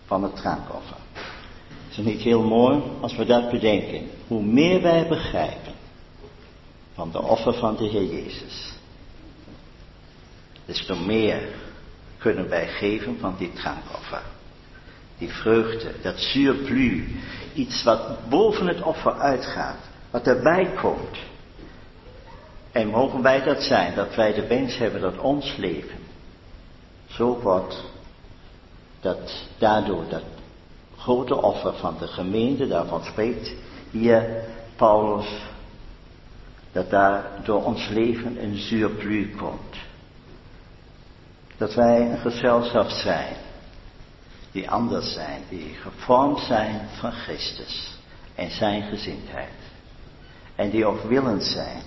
van 0.06 0.22
het 0.22 0.36
drankoffer. 0.36 0.96
Het 1.98 2.06
niet 2.06 2.20
heel 2.20 2.42
mooi 2.42 2.82
als 3.00 3.16
we 3.16 3.24
dat 3.24 3.50
bedenken? 3.50 4.10
Hoe 4.26 4.42
meer 4.42 4.82
wij 4.82 5.08
begrijpen 5.08 5.72
van 6.94 7.10
de 7.12 7.22
offer 7.22 7.54
van 7.54 7.76
de 7.76 7.84
Heer 7.84 8.04
Jezus, 8.04 8.72
des 10.64 10.86
te 10.86 10.94
meer 10.94 11.48
kunnen 12.18 12.48
wij 12.48 12.66
geven 12.68 13.18
van 13.20 13.34
die 13.38 13.52
drankoffer. 13.52 14.22
Die 15.18 15.28
vreugde, 15.28 15.92
dat 16.02 16.18
surplus, 16.18 17.04
iets 17.54 17.82
wat 17.82 18.28
boven 18.28 18.66
het 18.66 18.82
offer 18.82 19.12
uitgaat, 19.12 19.78
wat 20.10 20.26
erbij 20.26 20.72
komt. 20.80 21.18
En 22.72 22.88
mogen 22.88 23.22
wij 23.22 23.42
dat 23.42 23.62
zijn, 23.62 23.94
dat 23.94 24.14
wij 24.14 24.34
de 24.34 24.46
wens 24.46 24.76
hebben 24.76 25.00
dat 25.00 25.18
ons 25.18 25.56
leven 25.56 25.98
zo 27.06 27.40
wordt, 27.40 27.84
dat 29.00 29.46
daardoor 29.58 30.04
dat 30.08 30.22
grote 30.98 31.42
offer 31.42 31.74
van 31.74 31.96
de 31.98 32.06
gemeente, 32.06 32.66
daarvan 32.66 33.04
spreekt 33.04 33.54
hier 33.90 34.44
Paulus, 34.76 35.42
dat 36.72 36.90
daar 36.90 37.24
door 37.44 37.64
ons 37.64 37.88
leven 37.88 38.42
een 38.42 38.58
surplus 38.58 39.36
komt. 39.36 39.76
Dat 41.56 41.74
wij 41.74 42.10
een 42.10 42.18
gezelschap 42.18 42.88
zijn, 42.88 43.36
die 44.52 44.70
anders 44.70 45.12
zijn, 45.12 45.42
die 45.48 45.74
gevormd 45.74 46.38
zijn 46.38 46.88
van 47.00 47.12
Christus 47.12 47.96
en 48.34 48.50
zijn 48.50 48.82
gezindheid. 48.82 49.52
En 50.54 50.70
die 50.70 50.86
ook 50.86 51.02
willend 51.02 51.44
zijn 51.44 51.82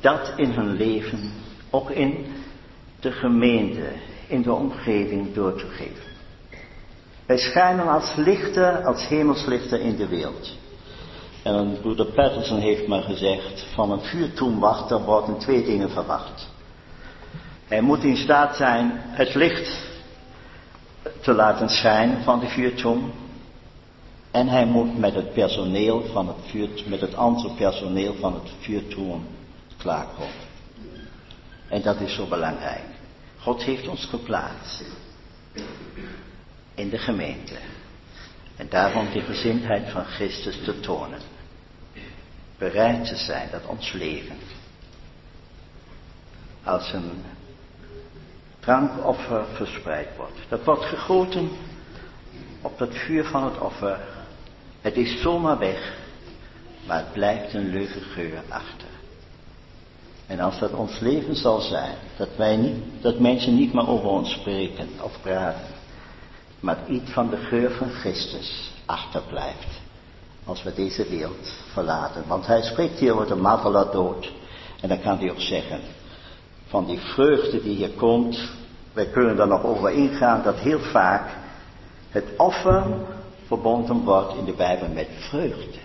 dat 0.00 0.32
in 0.36 0.50
hun 0.50 0.72
leven, 0.72 1.32
ook 1.70 1.90
in 1.90 2.26
de 3.00 3.12
gemeente, 3.12 3.92
in 4.26 4.42
de 4.42 4.52
omgeving 4.52 5.34
door 5.34 5.54
te 5.54 5.66
geven. 5.66 6.15
Wij 7.26 7.38
schijnen 7.38 7.88
als 7.88 8.14
lichten, 8.14 8.84
als 8.84 9.08
hemelslichten 9.08 9.80
in 9.80 9.96
de 9.96 10.06
wereld. 10.06 10.54
En 11.42 11.78
broeder 11.80 12.06
Patterson 12.06 12.58
heeft 12.58 12.86
maar 12.86 13.02
gezegd, 13.02 13.66
van 13.74 13.90
een 13.90 14.00
vuurtoenwachter 14.00 15.02
worden 15.02 15.38
twee 15.38 15.64
dingen 15.64 15.90
verwacht. 15.90 16.48
Hij 17.66 17.80
moet 17.80 18.04
in 18.04 18.16
staat 18.16 18.56
zijn 18.56 18.92
het 18.94 19.34
licht 19.34 19.84
te 21.20 21.32
laten 21.32 21.68
schijnen 21.68 22.22
van 22.22 22.40
de 22.40 22.46
vuurtoon. 22.46 23.12
En 24.30 24.48
hij 24.48 24.66
moet 24.66 24.98
met 24.98 25.14
het 25.14 25.32
personeel 25.32 26.02
van 26.12 26.28
het 26.28 26.36
vuur, 26.46 26.68
met 26.86 27.00
het 27.00 27.14
andere 27.14 27.54
personeel 27.54 28.14
van 28.20 28.34
het 28.34 28.50
vuurtoon 28.60 29.26
klaarkomen. 29.76 30.44
En 31.68 31.82
dat 31.82 32.00
is 32.00 32.14
zo 32.14 32.26
belangrijk. 32.26 32.84
God 33.38 33.62
heeft 33.62 33.88
ons 33.88 34.04
geplaatst 34.04 34.84
in 36.76 36.88
de 36.88 36.98
gemeente. 36.98 37.54
En 38.56 38.68
daarom 38.68 39.10
de 39.12 39.20
gezindheid 39.20 39.90
van 39.90 40.04
Christus 40.04 40.64
te 40.64 40.80
tonen. 40.80 41.20
Bereid 42.58 43.04
te 43.08 43.16
zijn 43.16 43.48
dat 43.50 43.66
ons 43.66 43.92
leven 43.92 44.36
als 46.64 46.92
een 46.92 47.22
drankoffer 48.60 49.44
verspreid 49.54 50.08
wordt. 50.16 50.38
Dat 50.48 50.64
wordt 50.64 50.84
gegoten 50.84 51.50
op 52.62 52.78
het 52.78 52.94
vuur 52.94 53.24
van 53.24 53.44
het 53.44 53.58
offer. 53.58 54.00
Het 54.80 54.96
is 54.96 55.20
zomaar 55.20 55.58
weg, 55.58 55.94
maar 56.86 56.98
het 56.98 57.12
blijft 57.12 57.54
een 57.54 57.70
leuke 57.70 58.00
geur 58.00 58.42
achter. 58.48 58.88
En 60.26 60.40
als 60.40 60.58
dat 60.58 60.72
ons 60.72 60.98
leven 60.98 61.36
zal 61.36 61.60
zijn, 61.60 61.94
dat 62.16 62.28
wij 62.36 62.56
niet, 62.56 62.84
dat 63.00 63.18
mensen 63.18 63.54
niet 63.54 63.72
meer 63.72 63.88
over 63.88 64.08
ons 64.08 64.32
spreken 64.32 64.88
of 65.00 65.20
praten, 65.22 65.75
maar 66.60 66.78
iets 66.88 67.10
van 67.10 67.30
de 67.30 67.36
geur 67.36 67.70
van 67.70 67.90
Christus 67.90 68.72
achterblijft. 68.86 69.80
Als 70.44 70.62
we 70.62 70.74
deze 70.74 71.08
wereld 71.08 71.52
verlaten. 71.72 72.24
Want 72.26 72.46
hij 72.46 72.62
spreekt 72.62 72.98
hier 72.98 73.12
over 73.12 73.26
de 73.26 73.34
martelaar 73.34 73.90
dood. 73.90 74.32
En 74.80 74.88
dan 74.88 75.00
kan 75.00 75.18
hij 75.18 75.30
ook 75.30 75.40
zeggen, 75.40 75.80
van 76.66 76.86
die 76.86 76.98
vreugde 76.98 77.62
die 77.62 77.76
hier 77.76 77.90
komt, 77.90 78.48
wij 78.92 79.06
kunnen 79.06 79.38
er 79.38 79.46
nog 79.46 79.62
over 79.62 79.90
ingaan, 79.90 80.42
dat 80.42 80.56
heel 80.56 80.80
vaak 80.80 81.30
het 82.10 82.24
offer 82.36 82.84
verbonden 83.46 84.04
wordt 84.04 84.34
in 84.34 84.44
de 84.44 84.52
Bijbel 84.52 84.88
met 84.88 85.08
vreugde. 85.18 85.78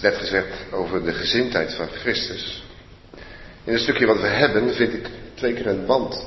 Is 0.00 0.10
net 0.10 0.18
gezegd 0.18 0.72
over 0.72 1.04
de 1.04 1.12
gezindheid 1.12 1.74
van 1.74 1.88
Christus. 1.88 2.64
In 3.64 3.72
het 3.72 3.82
stukje 3.82 4.06
wat 4.06 4.20
we 4.20 4.26
hebben 4.26 4.74
vind 4.74 4.92
ik 4.92 5.06
twee 5.34 5.54
keer 5.54 5.66
een 5.66 5.86
band. 5.86 6.26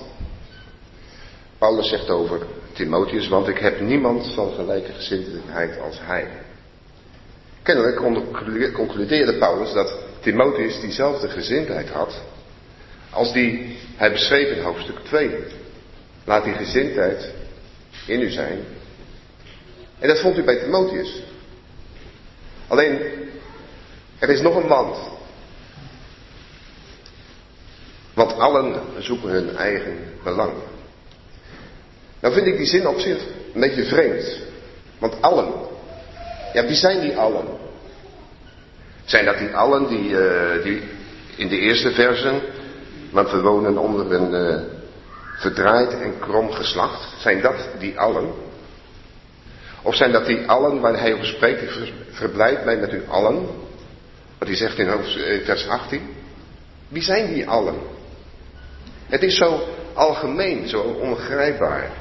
Paulus 1.58 1.90
zegt 1.90 2.10
over 2.10 2.46
Timotheus, 2.74 3.28
want 3.28 3.48
ik 3.48 3.58
heb 3.58 3.80
niemand 3.80 4.34
van 4.34 4.54
gelijke 4.54 4.94
gezindheid 4.94 5.80
als 5.80 6.00
hij. 6.02 6.28
Kennelijk 7.64 7.96
concludeerde 8.74 9.34
Paulus 9.38 9.74
dat 9.74 9.94
Timotheus 10.20 10.80
diezelfde 10.82 11.30
gezindheid 11.30 11.90
had 11.90 12.22
als 13.10 13.34
die 13.34 13.78
hij 13.96 14.12
beschreef 14.12 14.56
in 14.58 14.64
hoofdstuk 14.64 15.00
2 15.00 15.30
Laat 16.26 16.44
die 16.44 16.54
gezindheid 16.54 17.34
in 18.08 18.22
u 18.22 18.30
zijn. 18.30 18.60
En 20.00 20.08
dat 20.08 20.20
vond 20.20 20.38
u 20.38 20.44
bij 20.44 20.60
Timotheus. 20.60 21.24
Alleen, 22.68 23.23
er 24.24 24.30
is 24.30 24.42
nog 24.42 24.56
een 24.56 24.68
wand. 24.68 24.98
Want 28.14 28.40
allen 28.40 28.82
zoeken 29.00 29.30
hun 29.30 29.56
eigen 29.56 29.98
belang. 30.24 30.54
Nou 32.20 32.34
vind 32.34 32.48
ik 32.48 32.58
die 32.58 32.66
zin 32.66 32.88
op 32.88 33.00
zich 33.00 33.18
een 33.54 33.62
beetje 33.62 33.86
vreemd. 33.86 34.40
Want 35.00 35.22
allen. 35.22 35.52
Ja, 36.54 36.66
wie 36.66 36.76
zijn 36.76 37.00
die 37.00 37.18
allen? 37.18 37.46
Zijn 39.06 39.26
dat 39.26 39.38
die 39.38 39.56
allen 39.56 39.88
die, 39.88 40.10
uh, 40.10 40.64
die 40.64 40.82
in 41.36 41.48
de 41.48 41.58
eerste 41.58 41.92
versen, 41.92 42.42
want 43.12 43.32
we 43.32 43.42
wonen 43.42 43.78
onder 43.78 44.14
een 44.14 44.34
uh, 44.34 44.62
verdraaid 45.38 46.02
en 46.02 46.20
krom 46.20 46.52
geslacht. 46.52 47.22
Zijn 47.22 47.42
dat 47.42 47.68
die 47.80 48.00
allen? 48.00 48.34
Of 49.82 49.96
zijn 49.96 50.12
dat 50.12 50.26
die 50.26 50.48
allen 50.48 50.80
waar 50.80 51.00
hij 51.00 51.14
over 51.14 51.26
spreekt, 51.26 51.62
ik 51.62 51.94
verblijd 52.12 52.66
mij 52.66 52.78
met 52.78 52.94
u 52.94 53.04
allen. 53.08 53.63
Wat 54.44 54.52
hij 54.52 54.62
zegt 54.62 54.78
in 54.78 54.88
eh, 54.88 55.46
vers 55.46 55.68
18. 55.68 56.16
Wie 56.88 57.02
zijn 57.02 57.34
die 57.34 57.48
allen? 57.48 57.76
Het 59.06 59.24
is 59.24 59.38
zo 59.38 59.68
algemeen, 59.94 60.68
zo 60.68 60.82
onbegrijpbaar. 60.82 61.92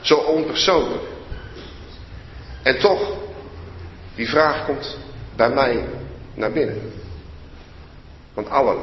Zo 0.00 0.14
onpersoonlijk. 0.14 1.02
En 2.62 2.78
toch, 2.78 3.16
die 4.14 4.28
vraag 4.28 4.66
komt 4.66 4.98
bij 5.36 5.50
mij 5.50 5.84
naar 6.34 6.52
binnen. 6.52 6.92
Want 8.34 8.48
allen, 8.48 8.78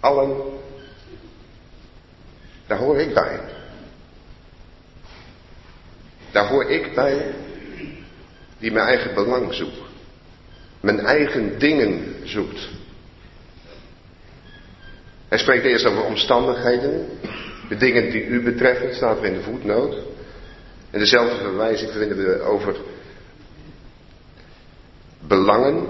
allen, 0.00 0.36
daar 2.66 2.78
hoor 2.78 3.00
ik 3.00 3.14
bij. 3.14 3.40
Daar 6.30 6.48
hoor 6.48 6.70
ik 6.70 6.94
bij 6.94 7.34
die 8.58 8.72
mijn 8.72 8.86
eigen 8.86 9.14
belang 9.14 9.54
zoekt. 9.54 9.89
Mijn 10.80 11.00
eigen 11.00 11.58
dingen 11.58 12.14
zoekt. 12.24 12.68
Hij 15.28 15.38
spreekt 15.38 15.64
eerst 15.64 15.84
over 15.84 16.04
omstandigheden. 16.04 17.06
De 17.68 17.76
dingen 17.76 18.10
die 18.10 18.24
u 18.24 18.42
betreffen, 18.42 18.94
staat 18.94 19.18
er 19.18 19.24
in 19.24 19.32
de 19.32 19.42
voetnoot. 19.42 19.94
En 20.90 20.98
dezelfde 20.98 21.36
verwijzing 21.36 21.90
vinden 21.90 22.16
we 22.16 22.40
over 22.40 22.76
belangen. 25.20 25.86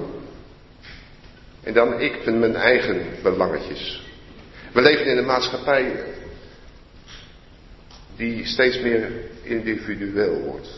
En 1.62 1.74
dan 1.74 2.00
ik 2.00 2.24
met 2.24 2.38
mijn 2.38 2.56
eigen 2.56 3.02
belangetjes. 3.22 4.08
We 4.72 4.80
leven 4.80 5.06
in 5.06 5.16
een 5.16 5.26
maatschappij 5.26 6.04
die 8.16 8.46
steeds 8.46 8.80
meer 8.80 9.10
individueel 9.42 10.40
wordt. 10.40 10.68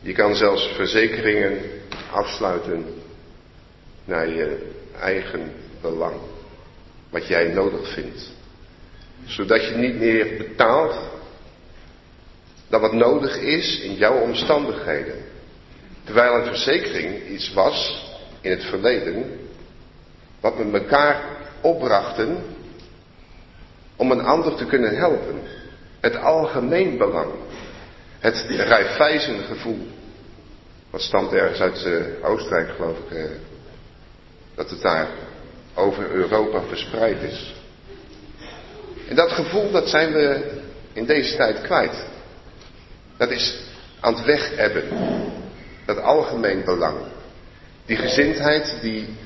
Je 0.00 0.12
kan 0.12 0.34
zelfs 0.34 0.66
verzekeringen 0.66 1.58
afsluiten 2.10 2.86
naar 4.04 4.28
je 4.28 4.70
eigen 5.00 5.52
belang. 5.80 6.16
Wat 7.10 7.26
jij 7.26 7.48
nodig 7.48 7.92
vindt. 7.92 8.30
Zodat 9.24 9.64
je 9.64 9.74
niet 9.74 9.98
meer 9.98 10.36
betaalt 10.36 10.94
dan 12.68 12.80
wat 12.80 12.92
nodig 12.92 13.36
is 13.36 13.80
in 13.80 13.94
jouw 13.94 14.20
omstandigheden. 14.20 15.16
Terwijl 16.04 16.34
een 16.34 16.46
verzekering 16.46 17.28
iets 17.28 17.52
was 17.52 18.06
in 18.40 18.50
het 18.50 18.64
verleden 18.64 19.40
wat 20.40 20.56
we 20.56 20.70
elkaar 20.72 21.22
opbrachten 21.60 22.44
om 23.96 24.10
een 24.10 24.24
ander 24.24 24.54
te 24.54 24.66
kunnen 24.66 24.96
helpen. 24.96 25.40
Het 26.00 26.16
algemeen 26.16 26.98
belang. 26.98 27.32
Het 28.18 28.44
rijfijzende 28.48 29.42
gevoel. 29.42 29.86
Wat 30.90 31.00
stamt 31.00 31.32
ergens 31.32 31.60
uit 31.60 31.84
uh, 31.84 32.30
Oostenrijk, 32.30 32.70
geloof 32.70 32.98
ik. 32.98 33.10
Uh, 33.10 33.24
dat 34.54 34.70
het 34.70 34.80
daar 34.80 35.08
over 35.74 36.10
Europa 36.10 36.62
verspreid 36.62 37.22
is. 37.22 37.54
En 39.08 39.16
dat 39.16 39.32
gevoel, 39.32 39.70
dat 39.70 39.88
zijn 39.88 40.12
we 40.12 40.50
in 40.92 41.06
deze 41.06 41.36
tijd 41.36 41.60
kwijt. 41.60 42.06
Dat 43.16 43.30
is 43.30 43.58
aan 44.00 44.14
het 44.14 44.24
wegebben. 44.24 44.88
Dat 45.84 45.98
algemeen 45.98 46.64
belang. 46.64 46.98
Die 47.86 47.96
gezindheid 47.96 48.78
die, 48.80 49.16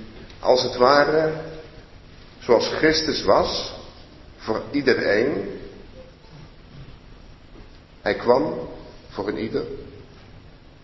als 0.41 0.63
het 0.63 0.77
ware, 0.77 1.33
zoals 2.39 2.69
Christus 2.69 3.23
was, 3.23 3.73
voor 4.37 4.63
iedereen. 4.71 5.61
Hij 8.01 8.15
kwam 8.15 8.69
voor 9.13 9.29
een 9.29 9.39
ieder. 9.39 9.63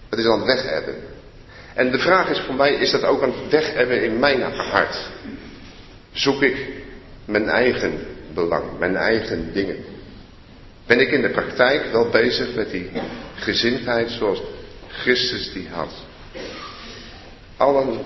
Het 0.08 0.18
is 0.18 0.26
aan 0.26 0.38
het 0.38 0.46
wegebben. 0.46 0.94
En 1.74 1.90
de 1.90 1.98
vraag 1.98 2.28
is 2.28 2.38
voor 2.38 2.54
mij, 2.54 2.72
is 2.72 2.90
dat 2.90 3.04
ook 3.04 3.22
aan 3.22 3.32
het 3.32 3.50
wegebben 3.50 4.02
in 4.02 4.18
mijn 4.18 4.42
hart? 4.42 4.96
Zoek 6.12 6.42
ik 6.42 6.68
mijn 7.24 7.48
eigen 7.48 8.06
belang, 8.34 8.78
mijn 8.78 8.96
eigen 8.96 9.52
dingen? 9.52 9.76
Ben 10.86 11.00
ik 11.00 11.10
in 11.10 11.22
de 11.22 11.30
praktijk 11.30 11.92
wel 11.92 12.08
bezig 12.08 12.54
met 12.54 12.70
die 12.70 12.90
gezindheid 13.34 14.10
zoals 14.10 14.42
Christus 14.88 15.52
die 15.52 15.68
had? 15.68 15.92
Allen 17.56 17.98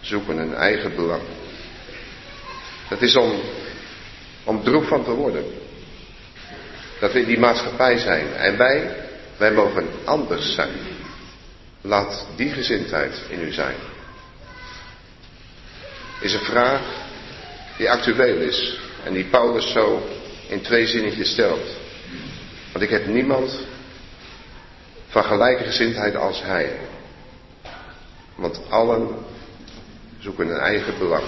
zoeken 0.00 0.36
hun 0.36 0.54
eigen 0.54 0.94
belang. 0.94 1.22
Dat 2.88 3.02
is 3.02 3.16
om, 3.16 3.32
om 4.44 4.64
droef 4.64 4.88
van 4.88 5.04
te 5.04 5.10
worden. 5.10 5.44
Dat 7.00 7.12
we 7.12 7.20
in 7.20 7.26
die 7.26 7.38
maatschappij 7.38 7.98
zijn. 7.98 8.34
En 8.34 8.56
wij, 8.56 9.05
wij 9.38 9.52
mogen 9.52 9.88
anders 10.04 10.54
zijn. 10.54 10.74
Laat 11.80 12.26
die 12.36 12.50
gezindheid 12.50 13.22
in 13.28 13.40
u 13.40 13.52
zijn. 13.52 13.76
Is 16.20 16.32
een 16.32 16.44
vraag 16.44 16.82
die 17.76 17.90
actueel 17.90 18.36
is. 18.36 18.78
En 19.04 19.12
die 19.12 19.24
Paulus 19.24 19.72
zo 19.72 20.02
in 20.48 20.60
twee 20.60 20.86
zinnetjes 20.86 21.30
stelt. 21.30 21.76
Want 22.72 22.84
ik 22.84 22.90
heb 22.90 23.06
niemand 23.06 23.58
van 25.06 25.24
gelijke 25.24 25.64
gezindheid 25.64 26.16
als 26.16 26.42
hij. 26.42 26.78
Want 28.34 28.60
allen 28.68 29.08
zoeken 30.18 30.48
een 30.48 30.60
eigen 30.60 30.98
belang. 30.98 31.24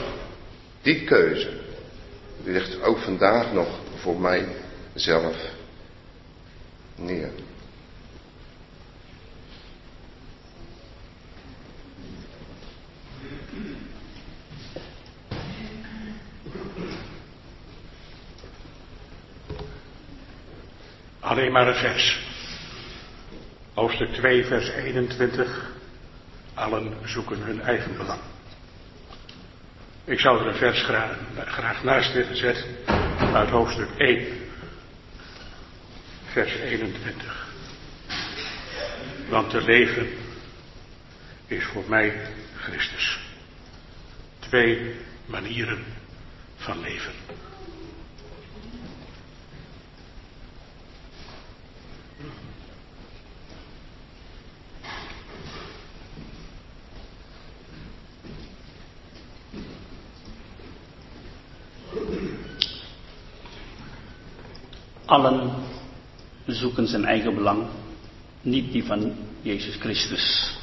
Die 0.83 1.05
keuze, 1.05 1.51
ligt 2.45 2.83
ook 2.83 2.99
vandaag 2.99 3.53
nog 3.53 3.69
voor 3.97 4.21
mij 4.21 4.47
zelf 4.95 5.37
neer. 6.95 7.31
Alleen 21.29 21.53
maar 21.53 21.69
een 21.69 21.75
vers. 21.75 22.19
Hoofdstuk 23.75 24.13
2, 24.13 24.45
vers 24.45 24.69
21. 24.69 25.71
Allen 26.55 26.95
zoeken 27.05 27.39
hun 27.39 27.61
eigen 27.61 27.97
belang. 27.97 28.21
Ik 30.05 30.21
zou 30.21 30.41
er 30.41 30.47
een 30.47 30.55
vers 30.55 30.83
graag, 30.83 31.17
graag 31.47 31.83
naast 31.85 32.13
willen 32.13 32.37
zetten 32.37 32.77
uit 33.33 33.51
hoofdstuk 33.51 33.89
1, 33.97 34.27
vers 36.25 36.55
21. 36.55 37.47
Want 39.29 39.51
te 39.51 39.63
leven 39.63 40.09
is 41.47 41.65
voor 41.65 41.85
mij 41.89 42.21
Christus. 42.57 43.19
Twee 44.39 44.95
manieren 45.27 45.85
van 46.57 46.81
leven. 46.81 47.13
Allen 65.09 65.51
zoeken 66.47 66.87
zijn 66.87 67.05
eigen 67.05 67.35
belang, 67.35 67.67
niet 68.41 68.73
die 68.73 68.85
van 68.85 69.15
Jezus 69.43 69.77
Christus. 69.77 70.57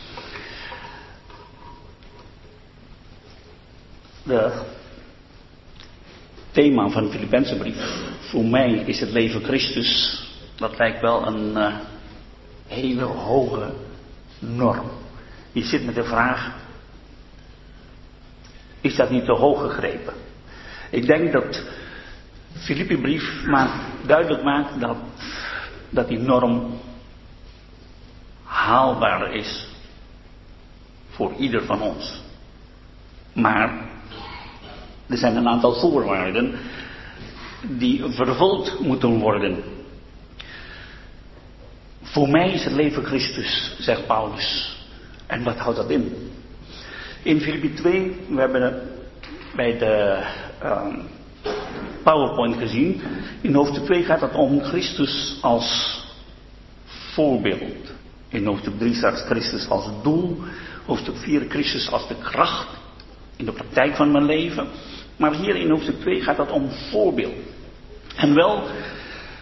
De 4.23 4.61
thema 6.51 6.89
van 6.89 7.03
de 7.03 7.11
Filipijnse 7.11 7.57
brief, 7.57 8.03
voor 8.19 8.45
mij 8.45 8.71
is 8.71 8.99
het 8.99 9.11
leven 9.11 9.43
Christus, 9.43 10.23
dat 10.55 10.77
lijkt 10.77 11.01
wel 11.01 11.27
een 11.27 11.57
uh, 11.57 11.75
hele 12.67 13.03
hoge 13.03 13.73
norm. 14.39 14.91
Je 15.51 15.63
zit 15.63 15.85
met 15.85 15.95
de 15.95 16.03
vraag, 16.03 16.55
is 18.81 18.95
dat 18.95 19.09
niet 19.09 19.25
te 19.25 19.33
hoog 19.33 19.61
gegrepen? 19.61 20.13
Ik 20.89 21.05
denk 21.05 21.31
dat 21.31 21.63
Filippi-brief 22.53 23.45
maakt, 23.45 23.84
duidelijk 24.05 24.43
maakt 24.43 24.79
dat, 24.79 24.97
dat 25.89 26.07
die 26.07 26.19
norm 26.19 26.79
haalbaar 28.43 29.33
is 29.33 29.67
voor 31.09 31.33
ieder 31.37 31.63
van 31.65 31.81
ons. 31.81 32.21
Maar 33.33 33.73
er 35.07 35.17
zijn 35.17 35.35
een 35.35 35.47
aantal 35.47 35.73
voorwaarden 35.73 36.55
die 37.67 38.03
vervuld 38.07 38.79
moeten 38.79 39.19
worden. 39.19 39.63
Voor 42.01 42.29
mij 42.29 42.51
is 42.51 42.63
het 42.63 42.73
leven 42.73 43.03
Christus, 43.03 43.75
zegt 43.79 44.07
Paulus. 44.07 44.77
En 45.27 45.43
wat 45.43 45.57
houdt 45.57 45.77
dat 45.77 45.89
in? 45.89 46.31
In 47.23 47.41
Filippi 47.41 47.73
2, 47.73 48.25
we 48.29 48.39
hebben 48.39 48.81
bij 49.55 49.77
de 49.77 50.23
um, 50.63 51.07
PowerPoint 52.05 52.57
gezien. 52.57 53.01
In 53.41 53.53
hoofdstuk 53.53 53.83
2 53.83 54.03
gaat 54.03 54.21
het 54.21 54.35
om 54.35 54.61
Christus 54.61 55.37
als 55.41 55.99
voorbeeld. 56.85 57.93
In 58.29 58.45
hoofdstuk 58.45 58.77
3 58.77 58.93
staat 58.93 59.25
Christus 59.25 59.69
als 59.69 59.89
doel. 60.03 60.37
Hoofdstuk 60.85 61.17
4 61.17 61.45
Christus 61.49 61.91
als 61.91 62.07
de 62.07 62.15
kracht 62.15 62.67
in 63.35 63.45
de 63.45 63.51
praktijk 63.51 63.95
van 63.95 64.11
mijn 64.11 64.25
leven. 64.25 64.67
Maar 65.17 65.33
hier 65.33 65.55
in 65.55 65.69
hoofdstuk 65.69 65.99
2 65.99 66.21
gaat 66.21 66.37
het 66.37 66.51
om 66.51 66.69
voorbeeld. 66.91 67.35
En 68.15 68.33
wel 68.33 68.63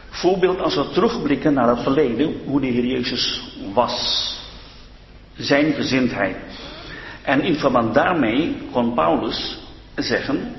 voorbeeld 0.09 0.59
als 0.59 0.75
we 0.75 0.89
terugblikken 0.89 1.53
naar 1.53 1.67
het 1.67 1.83
verleden, 1.83 2.33
hoe 2.45 2.61
de 2.61 2.67
Heer 2.67 2.85
Jezus 2.85 3.55
was. 3.73 4.27
Zijn 5.35 5.73
gezindheid. 5.73 6.37
En 7.21 7.41
in 7.41 7.55
verband 7.55 7.93
daarmee 7.93 8.57
kon 8.71 8.93
Paulus 8.93 9.57
zeggen 9.95 10.55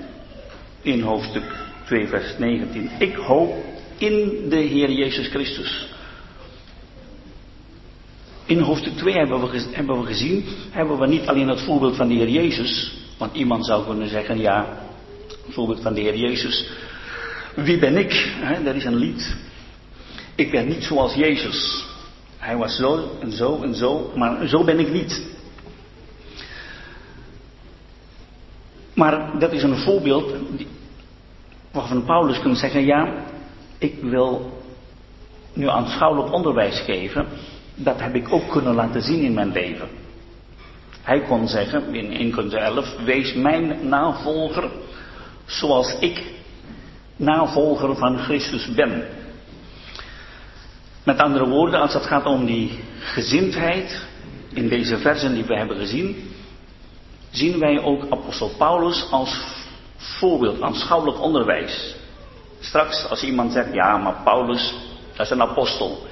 in 0.82 1.00
hoofdstuk 1.00 1.63
2 1.86 2.06
vers 2.06 2.38
19, 2.38 2.90
ik 2.98 3.14
hoop 3.14 3.64
in 3.98 4.48
de 4.48 4.56
Heer 4.56 4.90
Jezus 4.90 5.28
Christus. 5.28 5.88
In 8.46 8.60
hoofdstuk 8.60 8.96
2 8.96 9.14
hebben 9.14 9.50
we, 9.50 9.64
hebben 9.72 10.06
gezien, 10.06 10.44
hebben 10.70 10.98
we 10.98 11.06
niet 11.06 11.26
alleen 11.26 11.48
het 11.48 11.60
voorbeeld 11.60 11.96
van 11.96 12.08
de 12.08 12.14
Heer 12.14 12.28
Jezus, 12.28 12.96
want 13.18 13.34
iemand 13.34 13.66
zou 13.66 13.86
kunnen 13.86 14.08
zeggen, 14.08 14.38
ja, 14.38 14.78
voorbeeld 15.48 15.80
van 15.82 15.94
de 15.94 16.00
Heer 16.00 16.16
Jezus, 16.16 16.70
wie 17.54 17.78
ben 17.78 17.96
ik? 17.96 18.32
dat 18.64 18.74
is 18.74 18.84
een 18.84 18.96
lied. 18.96 19.36
Ik 20.34 20.50
ben 20.50 20.68
niet 20.68 20.84
zoals 20.84 21.14
Jezus. 21.14 21.84
Hij 22.38 22.56
was 22.56 22.76
zo 22.76 23.18
en 23.20 23.32
zo 23.32 23.62
en 23.62 23.74
zo, 23.74 24.12
maar 24.16 24.48
zo 24.48 24.64
ben 24.64 24.78
ik 24.78 24.92
niet. 24.92 25.22
Maar 28.94 29.38
dat 29.38 29.52
is 29.52 29.62
een 29.62 29.76
voorbeeld 29.76 30.34
waarvan 31.74 32.04
Paulus 32.04 32.40
kan 32.40 32.56
zeggen, 32.56 32.84
ja, 32.84 33.24
ik 33.78 33.94
wil 34.02 34.62
nu 35.52 35.68
aanschouwelijk 35.68 36.32
onderwijs 36.32 36.80
geven. 36.80 37.26
Dat 37.74 38.00
heb 38.00 38.14
ik 38.14 38.32
ook 38.32 38.50
kunnen 38.50 38.74
laten 38.74 39.02
zien 39.02 39.22
in 39.22 39.34
mijn 39.34 39.52
leven. 39.52 39.88
Hij 41.02 41.20
kon 41.20 41.48
zeggen 41.48 41.94
in 41.94 42.12
1 42.12 42.32
Corinthië 42.32 42.56
11, 42.56 42.96
wees 43.04 43.34
mijn 43.34 43.88
navolger 43.88 44.70
zoals 45.46 45.96
ik 45.98 46.22
navolger 47.16 47.96
van 47.96 48.18
Christus 48.18 48.74
ben. 48.74 49.04
Met 51.04 51.18
andere 51.18 51.48
woorden, 51.48 51.80
als 51.80 51.94
het 51.94 52.06
gaat 52.06 52.26
om 52.26 52.46
die 52.46 52.78
gezindheid 52.98 54.06
in 54.52 54.68
deze 54.68 54.98
versen 54.98 55.34
die 55.34 55.44
we 55.44 55.56
hebben 55.56 55.76
gezien, 55.76 56.30
zien 57.30 57.58
wij 57.58 57.82
ook 57.82 58.06
apostel 58.10 58.50
Paulus 58.58 59.06
als 59.10 59.63
voorbeeld, 60.04 60.62
aanschouwelijk 60.62 61.20
onderwijs. 61.20 61.94
Straks 62.60 63.08
als 63.08 63.22
iemand 63.22 63.52
zegt, 63.52 63.72
ja, 63.72 63.96
maar 63.96 64.20
Paulus, 64.24 64.74
dat 65.16 65.26
is 65.26 65.32
een 65.32 65.42
apostel. 65.42 66.06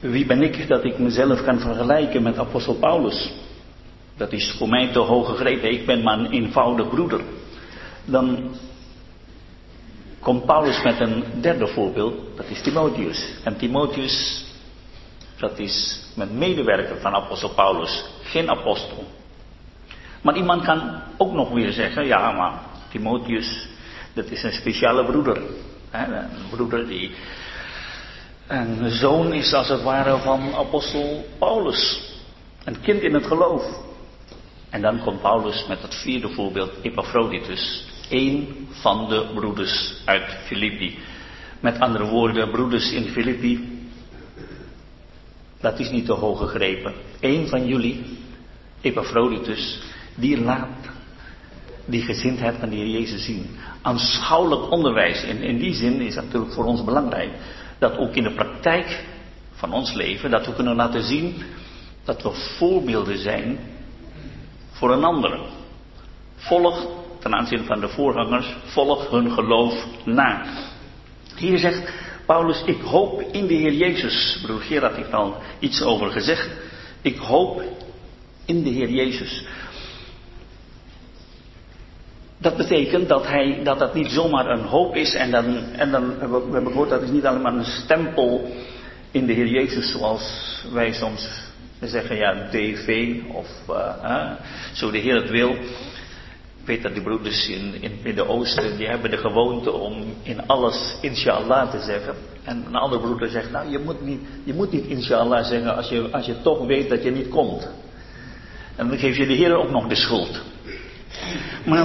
Wie 0.00 0.26
ben 0.26 0.42
ik 0.42 0.68
dat 0.68 0.84
ik 0.84 0.98
mezelf 0.98 1.44
kan 1.44 1.60
vergelijken 1.60 2.22
met 2.22 2.38
apostel 2.38 2.74
Paulus? 2.74 3.32
Dat 4.16 4.32
is 4.32 4.54
voor 4.58 4.68
mij 4.68 4.92
te 4.92 4.98
hoog 4.98 5.28
gegrepen. 5.28 5.70
Ik 5.70 5.86
ben 5.86 6.02
maar 6.02 6.18
een 6.18 6.30
eenvoudig 6.30 6.88
broeder. 6.88 7.20
Dan 8.04 8.50
komt 10.20 10.46
Paulus 10.46 10.82
met 10.82 11.00
een 11.00 11.24
derde 11.40 11.66
voorbeeld, 11.66 12.36
dat 12.36 12.46
is 12.48 12.62
Timotheus. 12.62 13.34
En 13.44 13.56
Timotheus, 13.56 14.44
dat 15.36 15.58
is 15.58 16.00
een 16.16 16.38
medewerker 16.38 17.00
van 17.00 17.14
apostel 17.14 17.48
Paulus, 17.48 18.04
geen 18.22 18.50
apostel. 18.50 19.04
Maar 20.22 20.36
iemand 20.36 20.64
kan 20.64 21.02
ook 21.16 21.32
nog 21.32 21.50
weer 21.50 21.72
zeggen, 21.72 22.06
ja 22.06 22.32
maar 22.32 22.60
Timotheus, 22.88 23.68
dat 24.14 24.30
is 24.30 24.42
een 24.42 24.52
speciale 24.52 25.04
broeder. 25.04 25.42
Een 25.90 26.28
broeder 26.50 26.88
die 26.88 27.14
een 28.46 28.90
zoon 28.90 29.32
is 29.32 29.52
als 29.52 29.68
het 29.68 29.82
ware 29.82 30.18
van 30.18 30.54
apostel 30.54 31.24
Paulus. 31.38 32.00
Een 32.64 32.80
kind 32.80 33.00
in 33.00 33.14
het 33.14 33.26
geloof. 33.26 33.62
En 34.70 34.82
dan 34.82 35.00
komt 35.00 35.20
Paulus 35.20 35.64
met 35.68 35.82
het 35.82 35.94
vierde 35.94 36.28
voorbeeld, 36.28 36.70
Epaphroditus. 36.82 37.86
Een 38.10 38.68
van 38.70 39.08
de 39.08 39.30
broeders 39.34 40.02
uit 40.04 40.36
Filippi. 40.46 40.98
Met 41.60 41.80
andere 41.80 42.04
woorden, 42.04 42.50
broeders 42.50 42.92
in 42.92 43.08
Filippi. 43.08 43.86
Dat 45.60 45.78
is 45.78 45.90
niet 45.90 46.06
te 46.06 46.12
hoog 46.12 46.38
gegrepen. 46.38 46.94
Eén 47.20 47.48
van 47.48 47.66
jullie, 47.66 48.18
Epaphroditus, 48.80 49.80
die 50.18 50.40
laat 50.40 50.88
die 51.84 52.02
gezindheid 52.02 52.56
van 52.58 52.68
de 52.68 52.76
Heer 52.76 52.88
Jezus 52.88 53.24
zien. 53.24 53.46
Aanschouwelijk 53.82 54.70
onderwijs. 54.70 55.22
En 55.22 55.42
in 55.42 55.58
die 55.58 55.74
zin 55.74 56.00
is 56.00 56.14
het 56.14 56.24
natuurlijk 56.24 56.52
voor 56.52 56.64
ons 56.64 56.84
belangrijk. 56.84 57.30
Dat 57.78 57.96
ook 57.96 58.14
in 58.14 58.22
de 58.22 58.34
praktijk 58.34 59.04
van 59.52 59.72
ons 59.72 59.92
leven, 59.92 60.30
dat 60.30 60.46
we 60.46 60.54
kunnen 60.54 60.76
laten 60.76 61.02
zien 61.02 61.42
dat 62.04 62.22
we 62.22 62.30
voorbeelden 62.58 63.18
zijn 63.18 63.58
voor 64.70 64.92
een 64.92 65.04
ander. 65.04 65.40
Volg 66.36 66.86
ten 67.18 67.34
aanzien 67.34 67.64
van 67.64 67.80
de 67.80 67.88
voorgangers, 67.88 68.56
volg 68.64 69.10
hun 69.10 69.30
geloof 69.30 69.86
na. 70.04 70.44
Hier 71.36 71.58
zegt 71.58 71.92
Paulus, 72.26 72.62
ik 72.64 72.80
hoop 72.80 73.20
in 73.20 73.46
de 73.46 73.54
Heer 73.54 73.72
Jezus. 73.72 74.38
Broer 74.42 74.60
Gerard 74.60 74.96
heeft 74.96 75.12
al 75.12 75.36
iets 75.58 75.82
over 75.82 76.10
gezegd. 76.10 76.50
Ik 77.02 77.16
hoop 77.16 77.62
in 78.44 78.62
de 78.62 78.70
Heer 78.70 78.90
Jezus. 78.90 79.46
Dat 82.40 82.56
betekent 82.56 83.08
dat, 83.08 83.26
hij, 83.26 83.60
dat 83.64 83.78
dat 83.78 83.94
niet 83.94 84.10
zomaar 84.10 84.46
een 84.46 84.64
hoop 84.64 84.96
is 84.96 85.14
en 85.14 85.30
dan, 85.30 85.64
en 85.72 85.90
dan 85.90 86.18
we 86.18 86.52
hebben 86.52 86.72
gehoord 86.72 86.90
dat 86.90 87.02
is 87.02 87.10
niet 87.10 87.26
alleen 87.26 87.42
maar 87.42 87.54
een 87.54 87.64
stempel 87.64 88.50
in 89.10 89.26
de 89.26 89.32
Heer 89.32 89.46
Jezus 89.46 89.90
zoals 89.90 90.22
wij 90.72 90.92
soms 90.92 91.46
zeggen, 91.80 92.16
ja, 92.16 92.48
DV 92.50 93.16
of 93.32 93.46
uh, 93.70 94.30
zo 94.72 94.90
de 94.90 94.98
Heer 94.98 95.14
het 95.14 95.30
wil. 95.30 95.50
Ik 95.50 96.74
weet 96.74 96.82
dat 96.82 96.92
die 96.92 97.02
broeders 97.02 97.48
in, 97.48 97.74
in 97.74 97.90
het 97.90 98.02
Midden-Oosten, 98.02 98.76
die 98.76 98.86
hebben 98.86 99.10
de 99.10 99.16
gewoonte 99.16 99.72
om 99.72 100.14
in 100.22 100.46
alles 100.46 100.96
inshallah 101.00 101.70
te 101.70 101.80
zeggen. 101.80 102.14
En 102.44 102.64
een 102.66 102.74
andere 102.74 103.02
broeder 103.02 103.28
zegt, 103.28 103.50
nou 103.50 103.70
je 103.70 103.78
moet 103.78 104.04
niet, 104.04 104.20
je 104.44 104.54
moet 104.54 104.72
niet 104.72 104.86
inshallah 104.86 105.44
zeggen 105.44 105.76
als 105.76 105.88
je, 105.88 106.08
als 106.10 106.26
je 106.26 106.40
toch 106.42 106.66
weet 106.66 106.88
dat 106.88 107.02
je 107.02 107.10
niet 107.10 107.28
komt. 107.28 107.68
En 108.76 108.88
dan 108.88 108.98
geef 108.98 109.16
je 109.16 109.26
de 109.26 109.34
Heer 109.34 109.56
ook 109.56 109.70
nog 109.70 109.88
de 109.88 109.94
schuld. 109.94 110.42
Maar 111.64 111.84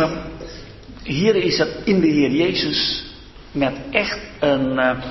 hier 1.03 1.35
is 1.35 1.57
het 1.57 1.75
in 1.83 1.99
de 1.99 2.07
Heer 2.07 2.31
Jezus 2.31 3.03
met 3.51 3.73
echt 3.91 4.19
een, 4.39 4.79
eh, 4.79 5.03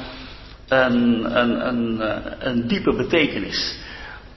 een, 0.68 1.38
een, 1.38 1.66
een, 1.66 2.00
eh, 2.00 2.32
een 2.38 2.66
diepe 2.66 2.94
betekenis. 2.96 3.78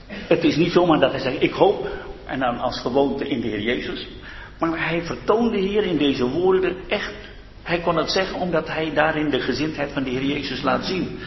Het 0.06 0.44
is 0.44 0.56
niet 0.56 0.72
zomaar 0.72 1.00
dat 1.00 1.10
hij 1.10 1.20
zegt, 1.20 1.42
ik 1.42 1.52
hoop, 1.52 1.88
en 2.26 2.38
dan 2.38 2.58
als 2.58 2.80
gewoonte 2.80 3.28
in 3.28 3.40
de 3.40 3.48
Heer 3.48 3.60
Jezus. 3.60 4.06
Maar 4.58 4.88
hij 4.88 5.02
vertoonde 5.02 5.58
hier 5.58 5.84
in 5.84 5.98
deze 5.98 6.28
woorden 6.28 6.76
echt, 6.88 7.14
hij 7.62 7.80
kon 7.80 7.96
het 7.96 8.10
zeggen 8.10 8.40
omdat 8.40 8.68
hij 8.68 8.94
daarin 8.94 9.30
de 9.30 9.40
gezindheid 9.40 9.92
van 9.92 10.02
de 10.02 10.10
Heer 10.10 10.24
Jezus 10.24 10.62
laat 10.62 10.84
zien. 10.84 11.18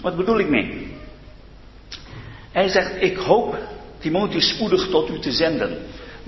Wat 0.00 0.16
bedoel 0.16 0.38
ik 0.38 0.48
mee? 0.48 0.96
Hij 2.52 2.68
zegt, 2.68 3.02
ik 3.02 3.16
hoop 3.16 3.56
Timotheus 3.98 4.48
spoedig 4.48 4.88
tot 4.88 5.10
u 5.10 5.18
te 5.18 5.32
zenden. 5.32 5.78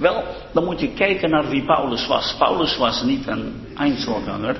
Wel, 0.02 0.24
dan 0.52 0.64
moet 0.64 0.80
je 0.80 0.92
kijken 0.92 1.30
naar 1.30 1.48
wie 1.48 1.64
Paulus 1.64 2.06
was. 2.06 2.34
Paulus 2.38 2.76
was 2.76 3.02
niet 3.02 3.26
een 3.26 3.66
Einzelganger. 3.76 4.56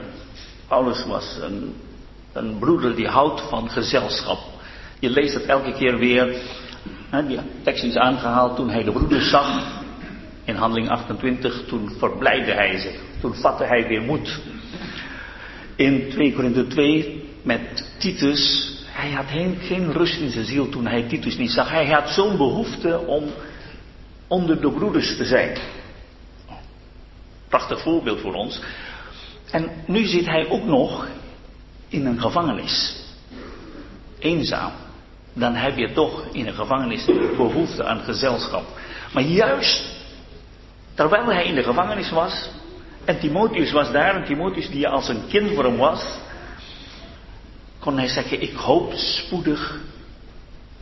Paulus 0.69 1.05
was 1.07 1.39
een, 1.41 1.75
een 2.33 2.59
broeder 2.59 2.95
die 2.95 3.07
houdt 3.07 3.41
van 3.49 3.71
gezelschap. 3.71 4.39
Je 4.99 5.11
leest 5.11 5.35
het 5.35 5.45
elke 5.45 5.73
keer 5.73 5.99
weer. 5.99 6.37
die 7.27 7.39
tekst 7.63 7.85
is 7.85 7.97
aangehaald 7.97 8.57
toen 8.57 8.71
hij 8.71 8.85
de 8.85 8.93
broeders 8.93 9.31
zag. 9.31 9.81
In 10.45 10.55
handeling 10.55 10.89
28, 10.91 11.65
toen 11.67 11.91
verblijde 11.99 12.53
hij 12.53 12.79
zich. 12.79 13.01
Toen 13.21 13.35
vatte 13.35 13.65
hij 13.65 13.87
weer 13.87 14.03
moed. 14.03 14.41
In 15.77 16.11
2 16.11 16.35
Korinther 16.35 16.69
2 16.69 17.29
met 17.43 17.95
Titus. 17.99 18.71
Hij 18.87 19.11
had 19.11 19.27
geen 19.61 19.93
rust 19.93 20.21
in 20.21 20.31
zijn 20.31 20.45
ziel 20.45 20.69
toen 20.69 20.87
hij 20.87 21.03
Titus 21.03 21.37
niet 21.37 21.51
zag. 21.51 21.71
Hij 21.71 21.87
had 21.87 22.09
zo'n 22.09 22.37
behoefte 22.37 22.99
om 23.07 23.25
onder 24.27 24.61
de 24.61 24.71
broeders 24.71 25.17
te 25.17 25.25
zijn. 25.25 25.59
Prachtig 27.49 27.83
voorbeeld 27.83 28.21
voor 28.21 28.35
ons. 28.35 28.61
En 29.51 29.71
nu 29.87 30.07
zit 30.07 30.27
hij 30.27 30.49
ook 30.49 30.65
nog 30.65 31.09
in 31.89 32.07
een 32.07 32.21
gevangenis. 32.21 32.97
Eenzaam. 34.19 34.73
Dan 35.33 35.55
heb 35.55 35.77
je 35.77 35.93
toch 35.93 36.27
in 36.33 36.47
een 36.47 36.55
gevangenis 36.55 37.05
behoefte 37.37 37.85
aan 37.85 38.01
gezelschap. 38.01 38.65
Maar 39.13 39.23
juist 39.23 39.93
terwijl 40.95 41.27
hij 41.27 41.45
in 41.45 41.55
de 41.55 41.63
gevangenis 41.63 42.11
was, 42.11 42.49
en 43.05 43.19
Timotheus 43.19 43.73
was 43.73 43.93
daar, 43.93 44.15
en 44.15 44.25
Timotheus 44.25 44.71
die 44.71 44.89
als 44.89 45.09
een 45.09 45.27
kind 45.29 45.55
voor 45.55 45.65
hem 45.65 45.77
was, 45.77 46.05
kon 47.79 47.99
hij 47.99 48.09
zeggen, 48.09 48.43
ik 48.43 48.55
hoop 48.55 48.93
spoedig 48.93 49.81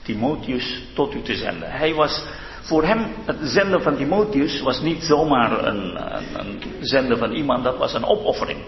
Timotheus 0.03 0.82
tot 0.95 1.14
u 1.14 1.22
te 1.22 1.34
zenden. 1.34 1.70
Hij 1.70 1.95
was, 1.95 2.22
voor 2.61 2.84
hem, 2.84 3.06
het 3.24 3.36
zenden 3.42 3.82
van 3.82 3.96
Timotheus 3.96 4.61
was 4.61 4.80
niet 4.80 5.02
zomaar 5.02 5.66
een, 5.66 6.00
een, 6.38 6.62
zenden 6.80 7.18
van 7.18 7.32
iemand, 7.32 7.64
dat 7.64 7.76
was 7.76 7.94
een 7.94 8.04
opoffering. 8.04 8.61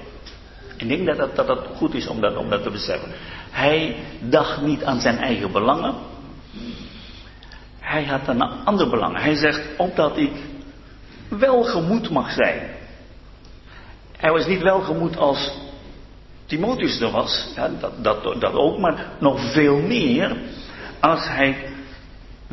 Ik 0.77 0.89
denk 0.89 1.07
dat 1.17 1.37
dat 1.37 1.49
het 1.49 1.59
goed 1.77 1.95
is 1.95 2.07
om 2.07 2.21
dat, 2.21 2.37
om 2.37 2.51
dat 2.51 2.63
te 2.63 2.71
beseffen. 2.71 3.11
Hij 3.51 3.97
dacht 4.21 4.61
niet 4.61 4.85
aan 4.85 5.01
zijn 5.01 5.19
eigen 5.19 5.53
belangen. 5.53 5.95
Hij 7.81 8.05
had 8.05 8.29
een 8.29 8.43
ander 8.43 8.89
belang. 8.89 9.21
Hij 9.21 9.35
zegt, 9.35 9.63
opdat 9.77 10.17
ik 10.17 10.33
welgemoed 11.29 12.11
mag 12.11 12.31
zijn. 12.31 12.71
Hij 14.17 14.31
was 14.31 14.47
niet 14.47 14.63
welgemoed 14.63 15.17
als 15.17 15.53
Timotheus 16.47 17.01
er 17.01 17.11
was, 17.11 17.49
dat, 17.81 18.05
dat, 18.05 18.41
dat 18.41 18.53
ook, 18.53 18.79
maar 18.79 19.07
nog 19.19 19.53
veel 19.53 19.77
meer 19.77 20.37
als 21.01 21.29
hij 21.29 21.72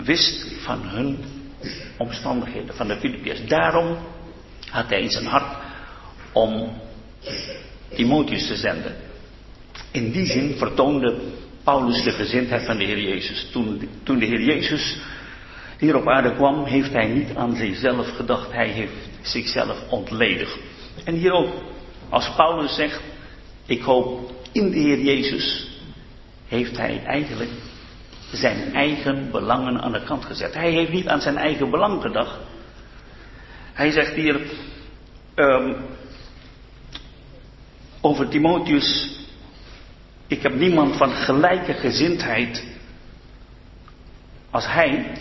wist 0.03 0.45
van 0.63 0.81
hun 0.81 1.17
omstandigheden, 1.97 2.75
van 2.75 2.87
de 2.87 2.95
Filippiërs. 2.95 3.45
Daarom 3.47 3.97
had 4.69 4.89
hij 4.89 5.01
in 5.01 5.09
zijn 5.09 5.25
hart 5.25 5.57
om 6.31 6.71
Timotheus 7.95 8.47
te 8.47 8.55
zenden. 8.55 8.95
In 9.91 10.11
die 10.11 10.25
zin 10.25 10.55
vertoonde 10.57 11.17
Paulus 11.63 12.03
de 12.03 12.11
gezindheid 12.11 12.65
van 12.65 12.77
de 12.77 12.83
Heer 12.83 12.99
Jezus. 12.99 13.47
Toen, 13.51 13.89
toen 14.03 14.19
de 14.19 14.25
Heer 14.25 14.41
Jezus 14.41 14.97
hier 15.77 15.95
op 15.95 16.07
aarde 16.07 16.35
kwam, 16.35 16.65
heeft 16.65 16.93
hij 16.93 17.07
niet 17.07 17.35
aan 17.35 17.55
zichzelf 17.55 18.15
gedacht. 18.15 18.51
Hij 18.51 18.67
heeft 18.67 19.09
zichzelf 19.21 19.89
ontledigd. 19.89 20.57
En 21.03 21.15
hier 21.15 21.31
ook, 21.31 21.53
als 22.09 22.35
Paulus 22.35 22.75
zegt, 22.75 23.01
ik 23.65 23.81
hoop 23.81 24.31
in 24.51 24.71
de 24.71 24.77
Heer 24.77 24.99
Jezus, 24.99 25.67
heeft 26.47 26.77
hij 26.77 27.03
eigenlijk 27.05 27.51
zijn 28.31 28.73
eigen 28.73 29.31
belangen 29.31 29.81
aan 29.81 29.91
de 29.91 30.03
kant 30.03 30.25
gezet. 30.25 30.53
Hij 30.53 30.71
heeft 30.71 30.91
niet 30.91 31.07
aan 31.07 31.21
zijn 31.21 31.37
eigen 31.37 31.69
belang 31.69 32.01
gedacht. 32.01 32.37
Hij 33.73 33.91
zegt 33.91 34.13
hier 34.13 34.41
um, 35.35 35.75
over 38.01 38.27
Timotheus, 38.27 39.17
ik 40.27 40.41
heb 40.41 40.55
niemand 40.55 40.95
van 40.95 41.11
gelijke 41.11 41.73
gezindheid 41.73 42.65
als 44.49 44.67
hij. 44.67 45.17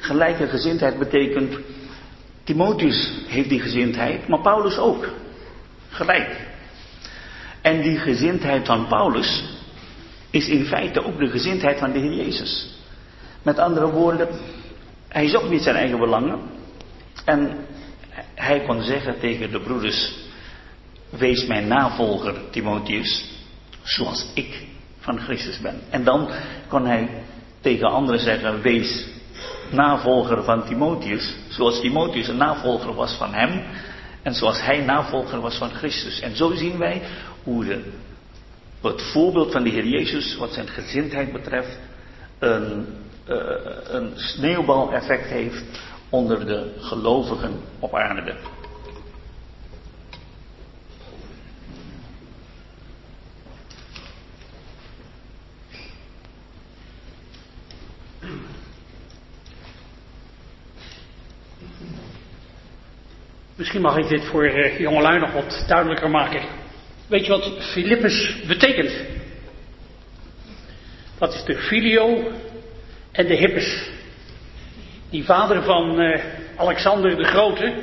Gelijke 0.00 0.48
gezindheid 0.48 0.98
betekent, 0.98 1.58
Timotheus 2.44 3.12
heeft 3.26 3.48
die 3.48 3.60
gezindheid, 3.60 4.28
maar 4.28 4.40
Paulus 4.40 4.78
ook. 4.78 5.08
Gelijk. 5.88 6.40
En 7.60 7.82
die 7.82 7.98
gezindheid 7.98 8.66
van 8.66 8.86
Paulus 8.86 9.44
is 10.32 10.48
in 10.48 10.64
feite 10.64 11.04
ook 11.04 11.18
de 11.18 11.28
gezindheid 11.28 11.78
van 11.78 11.92
de 11.92 11.98
Heer 11.98 12.14
Jezus. 12.14 12.68
Met 13.42 13.58
andere 13.58 13.90
woorden, 13.90 14.28
hij 15.08 15.28
zocht 15.28 15.50
niet 15.50 15.62
zijn 15.62 15.76
eigen 15.76 15.98
belangen. 15.98 16.40
En 17.24 17.66
hij 18.34 18.60
kon 18.60 18.82
zeggen 18.82 19.20
tegen 19.20 19.50
de 19.50 19.60
broeders, 19.60 20.12
wees 21.10 21.46
mijn 21.46 21.68
navolger 21.68 22.34
Timotheus, 22.50 23.30
zoals 23.82 24.26
ik 24.34 24.66
van 24.98 25.20
Christus 25.20 25.60
ben. 25.60 25.80
En 25.90 26.04
dan 26.04 26.28
kon 26.68 26.86
hij 26.86 27.08
tegen 27.60 27.90
anderen 27.90 28.20
zeggen, 28.20 28.62
wees 28.62 29.06
navolger 29.70 30.44
van 30.44 30.64
Timotheus, 30.64 31.36
zoals 31.48 31.80
Timotheus 31.80 32.28
een 32.28 32.36
navolger 32.36 32.94
was 32.94 33.16
van 33.16 33.34
hem 33.34 33.62
en 34.22 34.34
zoals 34.34 34.62
hij 34.62 34.80
navolger 34.80 35.40
was 35.40 35.56
van 35.56 35.70
Christus. 35.70 36.20
En 36.20 36.36
zo 36.36 36.54
zien 36.54 36.78
wij 36.78 37.02
hoe 37.42 37.64
de, 37.64 37.92
het 38.82 39.02
voorbeeld 39.02 39.52
van 39.52 39.62
de 39.62 39.70
Heer 39.70 39.86
Jezus, 39.86 40.36
wat 40.36 40.52
zijn 40.52 40.68
gezindheid 40.68 41.32
betreft, 41.32 41.78
een, 42.38 42.86
uh, 43.28 43.36
een 43.84 44.12
sneeuwbaleffect 44.14 45.26
heeft 45.26 45.64
onder 46.08 46.46
de 46.46 46.74
gelovigen 46.78 47.60
op 47.78 47.94
aarde. 47.94 48.36
Misschien 63.56 63.82
mag 63.82 63.96
ik 63.96 64.08
dit 64.08 64.24
voor 64.24 64.44
uh, 64.44 64.78
jongelui 64.78 65.18
nog 65.18 65.32
wat 65.32 65.64
duidelijker 65.68 66.10
maken. 66.10 66.42
Weet 67.12 67.26
je 67.26 67.32
wat 67.32 67.50
Filippus 67.58 68.36
betekent? 68.46 68.92
Dat 71.18 71.34
is 71.34 71.44
de 71.44 71.56
filio 71.56 72.32
en 73.12 73.26
de 73.26 73.34
hippus. 73.34 73.90
Die 75.10 75.24
vader 75.24 75.62
van 75.62 76.00
uh, 76.00 76.24
Alexander 76.56 77.16
de 77.16 77.24
Grote, 77.24 77.74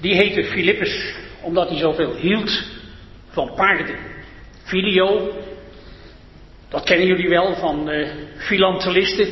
die 0.00 0.14
heette 0.14 0.44
Filippus 0.44 1.14
omdat 1.40 1.68
hij 1.68 1.78
zoveel 1.78 2.14
hield 2.14 2.62
van 3.30 3.54
paarden. 3.54 3.96
Filio, 4.64 5.32
dat 6.68 6.84
kennen 6.84 7.06
jullie 7.06 7.28
wel 7.28 7.54
van 7.54 7.90
uh, 7.90 8.08
filantelisten. 8.36 9.28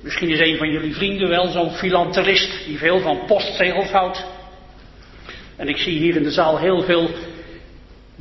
Misschien 0.00 0.28
is 0.28 0.40
een 0.40 0.56
van 0.56 0.70
jullie 0.70 0.94
vrienden 0.94 1.28
wel 1.28 1.46
zo'n 1.46 1.70
filantelist 1.70 2.64
die 2.66 2.78
veel 2.78 3.00
van 3.00 3.24
postzegels 3.26 3.90
houdt. 3.90 4.26
En 5.56 5.68
ik 5.68 5.76
zie 5.76 5.98
hier 5.98 6.16
in 6.16 6.22
de 6.22 6.30
zaal 6.30 6.58
heel 6.58 6.82
veel 6.82 7.10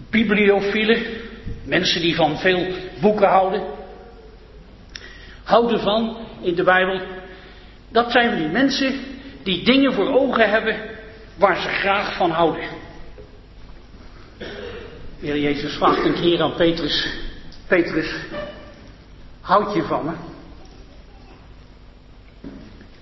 bibliofielen, 0.10 1.06
mensen 1.66 2.02
die 2.02 2.16
van 2.16 2.38
veel 2.38 2.68
boeken 3.02 3.28
houden. 3.28 3.64
Houden 5.44 5.80
van 5.80 6.18
in 6.42 6.56
de 6.56 6.64
Bijbel. 6.64 7.02
Dat 7.90 8.12
zijn 8.12 8.38
die 8.38 8.48
mensen 8.48 9.00
die 9.44 9.64
dingen 9.64 9.94
voor 9.94 10.20
ogen 10.20 10.50
hebben 10.50 10.76
waar 11.38 11.62
ze 11.62 11.68
graag 11.68 12.16
van 12.16 12.32
houden. 12.32 12.70
De 15.20 15.26
Heer 15.26 15.40
Jezus 15.40 15.74
vraagt 15.74 16.06
een 16.06 16.22
keer 16.22 16.42
aan 16.42 16.56
Petrus: 16.56 17.08
Petrus, 17.68 18.16
houd 19.42 19.74
je 19.74 19.84
van 19.84 20.06
me? 20.06 20.12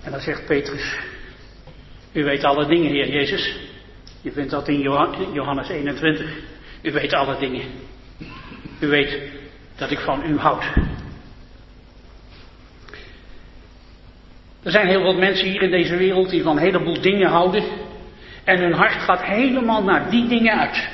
En 0.02 0.10
dan 0.10 0.20
zegt 0.20 0.46
Petrus: 0.46 0.96
U 2.12 2.24
weet 2.24 2.44
alle 2.44 2.66
dingen, 2.66 2.90
Heer 2.90 3.08
Jezus. 3.08 3.56
Je 4.20 4.32
vindt 4.32 4.50
dat 4.50 4.68
in 4.68 4.80
Johannes 5.32 5.68
21. 5.68 6.55
U 6.82 6.92
weet 6.92 7.12
alle 7.12 7.38
dingen. 7.38 7.64
U 8.80 8.86
weet 8.86 9.18
dat 9.76 9.90
ik 9.90 9.98
van 9.98 10.22
u 10.30 10.38
houd. 10.38 10.64
Er 14.62 14.70
zijn 14.70 14.86
heel 14.86 15.02
wat 15.02 15.16
mensen 15.16 15.48
hier 15.48 15.62
in 15.62 15.70
deze 15.70 15.96
wereld 15.96 16.30
die 16.30 16.42
van 16.42 16.56
een 16.56 16.62
heleboel 16.62 17.00
dingen 17.00 17.28
houden. 17.28 17.64
En 18.44 18.58
hun 18.58 18.72
hart 18.72 19.02
gaat 19.02 19.22
helemaal 19.22 19.82
naar 19.82 20.10
die 20.10 20.28
dingen 20.28 20.58
uit. 20.58 20.88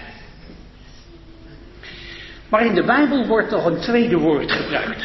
Maar 2.48 2.66
in 2.66 2.74
de 2.74 2.84
Bijbel 2.84 3.26
wordt 3.26 3.50
nog 3.50 3.64
een 3.64 3.80
tweede 3.80 4.16
woord 4.16 4.52
gebruikt. 4.52 5.04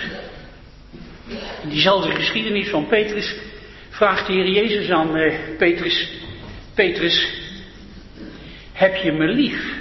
In 1.63 1.69
diezelfde 1.69 2.11
geschiedenis 2.11 2.69
van 2.69 2.87
Petrus 2.87 3.35
vraagt 3.89 4.27
de 4.27 4.33
Heer 4.33 4.47
Jezus 4.47 4.89
aan 4.89 5.17
uh, 5.17 5.33
Petrus: 5.57 6.11
Petrus, 6.73 7.41
heb 8.73 8.95
je 8.95 9.11
me 9.11 9.25
lief? 9.25 9.76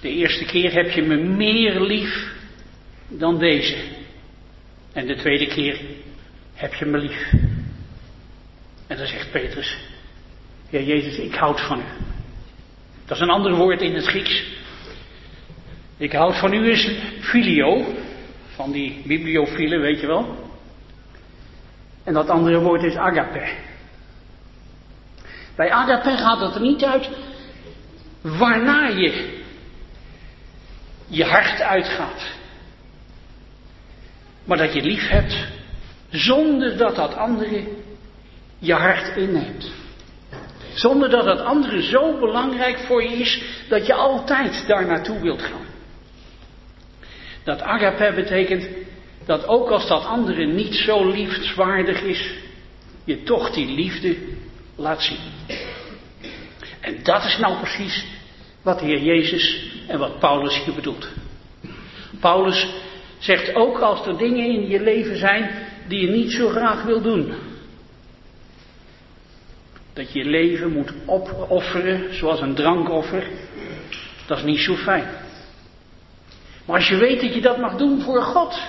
De 0.00 0.08
eerste 0.08 0.44
keer 0.44 0.72
heb 0.72 0.90
je 0.90 1.02
me 1.02 1.16
meer 1.16 1.80
lief 1.80 2.32
dan 3.08 3.38
deze. 3.38 3.76
En 4.92 5.06
de 5.06 5.16
tweede 5.16 5.46
keer 5.46 5.80
heb 6.54 6.74
je 6.74 6.84
me 6.84 6.98
lief. 6.98 7.32
En 8.86 8.96
dan 8.96 9.06
zegt 9.06 9.30
Petrus, 9.30 9.78
ja 10.68 10.80
Jezus, 10.80 11.18
ik 11.18 11.34
houd 11.34 11.60
van 11.60 11.78
u. 11.78 11.84
Dat 13.06 13.16
is 13.16 13.22
een 13.22 13.30
ander 13.30 13.54
woord 13.54 13.80
in 13.80 13.94
het 13.94 14.06
Grieks. 14.06 14.42
Ik 15.96 16.12
houd 16.12 16.38
van 16.38 16.52
u 16.52 16.70
is 16.70 16.90
filio, 17.20 17.94
van 18.54 18.72
die 18.72 19.02
bibliofielen, 19.06 19.80
weet 19.80 20.00
je 20.00 20.06
wel. 20.06 20.48
En 22.04 22.12
dat 22.12 22.28
andere 22.28 22.60
woord 22.60 22.82
is 22.82 22.96
agape. 22.96 23.52
Bij 25.56 25.70
agape 25.70 26.16
gaat 26.16 26.40
het 26.40 26.54
er 26.54 26.60
niet 26.60 26.84
uit 26.84 27.10
waarna 28.20 28.88
je 28.88 29.39
je 31.10 31.24
hart 31.24 31.60
uitgaat. 31.60 32.22
Maar 34.44 34.58
dat 34.58 34.72
je 34.72 34.82
lief 34.82 35.08
hebt 35.08 35.46
zonder 36.10 36.76
dat 36.76 36.96
dat 36.96 37.14
andere 37.14 37.68
je 38.58 38.74
hart 38.74 39.16
inneemt. 39.16 39.70
Zonder 40.74 41.10
dat 41.10 41.24
het 41.24 41.40
andere 41.40 41.82
zo 41.82 42.18
belangrijk 42.18 42.78
voor 42.78 43.02
je 43.02 43.08
is 43.08 43.42
dat 43.68 43.86
je 43.86 43.94
altijd 43.94 44.66
daar 44.66 44.86
naartoe 44.86 45.20
wilt 45.20 45.42
gaan. 45.42 45.66
Dat 47.44 47.62
agape 47.62 48.12
betekent 48.14 48.68
dat 49.26 49.46
ook 49.46 49.70
als 49.70 49.88
dat 49.88 50.04
andere 50.04 50.46
niet 50.46 50.74
zo 50.74 51.10
liefdwaardig 51.10 52.02
is, 52.02 52.34
je 53.04 53.22
toch 53.22 53.50
die 53.50 53.74
liefde 53.74 54.16
laat 54.76 55.02
zien. 55.02 55.58
En 56.80 57.02
dat 57.02 57.24
is 57.24 57.38
nou 57.38 57.58
precies 57.58 58.04
wat 58.62 58.78
de 58.78 58.84
Heer 58.84 59.02
Jezus 59.02 59.72
en 59.86 59.98
wat 59.98 60.18
Paulus 60.18 60.64
hier 60.64 60.74
bedoelt. 60.74 61.08
Paulus 62.20 62.68
zegt 63.18 63.54
ook 63.54 63.78
als 63.78 64.06
er 64.06 64.18
dingen 64.18 64.46
in 64.46 64.68
je 64.68 64.80
leven 64.80 65.16
zijn 65.16 65.50
die 65.88 66.00
je 66.00 66.10
niet 66.10 66.32
zo 66.32 66.48
graag 66.48 66.82
wil 66.82 67.00
doen. 67.00 67.34
Dat 69.92 70.12
je 70.12 70.18
je 70.18 70.30
leven 70.30 70.72
moet 70.72 70.92
opofferen 71.06 72.14
zoals 72.14 72.40
een 72.40 72.54
drankoffer. 72.54 73.26
Dat 74.26 74.38
is 74.38 74.44
niet 74.44 74.60
zo 74.60 74.74
fijn. 74.74 75.08
Maar 76.64 76.76
als 76.76 76.88
je 76.88 76.96
weet 76.96 77.20
dat 77.20 77.34
je 77.34 77.40
dat 77.40 77.58
mag 77.58 77.76
doen 77.76 78.00
voor 78.00 78.22
God, 78.22 78.60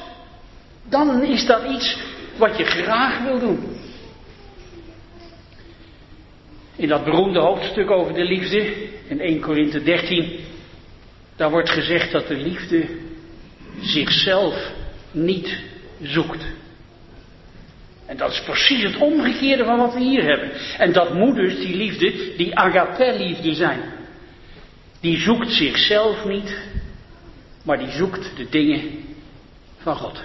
dan 0.89 1.23
is 1.23 1.45
dat 1.45 1.63
iets 1.63 1.97
wat 2.37 2.57
je 2.57 2.63
graag 2.63 3.23
wil 3.23 3.39
doen. 3.39 3.80
In 6.81 6.87
dat 6.87 7.03
beroemde 7.03 7.39
hoofdstuk 7.39 7.91
over 7.91 8.13
de 8.13 8.23
liefde, 8.23 8.89
in 9.07 9.19
1 9.19 9.39
Korinthe 9.39 9.83
13, 9.83 10.39
daar 11.35 11.49
wordt 11.49 11.69
gezegd 11.69 12.11
dat 12.11 12.27
de 12.27 12.35
liefde 12.35 12.87
zichzelf 13.81 14.71
niet 15.11 15.59
zoekt. 16.01 16.45
En 18.05 18.17
dat 18.17 18.31
is 18.31 18.43
precies 18.43 18.83
het 18.83 18.97
omgekeerde 18.97 19.63
van 19.63 19.77
wat 19.77 19.93
we 19.93 19.99
hier 19.99 20.23
hebben. 20.23 20.51
En 20.77 20.93
dat 20.93 21.13
moet 21.13 21.35
dus 21.35 21.55
die 21.55 21.75
liefde, 21.75 22.35
die 22.37 22.55
agape-liefde 22.57 23.53
zijn. 23.53 23.81
Die 24.99 25.17
zoekt 25.17 25.51
zichzelf 25.51 26.25
niet, 26.25 26.57
maar 27.63 27.77
die 27.77 27.91
zoekt 27.91 28.37
de 28.37 28.49
dingen 28.49 28.81
van 29.77 29.95
God. 29.95 30.21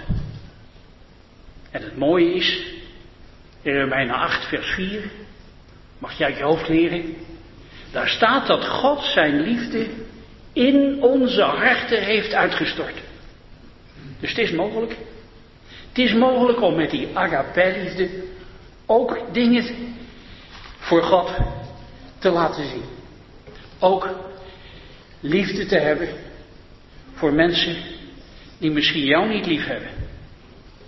En 1.71 1.81
het 1.81 1.97
mooie 1.97 2.33
is, 2.33 2.63
in 3.61 3.79
Romeinen 3.79 4.15
8, 4.15 4.45
vers 4.45 4.67
4, 4.67 5.01
mag 5.99 6.17
je 6.17 6.23
uit 6.23 6.37
je 6.37 6.43
hoofd 6.43 6.67
leren, 6.67 7.15
daar 7.91 8.07
staat 8.07 8.47
dat 8.47 8.67
God 8.67 9.03
zijn 9.03 9.41
liefde 9.41 9.87
in 10.53 11.01
onze 11.01 11.41
harten 11.41 12.03
heeft 12.03 12.33
uitgestort. 12.33 13.01
Dus 14.19 14.29
het 14.29 14.39
is 14.39 14.51
mogelijk. 14.51 14.95
Het 15.87 15.97
is 15.97 16.13
mogelijk 16.13 16.61
om 16.61 16.75
met 16.75 16.91
die 16.91 17.07
agape-liefde 17.13 18.09
ook 18.85 19.33
dingen 19.33 19.65
voor 20.77 21.03
God 21.03 21.31
te 22.19 22.29
laten 22.29 22.69
zien. 22.69 22.83
Ook 23.79 24.09
liefde 25.19 25.65
te 25.65 25.79
hebben 25.79 26.09
voor 27.13 27.33
mensen 27.33 27.75
die 28.57 28.71
misschien 28.71 29.03
jou 29.03 29.27
niet 29.27 29.45
lief 29.45 29.65
hebben. 29.65 29.89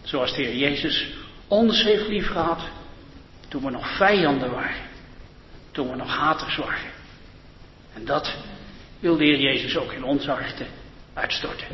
Zoals 0.01 0.35
de 0.35 0.43
Heer 0.43 0.55
Jezus 0.55 1.13
ons 1.47 1.83
heeft 1.83 2.07
lief 2.07 2.27
gehad 2.27 2.61
toen 3.47 3.63
we 3.63 3.69
nog 3.69 3.97
vijanden 3.97 4.51
waren. 4.51 4.88
Toen 5.79 5.89
we 5.89 5.95
nog 5.95 6.15
haters 6.15 6.57
waren. 6.57 6.91
En 7.93 8.05
dat 8.05 8.35
wil 8.99 9.17
de 9.17 9.23
Heer 9.23 9.39
Jezus 9.39 9.77
ook 9.77 9.91
in 9.91 10.03
onze 10.03 10.31
harten 10.31 10.67
uitstorten. 11.13 11.67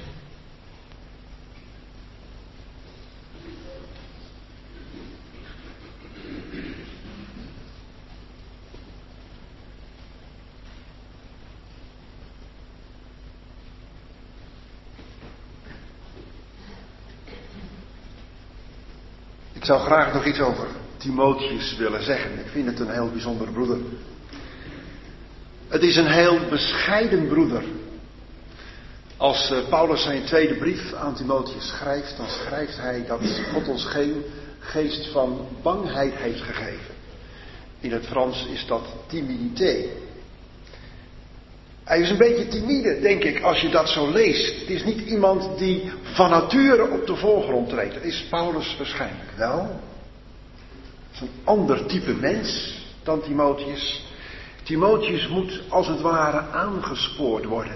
Ik 19.53 19.65
zou 19.65 19.79
graag 19.79 20.13
nog 20.13 20.25
iets 20.25 20.39
over 20.39 20.84
Timotheus 21.05 21.75
willen 21.77 22.03
zeggen. 22.03 22.39
Ik 22.39 22.51
vind 22.51 22.67
het 22.67 22.79
een 22.79 22.89
heel 22.89 23.09
bijzonder 23.11 23.51
broeder. 23.51 23.77
Het 25.67 25.83
is 25.83 25.95
een 25.95 26.11
heel 26.11 26.39
bescheiden 26.49 27.27
broeder. 27.27 27.63
Als 29.17 29.51
eh, 29.51 29.57
Paulus 29.69 30.03
zijn 30.03 30.23
tweede 30.23 30.55
brief 30.55 30.93
aan 30.93 31.15
Timotheus 31.15 31.67
schrijft, 31.67 32.17
dan 32.17 32.27
schrijft 32.29 32.77
hij 32.77 33.05
dat 33.07 33.19
God 33.53 33.67
ons 33.67 33.85
geen 33.85 34.23
geest 34.59 35.11
van 35.11 35.47
bangheid 35.61 36.13
heeft 36.15 36.41
gegeven. 36.41 36.95
In 37.79 37.91
het 37.91 38.05
Frans 38.05 38.45
is 38.45 38.65
dat 38.67 38.83
timidité. 39.07 39.85
Hij 41.83 42.01
is 42.01 42.09
een 42.09 42.17
beetje 42.17 42.47
timide, 42.47 42.99
denk 42.99 43.23
ik, 43.23 43.41
als 43.41 43.61
je 43.61 43.69
dat 43.69 43.89
zo 43.89 44.11
leest. 44.11 44.59
Het 44.59 44.69
is 44.69 44.83
niet 44.83 45.07
iemand 45.07 45.57
die 45.57 45.91
van 46.01 46.29
nature 46.29 46.89
op 46.89 47.07
de 47.07 47.15
voorgrond 47.15 47.69
treedt. 47.69 48.03
Is 48.03 48.25
Paulus 48.29 48.77
waarschijnlijk 48.77 49.31
wel. 49.37 49.79
Is 51.15 51.21
een 51.21 51.29
ander 51.43 51.85
type 51.85 52.13
mens 52.13 52.77
dan 53.03 53.21
Timotheus. 53.21 54.05
Timotheus 54.63 55.27
moet 55.27 55.61
als 55.69 55.87
het 55.87 56.01
ware 56.01 56.39
aangespoord 56.51 57.45
worden. 57.45 57.75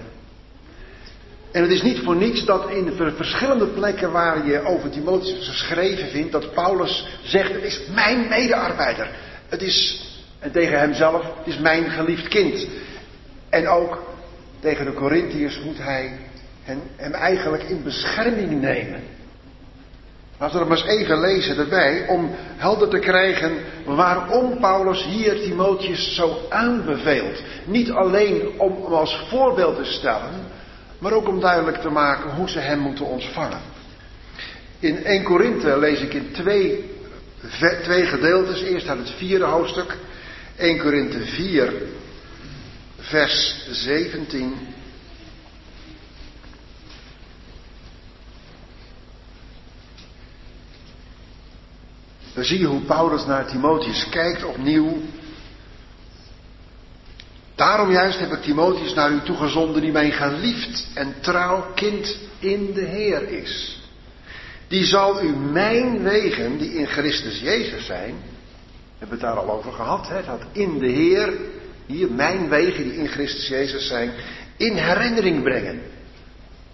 En 1.52 1.62
het 1.62 1.70
is 1.70 1.82
niet 1.82 1.98
voor 1.98 2.16
niets 2.16 2.44
dat 2.44 2.70
in 2.70 2.92
verschillende 3.16 3.66
plekken 3.66 4.12
waar 4.12 4.46
je 4.46 4.64
over 4.64 4.90
Timotheus 4.90 5.48
geschreven 5.48 6.08
vindt, 6.08 6.32
dat 6.32 6.54
Paulus 6.54 7.06
zegt, 7.22 7.52
het 7.52 7.62
is 7.62 7.80
mijn 7.94 8.28
medearbeider. 8.28 9.10
Het 9.48 9.62
is, 9.62 10.06
en 10.38 10.52
tegen 10.52 10.78
hemzelf, 10.78 11.22
het 11.22 11.46
is 11.46 11.58
mijn 11.58 11.90
geliefd 11.90 12.28
kind. 12.28 12.66
En 13.48 13.68
ook 13.68 14.02
tegen 14.60 14.84
de 14.84 14.92
Corinthiërs 14.92 15.60
moet 15.60 15.78
hij 15.78 16.18
hem 16.96 17.12
eigenlijk 17.12 17.62
in 17.62 17.82
bescherming 17.82 18.60
nemen. 18.60 19.02
Laten 20.40 20.58
we 20.58 20.66
dat 20.66 20.68
maar 20.68 20.88
eens 20.88 21.00
even 21.00 21.20
lezen 21.20 21.58
erbij, 21.58 22.06
om 22.08 22.34
helder 22.56 22.88
te 22.88 22.98
krijgen 22.98 23.52
waarom 23.84 24.60
Paulus 24.60 25.04
hier 25.04 25.40
Timotheus 25.40 26.14
zo 26.14 26.38
aanbeveelt. 26.48 27.42
Niet 27.64 27.90
alleen 27.90 28.50
om 28.56 28.82
hem 28.82 28.92
als 28.92 29.26
voorbeeld 29.28 29.76
te 29.76 29.84
stellen, 29.84 30.30
maar 30.98 31.12
ook 31.12 31.28
om 31.28 31.40
duidelijk 31.40 31.76
te 31.76 31.90
maken 31.90 32.30
hoe 32.30 32.48
ze 32.48 32.58
hem 32.58 32.78
moeten 32.78 33.04
ontvangen. 33.04 33.60
In 34.78 35.04
1 35.04 35.22
Korinthe 35.22 35.78
lees 35.78 36.00
ik 36.00 36.14
in 36.14 36.32
twee, 36.32 36.90
twee 37.82 38.06
gedeeltes, 38.06 38.62
eerst 38.62 38.88
uit 38.88 38.98
het 38.98 39.10
vierde 39.10 39.44
hoofdstuk, 39.44 39.96
1 40.56 40.78
Korinthe 40.78 41.20
4, 41.20 41.72
vers 42.98 43.66
17. 43.70 44.54
We 52.40 52.46
zien 52.46 52.64
hoe 52.64 52.80
Paulus 52.80 53.26
naar 53.26 53.46
Timotheus 53.46 54.08
kijkt 54.08 54.44
opnieuw. 54.44 54.96
Daarom 57.54 57.90
juist 57.90 58.18
heb 58.18 58.32
ik 58.32 58.42
Timotheus 58.42 58.94
naar 58.94 59.10
u 59.10 59.20
toegezonden, 59.22 59.82
die 59.82 59.92
mijn 59.92 60.12
geliefd 60.12 60.86
en 60.94 61.14
trouw 61.20 61.72
kind 61.74 62.16
in 62.38 62.72
de 62.72 62.84
Heer 62.84 63.28
is. 63.28 63.82
Die 64.68 64.84
zal 64.84 65.22
u 65.22 65.28
mijn 65.36 66.02
wegen, 66.02 66.58
die 66.58 66.74
in 66.74 66.86
Christus 66.86 67.40
Jezus 67.40 67.86
zijn, 67.86 68.14
we 68.98 69.06
het 69.08 69.20
daar 69.20 69.36
al 69.36 69.50
over 69.50 69.72
gehad, 69.72 70.08
hè, 70.08 70.24
dat 70.24 70.42
in 70.52 70.78
de 70.78 70.88
Heer, 70.88 71.32
hier 71.86 72.10
mijn 72.12 72.48
wegen 72.48 72.84
die 72.84 72.96
in 72.96 73.08
Christus 73.08 73.48
Jezus 73.48 73.86
zijn, 73.86 74.12
in 74.56 74.76
herinnering 74.76 75.42
brengen. 75.42 75.80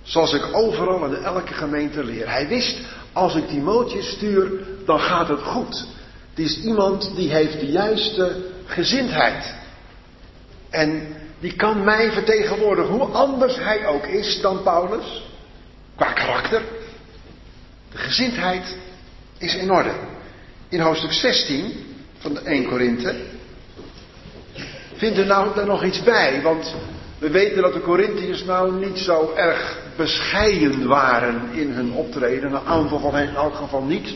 Zoals 0.03 0.33
ik 0.33 0.49
overal 0.53 1.07
in 1.07 1.23
elke 1.23 1.55
gemeente 1.55 2.05
leer. 2.05 2.31
Hij 2.31 2.49
wist, 2.49 2.79
als 3.17 3.35
ik 3.35 3.49
Timotheus 3.49 4.11
stuur, 4.11 4.51
dan 4.85 5.01
gaat 5.01 5.29
het 5.29 5.43
goed. 5.43 5.87
Het 6.31 6.39
is 6.39 6.59
iemand 6.59 7.17
die 7.17 7.31
heeft 7.31 7.61
de 7.61 7.67
juiste 7.67 8.45
gezindheid. 8.64 9.55
En 10.71 11.17
die 11.41 11.57
kan 11.57 11.85
mij 11.85 12.12
vertegenwoordigen, 12.12 12.95
hoe 12.95 13.05
anders 13.05 13.57
hij 13.57 13.87
ook 13.87 14.07
is 14.07 14.41
dan 14.41 14.62
Paulus. 14.62 15.23
Qua 15.97 16.12
karakter. 16.12 16.62
De 17.91 17.99
gezindheid 17.99 18.77
is 19.39 19.55
in 19.55 19.73
orde. 19.73 19.95
In 20.69 20.81
hoofdstuk 20.81 21.12
16 21.12 21.73
van 22.19 22.35
de 22.35 22.41
1 22.41 22.67
Korinthe 22.67 23.17
vindt 24.95 25.19
er 25.19 25.27
nou 25.27 25.55
daar 25.55 25.67
nog 25.67 25.85
iets 25.85 26.03
bij. 26.03 26.43
Want 26.43 26.75
we 27.19 27.31
weten 27.31 27.62
dat 27.62 27.73
de 27.73 27.81
Corinthiërs 27.81 28.45
nou 28.45 28.87
niet 28.87 28.99
zo 28.99 29.33
erg 29.35 29.79
bescheiden 29.97 30.87
waren 30.87 31.53
in 31.53 31.71
hun 31.71 31.93
optreden. 31.93 32.53
Een 32.53 32.67
aantal 32.67 32.99
van 32.99 33.14
hen 33.14 33.29
in 33.29 33.35
elk 33.35 33.55
geval 33.55 33.83
niet. 33.83 34.14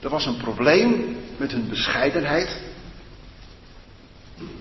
Er 0.00 0.08
was 0.08 0.26
een 0.26 0.36
probleem 0.36 1.16
met 1.36 1.52
hun 1.52 1.68
bescheidenheid. 1.68 2.48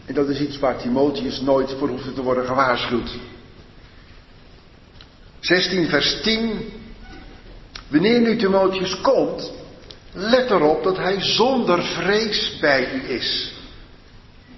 En 0.06 0.14
dat 0.14 0.30
is 0.30 0.40
iets 0.40 0.60
waar 0.60 0.78
Timotheus 0.78 1.42
nooit 1.42 1.76
voor 1.80 1.88
hoefde 1.88 2.14
te 2.14 2.22
worden 2.22 2.46
gewaarschuwd. 2.46 3.10
16 5.40 5.90
vers 5.90 6.22
10. 6.22 6.60
Wanneer 7.88 8.20
nu 8.20 8.36
Timotheus 8.36 9.02
komt, 9.02 9.52
let 10.14 10.50
erop 10.50 10.84
dat 10.84 10.98
hij 10.98 11.22
zonder 11.22 11.84
vrees 11.84 12.58
bij 12.60 12.94
u 12.94 13.10
is. 13.10 13.55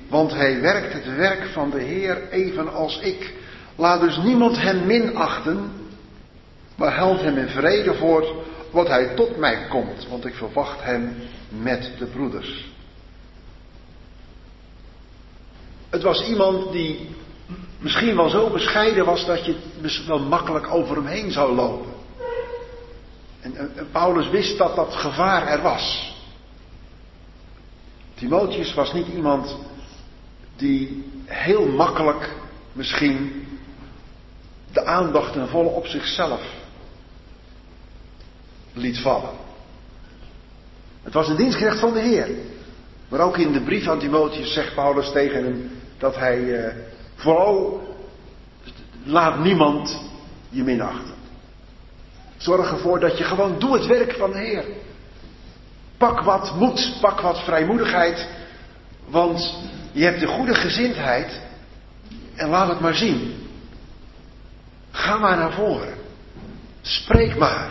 Want 0.09 0.31
hij 0.31 0.61
werkt 0.61 0.93
het 0.93 1.15
werk 1.15 1.45
van 1.45 1.69
de 1.69 1.81
Heer 1.81 2.29
evenals 2.29 2.99
ik. 2.99 3.33
Laat 3.75 4.01
dus 4.01 4.17
niemand 4.17 4.57
hem 4.57 4.85
minachten, 4.85 5.71
maar 6.75 6.95
held 6.95 7.21
hem 7.21 7.37
in 7.37 7.47
vrede 7.47 7.93
voort, 7.93 8.27
wat 8.71 8.87
hij 8.87 9.15
tot 9.15 9.37
mij 9.37 9.67
komt, 9.69 10.07
want 10.09 10.25
ik 10.25 10.33
verwacht 10.33 10.83
hem 10.83 11.15
met 11.49 11.91
de 11.99 12.05
broeders. 12.05 12.65
Het 15.89 16.03
was 16.03 16.27
iemand 16.27 16.71
die 16.71 17.09
misschien 17.79 18.15
wel 18.15 18.29
zo 18.29 18.49
bescheiden 18.49 19.05
was 19.05 19.25
dat 19.25 19.45
je 19.45 19.55
wel 20.07 20.19
makkelijk 20.19 20.73
over 20.73 20.95
hem 20.95 21.05
heen 21.05 21.31
zou 21.31 21.55
lopen. 21.55 21.91
En, 23.39 23.57
en 23.57 23.87
Paulus 23.91 24.29
wist 24.29 24.57
dat 24.57 24.75
dat 24.75 24.95
gevaar 24.95 25.47
er 25.47 25.61
was. 25.61 26.15
Timotheus 28.15 28.73
was 28.73 28.93
niet 28.93 29.07
iemand 29.07 29.57
die 30.57 31.03
heel 31.25 31.67
makkelijk 31.67 32.35
misschien 32.73 33.47
de 34.71 34.85
aandacht 34.85 35.35
en 35.35 35.47
volle 35.47 35.69
op 35.69 35.85
zichzelf 35.85 36.41
liet 38.73 38.99
vallen. 38.99 39.29
Het 41.03 41.13
was 41.13 41.27
een 41.27 41.35
dienstrecht 41.35 41.79
van 41.79 41.93
de 41.93 41.99
Heer. 41.99 42.29
Maar 43.09 43.19
ook 43.19 43.37
in 43.37 43.51
de 43.51 43.61
brief 43.61 43.87
aan 43.87 43.99
Timotheus 43.99 44.53
zegt 44.53 44.75
Paulus 44.75 45.11
tegen 45.11 45.43
hem 45.43 45.71
dat 45.97 46.15
hij 46.15 46.65
eh, 46.65 46.75
vooral 47.15 47.81
laat 49.03 49.39
niemand 49.39 50.01
je 50.49 50.63
minachten. 50.63 51.15
Zorg 52.37 52.71
ervoor 52.71 52.99
dat 52.99 53.17
je 53.17 53.23
gewoon 53.23 53.59
doe 53.59 53.73
het 53.73 53.85
werk 53.85 54.13
van 54.13 54.31
de 54.31 54.37
Heer. 54.37 54.65
Pak 55.97 56.21
wat 56.21 56.55
moed, 56.55 56.97
pak 57.01 57.19
wat 57.19 57.43
vrijmoedigheid, 57.43 58.27
want 59.05 59.59
je 59.97 60.03
hebt 60.03 60.19
de 60.19 60.27
goede 60.27 60.53
gezindheid 60.53 61.41
en 62.35 62.49
laat 62.49 62.67
het 62.67 62.79
maar 62.79 62.95
zien. 62.95 63.35
Ga 64.91 65.17
maar 65.17 65.37
naar 65.37 65.53
voren. 65.53 65.93
Spreek 66.81 67.37
maar. 67.37 67.69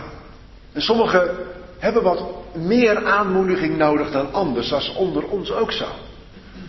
En 0.72 0.82
sommigen 0.82 1.36
hebben 1.78 2.02
wat 2.02 2.24
meer 2.54 3.04
aanmoediging 3.04 3.76
nodig 3.76 4.10
dan 4.10 4.32
anders. 4.32 4.68
Dat 4.68 4.80
is 4.80 4.94
onder 4.94 5.28
ons 5.28 5.52
ook 5.52 5.72
zo. 5.72 5.86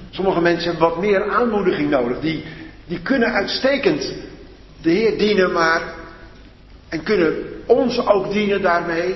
Sommige 0.10 0.42
mensen 0.42 0.70
hebben 0.70 0.90
wat 0.90 1.00
meer 1.00 1.30
aanmoediging 1.30 1.90
nodig. 1.90 2.20
Die, 2.20 2.46
die 2.86 3.02
kunnen 3.02 3.32
uitstekend 3.32 4.14
de 4.82 4.90
Heer 4.90 5.18
dienen, 5.18 5.52
maar. 5.52 5.82
En 6.90 7.04
kunnen 7.04 7.36
ons 7.66 8.00
ook 8.00 8.32
dienen 8.32 8.62
daarmee. 8.62 9.16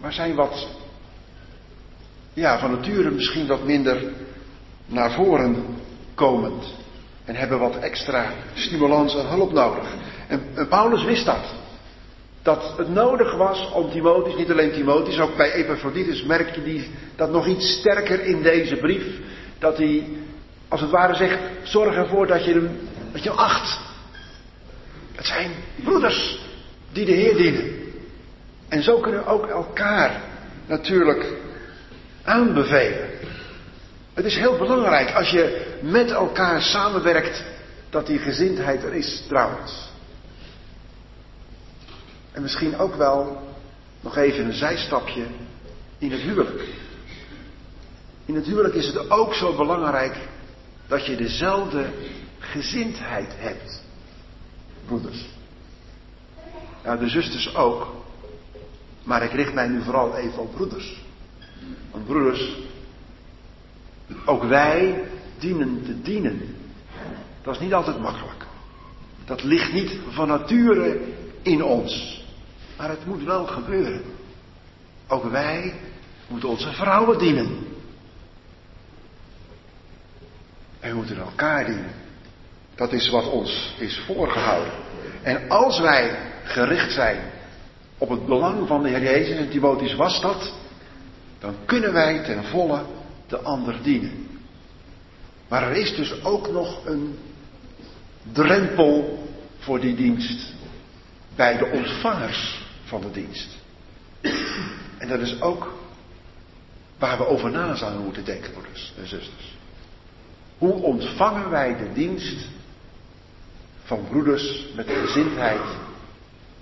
Maar 0.00 0.12
zijn 0.12 0.34
wat. 0.34 0.68
Ja, 2.32 2.58
van 2.58 2.70
nature 2.70 3.10
misschien 3.10 3.46
wat 3.46 3.64
minder 3.64 4.24
naar 4.86 5.12
voren 5.12 5.64
komend. 6.14 6.74
En 7.24 7.34
hebben 7.34 7.58
wat 7.58 7.76
extra 7.76 8.32
stimulans 8.54 9.16
en 9.16 9.28
hulp 9.28 9.52
nodig. 9.52 9.94
En, 10.28 10.68
Paulus 10.68 11.04
wist 11.04 11.24
dat 11.24 11.54
dat 12.46 12.74
het 12.76 12.88
nodig 12.88 13.36
was 13.36 13.70
om 13.72 13.90
Timotheus, 13.90 14.36
niet 14.36 14.50
alleen 14.50 14.72
Timotheus, 14.72 15.18
ook 15.18 15.36
bij 15.36 15.52
Epaphroditus 15.52 16.22
merkte 16.22 16.60
hij 16.60 16.88
dat 17.16 17.30
nog 17.30 17.46
iets 17.46 17.78
sterker 17.78 18.20
in 18.24 18.42
deze 18.42 18.76
brief. 18.76 19.04
Dat 19.58 19.76
hij, 19.76 20.08
als 20.68 20.80
het 20.80 20.90
ware 20.90 21.14
zegt, 21.14 21.38
zorg 21.62 21.94
ervoor 21.94 22.26
dat 22.26 22.44
je 22.44 22.52
hem, 22.52 22.78
dat 23.12 23.22
je 23.22 23.28
hem 23.28 23.38
acht. 23.38 23.78
Het 25.14 25.26
zijn 25.26 25.50
broeders 25.84 26.38
die 26.92 27.04
de 27.04 27.12
Heer 27.12 27.36
dienen. 27.36 27.74
En 28.68 28.82
zo 28.82 29.00
kunnen 29.00 29.24
we 29.24 29.30
ook 29.30 29.46
elkaar 29.46 30.20
natuurlijk 30.66 31.32
aanbevelen. 32.24 33.08
Het 34.16 34.24
is 34.24 34.36
heel 34.36 34.56
belangrijk 34.56 35.14
als 35.14 35.30
je 35.30 35.74
met 35.82 36.10
elkaar 36.10 36.62
samenwerkt 36.62 37.44
dat 37.90 38.06
die 38.06 38.18
gezindheid 38.18 38.82
er 38.82 38.94
is 38.94 39.24
trouwens. 39.28 39.90
En 42.32 42.42
misschien 42.42 42.78
ook 42.78 42.94
wel 42.94 43.42
nog 44.00 44.16
even 44.16 44.44
een 44.44 44.52
zijstapje 44.52 45.26
in 45.98 46.10
het 46.10 46.20
huwelijk. 46.20 46.64
In 48.24 48.34
het 48.34 48.46
huwelijk 48.46 48.74
is 48.74 48.86
het 48.86 49.10
ook 49.10 49.34
zo 49.34 49.56
belangrijk 49.56 50.16
dat 50.86 51.06
je 51.06 51.16
dezelfde 51.16 51.90
gezindheid 52.38 53.34
hebt. 53.36 53.82
Broeders. 54.86 55.26
Ja, 56.84 56.96
de 56.96 57.08
zusters 57.08 57.54
ook. 57.54 57.94
Maar 59.02 59.22
ik 59.22 59.32
richt 59.32 59.54
mij 59.54 59.68
nu 59.68 59.82
vooral 59.82 60.16
even 60.16 60.38
op 60.38 60.54
broeders. 60.54 61.02
Want 61.90 62.06
broeders, 62.06 62.56
ook 64.24 64.42
wij 64.42 65.04
dienen 65.38 65.82
te 65.84 66.02
dienen. 66.02 66.54
Dat 67.42 67.54
is 67.54 67.60
niet 67.60 67.74
altijd 67.74 68.00
makkelijk. 68.00 68.44
Dat 69.24 69.42
ligt 69.42 69.72
niet 69.72 69.98
van 70.08 70.28
nature 70.28 71.00
in 71.42 71.64
ons. 71.64 72.24
Maar 72.76 72.88
het 72.88 73.06
moet 73.06 73.22
wel 73.22 73.46
gebeuren. 73.46 74.02
Ook 75.08 75.24
wij 75.30 75.74
moeten 76.28 76.48
onze 76.48 76.72
vrouwen 76.72 77.18
dienen. 77.18 77.66
En 80.80 80.90
we 80.90 80.96
moeten 80.96 81.18
elkaar 81.18 81.64
dienen. 81.64 81.92
Dat 82.74 82.92
is 82.92 83.08
wat 83.08 83.30
ons 83.30 83.74
is 83.78 83.98
voorgehouden. 84.06 84.72
En 85.22 85.48
als 85.48 85.80
wij 85.80 86.18
gericht 86.44 86.92
zijn 86.92 87.20
op 87.98 88.08
het 88.08 88.26
belang 88.26 88.68
van 88.68 88.82
de 88.82 88.88
Heer 88.88 89.02
Jezus, 89.02 89.36
en 89.36 89.48
Timotheus 89.48 89.94
was 89.94 90.20
dat, 90.20 90.52
dan 91.38 91.54
kunnen 91.64 91.92
wij 91.92 92.24
ten 92.24 92.44
volle 92.44 92.84
de 93.26 93.38
ander 93.38 93.82
dienen. 93.82 94.28
Maar 95.48 95.62
er 95.62 95.76
is 95.76 95.94
dus 95.94 96.24
ook 96.24 96.50
nog 96.50 96.86
een 96.86 97.18
drempel 98.32 99.24
voor 99.58 99.80
die 99.80 99.94
dienst 99.94 100.52
bij 101.34 101.58
de 101.58 101.66
ontvangers 101.66 102.64
van 102.84 103.00
de 103.00 103.10
dienst. 103.10 103.48
En 104.98 105.08
dat 105.08 105.20
is 105.20 105.40
ook 105.40 105.74
waar 106.98 107.18
we 107.18 107.26
over 107.26 107.50
na 107.50 107.74
zouden 107.74 108.02
moeten 108.02 108.24
denken, 108.24 108.52
broeders 108.52 108.92
en 108.98 109.08
zusters. 109.08 109.54
Hoe 110.58 110.72
ontvangen 110.72 111.50
wij 111.50 111.76
de 111.76 111.92
dienst 111.92 112.46
van 113.84 114.08
broeders 114.08 114.66
met 114.74 114.86
de 114.86 114.94
gezindheid 114.94 115.60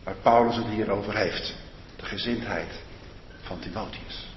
waar 0.05 0.17
Paulus 0.23 0.57
het 0.57 0.67
hier 0.67 0.91
over 0.91 1.17
heeft? 1.17 1.55
De 1.97 2.05
gezindheid 2.05 2.69
van 3.43 3.59
Timotheus. 3.59 4.34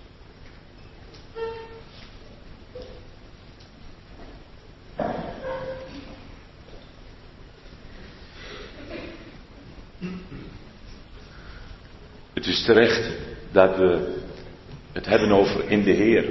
Het 12.47 12.55
is 12.55 12.63
terecht 12.63 13.11
dat 13.51 13.77
we 13.77 14.15
het 14.91 15.05
hebben 15.05 15.31
over 15.31 15.69
in 15.69 15.83
de 15.83 15.91
Heer. 15.91 16.29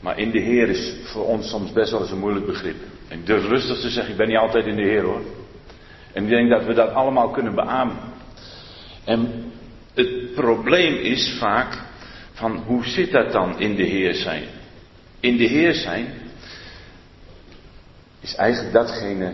Maar 0.00 0.18
in 0.18 0.30
de 0.30 0.40
Heer 0.40 0.68
is 0.68 0.94
voor 1.04 1.24
ons 1.24 1.48
soms 1.48 1.72
best 1.72 1.90
wel 1.90 2.00
eens 2.00 2.10
een 2.10 2.18
moeilijk 2.18 2.46
begrip. 2.46 2.76
En 3.08 3.18
ik 3.18 3.26
durf 3.26 3.46
rustig 3.46 3.80
te 3.80 3.90
zeggen, 3.90 4.12
ik 4.12 4.18
ben 4.18 4.28
niet 4.28 4.36
altijd 4.36 4.66
in 4.66 4.76
de 4.76 4.82
Heer 4.82 5.02
hoor. 5.02 5.22
En 6.12 6.22
ik 6.22 6.28
denk 6.28 6.50
dat 6.50 6.64
we 6.64 6.74
dat 6.74 6.92
allemaal 6.92 7.30
kunnen 7.30 7.54
beamen. 7.54 7.96
En 9.04 9.52
het 9.94 10.34
probleem 10.34 10.94
is 10.94 11.36
vaak 11.38 11.78
van 12.32 12.56
hoe 12.56 12.84
zit 12.86 13.10
dat 13.10 13.32
dan 13.32 13.60
in 13.60 13.74
de 13.74 13.84
Heer 13.84 14.14
zijn? 14.14 14.44
In 15.20 15.36
de 15.36 15.46
Heer 15.46 15.74
zijn 15.74 16.06
is 18.20 18.34
eigenlijk 18.34 18.72
datgene 18.74 19.32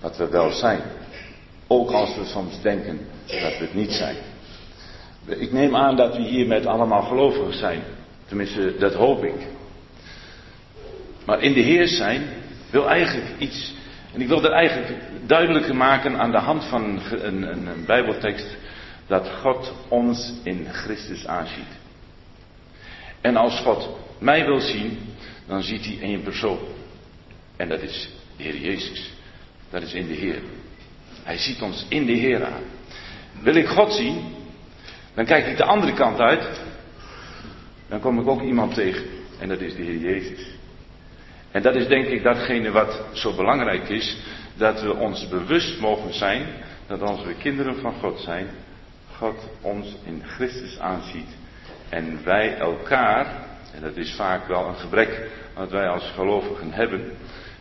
wat 0.00 0.16
we 0.16 0.28
wel 0.28 0.50
zijn. 0.50 0.80
Ook 1.66 1.90
als 1.90 2.16
we 2.16 2.24
soms 2.24 2.62
denken 2.62 3.00
dat 3.26 3.58
we 3.58 3.64
het 3.64 3.74
niet 3.74 3.92
zijn. 3.92 4.16
Ik 5.26 5.52
neem 5.52 5.76
aan 5.76 5.96
dat 5.96 6.16
we 6.16 6.22
hier 6.22 6.46
met 6.46 6.66
allemaal 6.66 7.02
gelovigen 7.02 7.54
zijn. 7.54 7.82
Tenminste, 8.26 8.76
dat 8.78 8.94
hoop 8.94 9.24
ik. 9.24 9.46
Maar 11.26 11.42
in 11.42 11.52
de 11.52 11.60
Heer 11.60 11.88
zijn 11.88 12.22
wil 12.70 12.88
eigenlijk 12.88 13.28
iets. 13.38 13.74
En 14.12 14.20
ik 14.20 14.28
wil 14.28 14.40
dat 14.40 14.52
eigenlijk 14.52 15.02
duidelijker 15.26 15.76
maken 15.76 16.18
aan 16.18 16.30
de 16.30 16.38
hand 16.38 16.64
van 16.64 16.84
een, 16.84 17.26
een, 17.26 17.66
een 17.66 17.84
Bijbeltekst. 17.86 18.56
Dat 19.06 19.30
God 19.30 19.72
ons 19.88 20.32
in 20.42 20.66
Christus 20.70 21.26
aanziet. 21.26 21.78
En 23.20 23.36
als 23.36 23.60
God 23.60 23.88
mij 24.18 24.44
wil 24.44 24.60
zien, 24.60 24.98
dan 25.46 25.62
ziet 25.62 25.84
hij 25.84 25.98
één 26.00 26.22
persoon. 26.22 26.58
En 27.56 27.68
dat 27.68 27.80
is 27.80 28.08
de 28.36 28.42
Heer 28.42 28.56
Jezus. 28.56 29.12
Dat 29.70 29.82
is 29.82 29.92
in 29.92 30.06
de 30.06 30.14
Heer. 30.14 30.42
Hij 31.22 31.38
ziet 31.38 31.62
ons 31.62 31.86
in 31.88 32.06
de 32.06 32.12
Heer 32.12 32.44
aan. 32.44 32.62
Wil 33.42 33.54
ik 33.54 33.66
God 33.66 33.92
zien, 33.92 34.34
dan 35.14 35.24
kijk 35.24 35.46
ik 35.46 35.56
de 35.56 35.64
andere 35.64 35.92
kant 35.92 36.18
uit. 36.18 36.60
Dan 37.88 38.00
kom 38.00 38.20
ik 38.20 38.28
ook 38.28 38.42
iemand 38.42 38.74
tegen. 38.74 39.04
En 39.38 39.48
dat 39.48 39.60
is 39.60 39.74
de 39.74 39.82
Heer 39.82 39.98
Jezus. 39.98 40.46
En 41.50 41.62
dat 41.62 41.74
is 41.74 41.86
denk 41.86 42.06
ik 42.06 42.22
datgene 42.22 42.70
wat 42.70 43.04
zo 43.12 43.34
belangrijk 43.34 43.88
is. 43.88 44.16
Dat 44.56 44.82
we 44.82 44.94
ons 44.94 45.28
bewust 45.28 45.80
mogen 45.80 46.14
zijn. 46.14 46.46
Dat 46.86 47.00
als 47.02 47.24
we 47.24 47.34
kinderen 47.34 47.80
van 47.80 47.92
God 47.92 48.20
zijn. 48.20 48.46
God 49.16 49.48
ons 49.60 49.96
in 50.04 50.22
Christus 50.24 50.78
aanziet. 50.78 51.36
En 51.88 52.24
wij 52.24 52.56
elkaar 52.56 53.48
En 53.74 53.80
dat 53.80 53.96
is 53.96 54.14
vaak 54.14 54.46
wel 54.46 54.68
een 54.68 54.76
gebrek 54.76 55.30
wat 55.54 55.70
wij 55.70 55.88
als 55.88 56.10
gelovigen 56.14 56.72
hebben, 56.72 57.12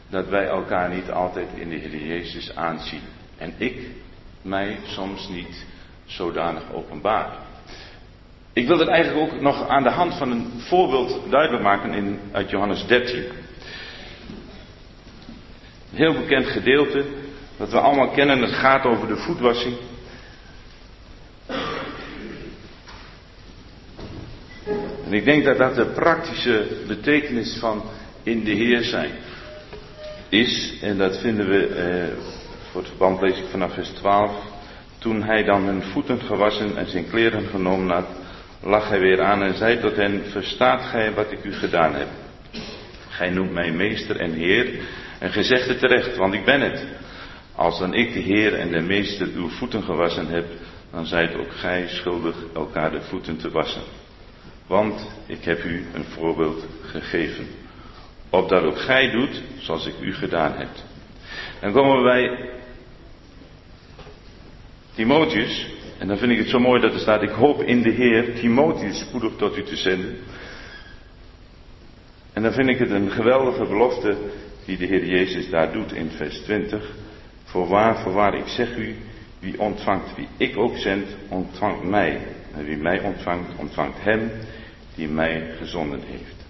dat 0.10 0.28
wij 0.28 0.46
elkaar 0.46 0.90
niet 0.90 1.12
altijd 1.12 1.48
in 1.56 1.70
de 1.70 1.76
Heer 1.76 2.06
Jezus 2.06 2.56
aanzien. 2.56 3.02
En 3.38 3.54
ik 3.58 3.88
mij 4.42 4.78
soms 4.84 5.28
niet 5.28 5.66
zodanig 6.10 6.64
openbaar. 6.74 7.30
Ik 8.54 8.68
wil 8.68 8.80
het 8.80 8.88
eigenlijk 8.88 9.32
ook 9.32 9.42
nog 9.42 9.68
aan 9.68 9.84
de 9.84 9.90
hand 9.90 10.14
van 10.14 10.32
een 10.32 10.52
voorbeeld 10.58 11.22
duidelijk 11.30 11.64
maken 11.64 11.94
in, 11.94 12.20
uit 12.32 12.50
Johannes 12.50 12.86
13. 12.86 13.18
Een 15.92 15.98
heel 15.98 16.14
bekend 16.14 16.46
gedeelte, 16.46 17.06
dat 17.58 17.72
we 17.72 17.80
allemaal 17.80 18.10
kennen, 18.10 18.42
het 18.42 18.52
gaat 18.52 18.86
over 18.86 19.08
de 19.08 19.18
voetwassing. 19.18 19.76
En 25.06 25.14
ik 25.14 25.26
denk 25.26 25.46
dat 25.46 25.58
dat 25.58 25.76
de 25.76 25.86
praktische 25.86 26.68
betekenis 26.88 27.58
van 27.60 27.84
in 28.24 28.44
de 28.44 28.52
Heer 28.52 28.84
zijn 28.84 29.12
is. 30.30 30.78
En 30.82 30.98
dat 30.98 31.18
vinden 31.18 31.48
we, 31.50 31.68
eh, 31.68 32.24
voor 32.72 32.82
het 32.82 32.90
verband 32.90 33.22
lees 33.22 33.38
ik 33.38 33.46
vanaf 33.52 33.74
vers 33.74 33.90
12. 33.90 34.32
Toen 35.00 35.24
hij 35.24 35.44
dan 35.44 35.64
hun 35.64 35.84
voeten 35.84 36.22
gewassen 36.22 36.78
en 36.78 36.90
zijn 36.90 37.10
kleren 37.10 37.48
genomen 37.48 37.96
had, 37.96 38.08
lag 38.64 38.90
hij 38.90 39.00
weer 39.00 39.22
aan 39.22 39.44
en 39.44 39.58
zei 39.58 39.80
tot 39.80 39.96
hen, 39.96 40.24
verstaat 40.32 40.82
gij 40.82 41.14
wat 41.14 41.32
ik 41.32 41.44
u 41.44 41.54
gedaan 41.54 41.94
heb? 41.94 42.08
Gij 43.10 43.30
noemt 43.30 43.52
mij 43.52 43.72
meester 43.72 44.20
en 44.20 44.34
heer 44.34 44.80
en 45.20 45.32
gij 45.32 45.44
zegt 45.44 45.68
het 45.68 45.80
terecht, 45.80 46.18
want 46.18 46.34
ik 46.34 46.46
ben 46.46 46.62
het. 46.62 46.86
Als 47.56 47.80
dan 47.80 47.94
ik 47.94 48.14
de 48.14 48.20
heer 48.20 48.54
en 48.54 48.72
de 48.72 48.82
meester 48.82 49.28
uw 49.36 49.50
voeten 49.50 49.84
gewassen 49.84 50.28
heb, 50.28 50.46
dan 50.92 51.06
zijt 51.06 51.36
ook 51.36 51.52
gij 51.52 51.88
schuldig 51.88 52.36
elkaar 52.54 52.92
de 52.92 53.02
voeten 53.02 53.38
te 53.38 53.50
wassen. 53.50 53.84
Want 54.68 55.12
ik 55.26 55.44
heb 55.44 55.64
u 55.64 55.86
een 55.94 56.04
voorbeeld 56.04 56.66
gegeven. 56.82 57.48
Opdat 58.30 58.64
ook 58.64 58.80
gij 58.80 59.12
doet 59.12 59.42
zoals 59.58 59.86
ik 59.86 59.96
u 60.02 60.14
gedaan 60.14 60.54
heb. 60.58 60.70
Dan 61.62 61.72
komen 61.72 61.98
we 61.98 62.04
bij 62.04 62.50
Timotheus. 65.00 65.68
En 65.98 66.08
dan 66.08 66.18
vind 66.18 66.32
ik 66.32 66.38
het 66.38 66.50
zo 66.50 66.60
mooi 66.60 66.82
dat 66.82 66.94
er 66.94 67.00
staat, 67.00 67.22
ik 67.22 67.30
hoop 67.30 67.64
in 67.64 67.82
de 67.82 67.90
Heer 67.90 68.34
Timotheus 68.34 69.00
spoedig 69.00 69.36
tot 69.36 69.58
u 69.58 69.64
te 69.64 69.76
zenden. 69.76 70.18
En 72.34 72.44
dan 72.44 72.54
vind 72.54 72.70
ik 72.70 72.78
het 72.78 72.90
een 72.90 73.12
geweldige 73.12 73.66
belofte 73.66 74.18
die 74.66 74.78
de 74.78 74.86
Heer 74.86 75.06
Jezus 75.06 75.50
daar 75.50 75.72
doet 75.72 75.94
in 75.94 76.10
vers 76.10 76.40
20. 76.40 76.96
Voorwaar, 77.44 78.02
voorwaar, 78.02 78.36
ik 78.36 78.48
zeg 78.48 78.78
u, 78.78 78.96
wie 79.40 79.60
ontvangt, 79.60 80.16
wie 80.16 80.28
ik 80.38 80.58
ook 80.58 80.78
zend, 80.78 81.08
ontvangt 81.30 81.84
mij. 81.84 82.22
En 82.54 82.66
wie 82.66 82.78
mij 82.78 83.02
ontvangt, 83.02 83.50
ontvangt 83.58 83.98
hem 84.02 84.32
die 84.96 85.08
mij 85.08 85.54
gezonden 85.58 86.02
heeft. 86.06 86.49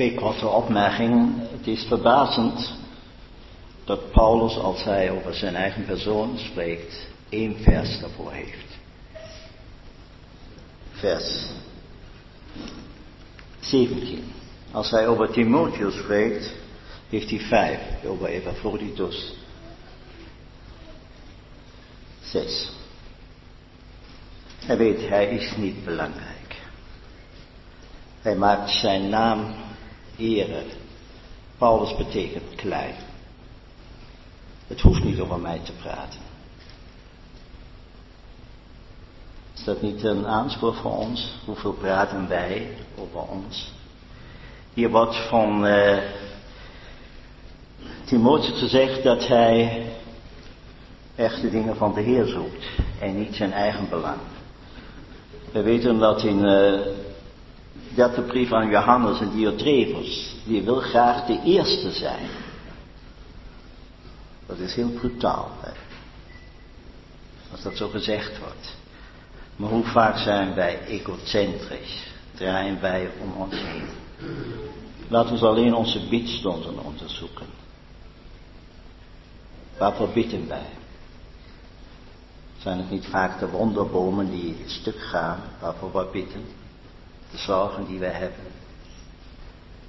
Twee 0.00 0.14
korte 0.14 0.46
opmerkingen. 0.48 1.34
Het 1.50 1.66
is 1.66 1.84
verbazend 1.84 2.72
dat 3.84 4.10
Paulus, 4.12 4.56
als 4.58 4.84
hij 4.84 5.10
over 5.10 5.34
zijn 5.34 5.54
eigen 5.54 5.84
persoon 5.84 6.38
spreekt, 6.38 7.06
één 7.28 7.56
vers 7.62 8.00
daarvoor 8.00 8.32
heeft. 8.32 8.78
Vers 10.90 11.46
17. 13.58 14.32
Als 14.70 14.90
hij 14.90 15.08
over 15.08 15.30
Timotheus 15.30 15.98
spreekt, 15.98 16.54
heeft 17.08 17.30
hij 17.30 17.40
vijf. 17.40 17.80
Over 18.04 18.26
Epaphroditus. 18.26 19.34
Zes. 22.20 22.72
Hij 24.58 24.76
weet, 24.76 25.08
hij 25.08 25.26
is 25.26 25.56
niet 25.56 25.84
belangrijk. 25.84 26.56
Hij 28.20 28.36
maakt 28.36 28.70
zijn 28.70 29.08
naam 29.08 29.68
ere. 30.20 30.62
Paulus 31.58 31.96
betekent 31.96 32.54
klein. 32.54 32.94
Het 34.66 34.80
hoeft 34.80 35.04
niet 35.04 35.20
over 35.20 35.38
mij 35.38 35.60
te 35.64 35.72
praten. 35.72 36.20
Is 39.54 39.64
dat 39.64 39.82
niet 39.82 40.04
een 40.04 40.26
aanspoor 40.26 40.74
voor 40.74 40.96
ons? 40.96 41.38
Hoeveel 41.44 41.72
praten 41.72 42.28
wij 42.28 42.76
over 42.98 43.20
ons? 43.20 43.72
Hier 44.74 44.90
wordt 44.90 45.16
van 45.16 45.66
uh, 45.66 45.98
Timotheus 48.04 48.58
gezegd 48.58 49.02
dat 49.02 49.26
hij 49.28 49.86
echt 51.14 51.40
de 51.40 51.50
dingen 51.50 51.76
van 51.76 51.94
de 51.94 52.00
Heer 52.00 52.26
zoekt 52.26 52.64
en 53.00 53.18
niet 53.18 53.34
zijn 53.34 53.52
eigen 53.52 53.88
belang. 53.88 54.20
We 55.52 55.62
weten 55.62 55.98
dat 55.98 56.24
in 56.24 56.44
uh, 56.44 56.80
de 57.94 58.24
brief 58.26 58.52
aan 58.52 58.70
Johannes 58.70 59.20
en 59.20 59.30
Diotrefus, 59.30 60.34
die 60.44 60.62
wil 60.62 60.80
graag 60.80 61.26
de 61.26 61.40
eerste 61.44 61.90
zijn. 61.90 62.28
Dat 64.46 64.58
is 64.58 64.74
heel 64.74 64.90
brutaal, 64.90 65.50
hè? 65.60 65.70
als 67.50 67.62
dat 67.62 67.76
zo 67.76 67.88
gezegd 67.88 68.38
wordt. 68.38 68.76
Maar 69.56 69.70
hoe 69.70 69.84
vaak 69.84 70.16
zijn 70.18 70.54
wij 70.54 70.86
egocentrisch? 70.86 72.06
Draaien 72.34 72.80
wij 72.80 73.10
om 73.20 73.42
ons 73.42 73.54
heen? 73.54 73.88
Laten 75.08 75.38
we 75.38 75.46
alleen 75.46 75.74
onze 75.74 76.08
bidstonden 76.08 76.84
onderzoeken. 76.84 77.46
Waarvoor 79.78 80.08
bidden 80.08 80.48
wij? 80.48 80.66
Zijn 82.58 82.78
het 82.78 82.90
niet 82.90 83.06
vaak 83.06 83.38
de 83.38 83.48
wonderbomen 83.48 84.30
die 84.30 84.56
stuk 84.66 85.00
gaan 85.00 85.40
waarvoor 85.60 85.92
we 85.92 86.08
bidden? 86.12 86.59
De 87.30 87.38
zorgen 87.38 87.86
die 87.86 87.98
we 87.98 88.06
hebben. 88.06 88.46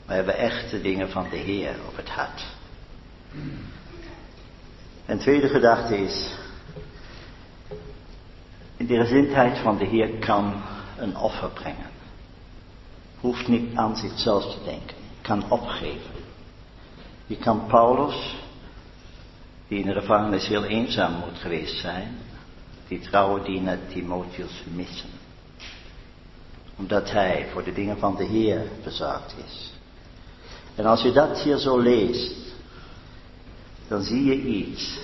We 0.05 0.13
hebben 0.13 0.37
echt 0.37 0.69
de 0.71 0.81
dingen 0.81 1.09
van 1.09 1.29
de 1.29 1.37
Heer 1.37 1.75
op 1.87 1.95
het 1.95 2.09
hart. 2.09 2.45
En 5.05 5.19
tweede 5.19 5.49
gedachte 5.49 5.97
is, 5.97 6.35
in 8.77 8.85
de 8.85 8.95
gezindheid 8.95 9.57
van 9.57 9.77
de 9.77 9.85
Heer 9.85 10.09
kan 10.19 10.63
een 10.97 11.17
offer 11.17 11.49
brengen. 11.49 11.89
Hoeft 13.19 13.47
niet 13.47 13.75
aan 13.75 13.97
zichzelf 13.97 14.53
te 14.53 14.63
denken, 14.63 14.95
kan 15.21 15.51
opgeven. 15.51 16.11
Je 17.25 17.37
kan 17.37 17.65
Paulus, 17.67 18.35
die 19.67 19.79
in 19.79 19.85
de 19.85 19.99
gevangenis 19.99 20.47
heel 20.47 20.63
eenzaam 20.63 21.13
moet 21.13 21.37
geweest 21.37 21.79
zijn, 21.79 22.17
die 22.87 22.99
trouwe 22.99 23.41
dienaar 23.41 23.77
Timotheus 23.87 24.63
missen. 24.73 25.09
Omdat 26.81 27.11
hij 27.11 27.47
voor 27.51 27.63
de 27.63 27.73
dingen 27.73 27.97
van 27.97 28.15
de 28.15 28.23
Heer 28.23 28.67
bezorgd 28.83 29.35
is. 29.47 29.73
En 30.75 30.85
als 30.85 31.01
je 31.01 31.11
dat 31.11 31.39
hier 31.39 31.57
zo 31.57 31.79
leest, 31.79 32.35
dan 33.87 34.01
zie 34.01 34.25
je 34.25 34.41
iets 34.41 34.99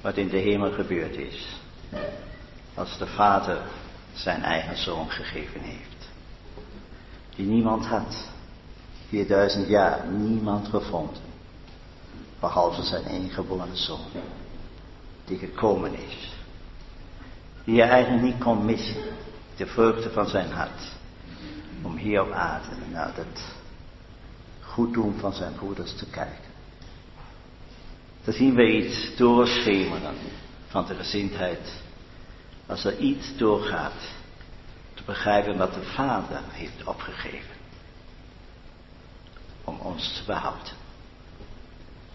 wat 0.00 0.16
in 0.16 0.28
de 0.28 0.36
hemel 0.36 0.72
gebeurd 0.72 1.16
is. 1.16 1.56
Als 2.74 2.98
de 2.98 3.06
Vader 3.06 3.60
zijn 4.12 4.42
eigen 4.42 4.76
zoon 4.76 5.10
gegeven 5.10 5.60
heeft. 5.60 6.08
Die 7.36 7.46
niemand 7.46 7.86
had. 7.86 8.28
4000 9.08 9.68
jaar 9.68 10.06
niemand 10.06 10.68
gevonden. 10.68 11.22
Behalve 12.40 12.82
zijn 12.82 13.04
ingeboren 13.04 13.76
zoon. 13.76 14.06
Die 15.24 15.38
gekomen 15.38 15.94
is. 15.94 16.32
Die 17.64 17.74
je 17.74 17.82
eigenlijk 17.82 18.22
niet 18.22 18.38
kon 18.38 18.64
missen. 18.64 19.02
De 19.56 19.66
vreugde 19.66 20.10
van 20.10 20.28
zijn 20.28 20.50
hart. 20.50 20.92
Om 21.82 21.96
hier 21.96 22.22
op 22.22 22.30
aarde 22.30 22.76
naar 22.90 23.16
het 23.16 23.54
goed 24.60 24.92
doen 24.92 25.18
van 25.18 25.32
zijn 25.32 25.54
broeders 25.54 25.94
te 25.94 26.06
kijken. 26.06 26.50
Dan 28.24 28.34
zien 28.34 28.54
we 28.54 28.72
iets 28.72 29.16
doorschemeren 29.16 30.14
van 30.66 30.86
de 30.86 30.94
gezindheid. 30.94 31.82
Als 32.66 32.84
er 32.84 32.98
iets 32.98 33.36
doorgaat, 33.36 34.10
te 34.94 35.02
begrijpen 35.06 35.56
wat 35.56 35.74
de 35.74 35.82
Vader 35.82 36.40
heeft 36.50 36.84
opgegeven. 36.84 37.54
Om 39.64 39.78
ons 39.78 40.14
te 40.14 40.22
behouden. 40.26 40.72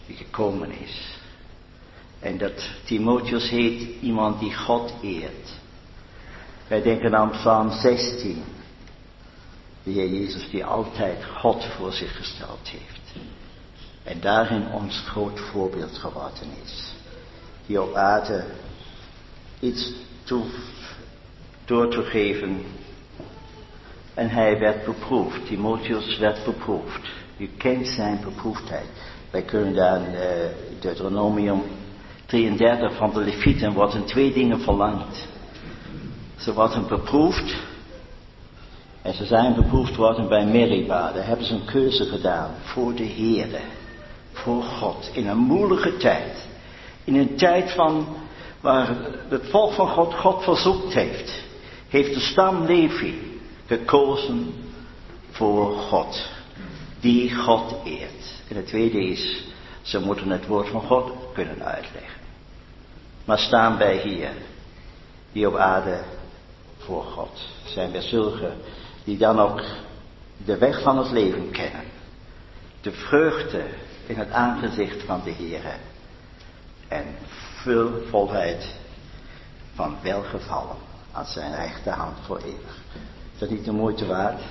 Die 0.06 0.16
gekomen 0.16 0.72
is. 0.72 1.18
En 2.20 2.38
dat 2.38 2.70
Timotheus 2.86 3.50
heet 3.50 4.02
iemand 4.02 4.40
die 4.40 4.56
God 4.56 4.94
eert. 5.02 5.60
Wij 6.68 6.82
denken 6.82 7.16
aan 7.16 7.30
Psalm 7.30 7.72
16. 7.72 8.44
De 9.84 9.92
Heer 9.92 10.10
Jezus 10.10 10.50
die 10.50 10.66
altijd 10.66 11.26
God 11.26 11.66
voor 11.66 11.92
zich 11.92 12.16
gesteld 12.16 12.70
heeft. 12.70 13.02
En 14.04 14.20
daarin 14.20 14.72
ons 14.72 15.04
groot 15.08 15.40
voorbeeld 15.40 15.98
geworden 15.98 16.48
is. 16.64 16.94
Die 17.66 17.82
op 17.82 17.96
aarde 17.96 18.46
iets 19.60 19.94
toe, 20.24 20.46
door 21.66 21.90
te 21.90 22.04
geven. 22.04 22.62
En 24.14 24.30
hij 24.30 24.60
werd 24.60 24.86
beproefd. 24.86 25.46
Timotheus 25.46 26.18
werd 26.18 26.46
beproefd. 26.46 27.10
Je 27.38 27.50
kent 27.58 27.88
zijn 27.88 28.20
beproefdheid. 28.24 28.90
Wij 29.32 29.42
kunnen 29.42 29.74
daar 29.74 30.02
in 30.02 30.14
uh, 30.14 30.20
Deuteronomium 30.80 31.62
33 32.26 32.96
van 32.96 33.14
de 33.14 33.20
Levieten 33.20 33.74
worden 33.74 34.06
twee 34.06 34.34
dingen 34.34 34.60
verlangd. 34.60 35.28
Ze 36.38 36.54
worden 36.54 36.88
beproefd. 36.88 37.56
En 39.02 39.14
ze 39.14 39.26
zijn 39.26 39.56
beproefd 39.56 39.96
worden 39.96 40.28
bij 40.28 40.46
Meribah. 40.46 41.14
Daar 41.14 41.26
hebben 41.26 41.46
ze 41.46 41.54
een 41.54 41.66
keuze 41.66 42.06
gedaan 42.06 42.52
voor 42.64 42.96
de 42.96 43.08
Heere. 43.08 43.60
Voor 44.32 44.64
God. 44.64 45.10
In 45.14 45.28
een 45.28 45.38
moeilijke 45.38 45.98
tijd. 45.98 46.48
In 47.04 47.16
een 47.16 47.36
tijd 47.36 47.72
van 47.72 48.08
waar 48.62 48.96
het 49.30 49.50
volk 49.50 49.72
van 49.72 49.88
God 49.88 50.14
God 50.14 50.44
verzoekt 50.44 50.94
heeft. 50.94 51.44
Heeft 51.88 52.14
de 52.14 52.20
stam 52.20 52.66
Levi 52.66 53.40
gekozen 53.66 54.54
voor 55.30 55.78
God. 55.78 56.30
Die 57.00 57.36
God 57.36 57.76
eert. 57.84 58.42
En 58.50 58.56
het 58.56 58.68
tweede 58.68 59.00
is, 59.00 59.44
ze 59.82 60.00
moeten 60.00 60.30
het 60.30 60.48
woord 60.48 60.70
van 60.70 60.82
God 60.82 61.12
kunnen 61.34 61.64
uitleggen. 61.64 62.22
Maar 63.26 63.40
staan 63.40 63.78
wij 63.78 63.98
hier, 63.98 64.32
die 65.32 65.48
op 65.48 65.56
aarde 65.56 66.04
voor 66.88 67.04
God, 67.04 67.40
zijn 67.66 67.92
wij 67.92 68.02
zulke 68.02 68.52
die 69.04 69.18
dan 69.18 69.40
ook 69.40 69.62
de 70.46 70.58
weg 70.58 70.82
van 70.82 70.98
het 70.98 71.12
leven 71.12 71.52
kennen. 71.52 71.84
De 72.82 72.92
vreugde 72.92 73.66
in 74.06 74.16
het 74.16 74.32
aangezicht 74.32 75.04
van 75.04 75.22
de 75.24 75.32
Heer. 75.32 75.80
En 76.88 77.06
veel 77.64 77.92
volheid 78.10 78.76
van 79.74 79.98
welgevallen 80.02 80.76
aan 81.12 81.26
zijn 81.26 81.56
rechterhand 81.56 82.18
voor 82.26 82.38
eeuwig. 82.38 82.78
Is 83.34 83.40
dat 83.40 83.50
niet 83.50 83.66
de 83.66 83.72
moeite 83.72 84.06
waard 84.06 84.42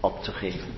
op 0.00 0.22
te 0.22 0.32
geven? 0.32 0.74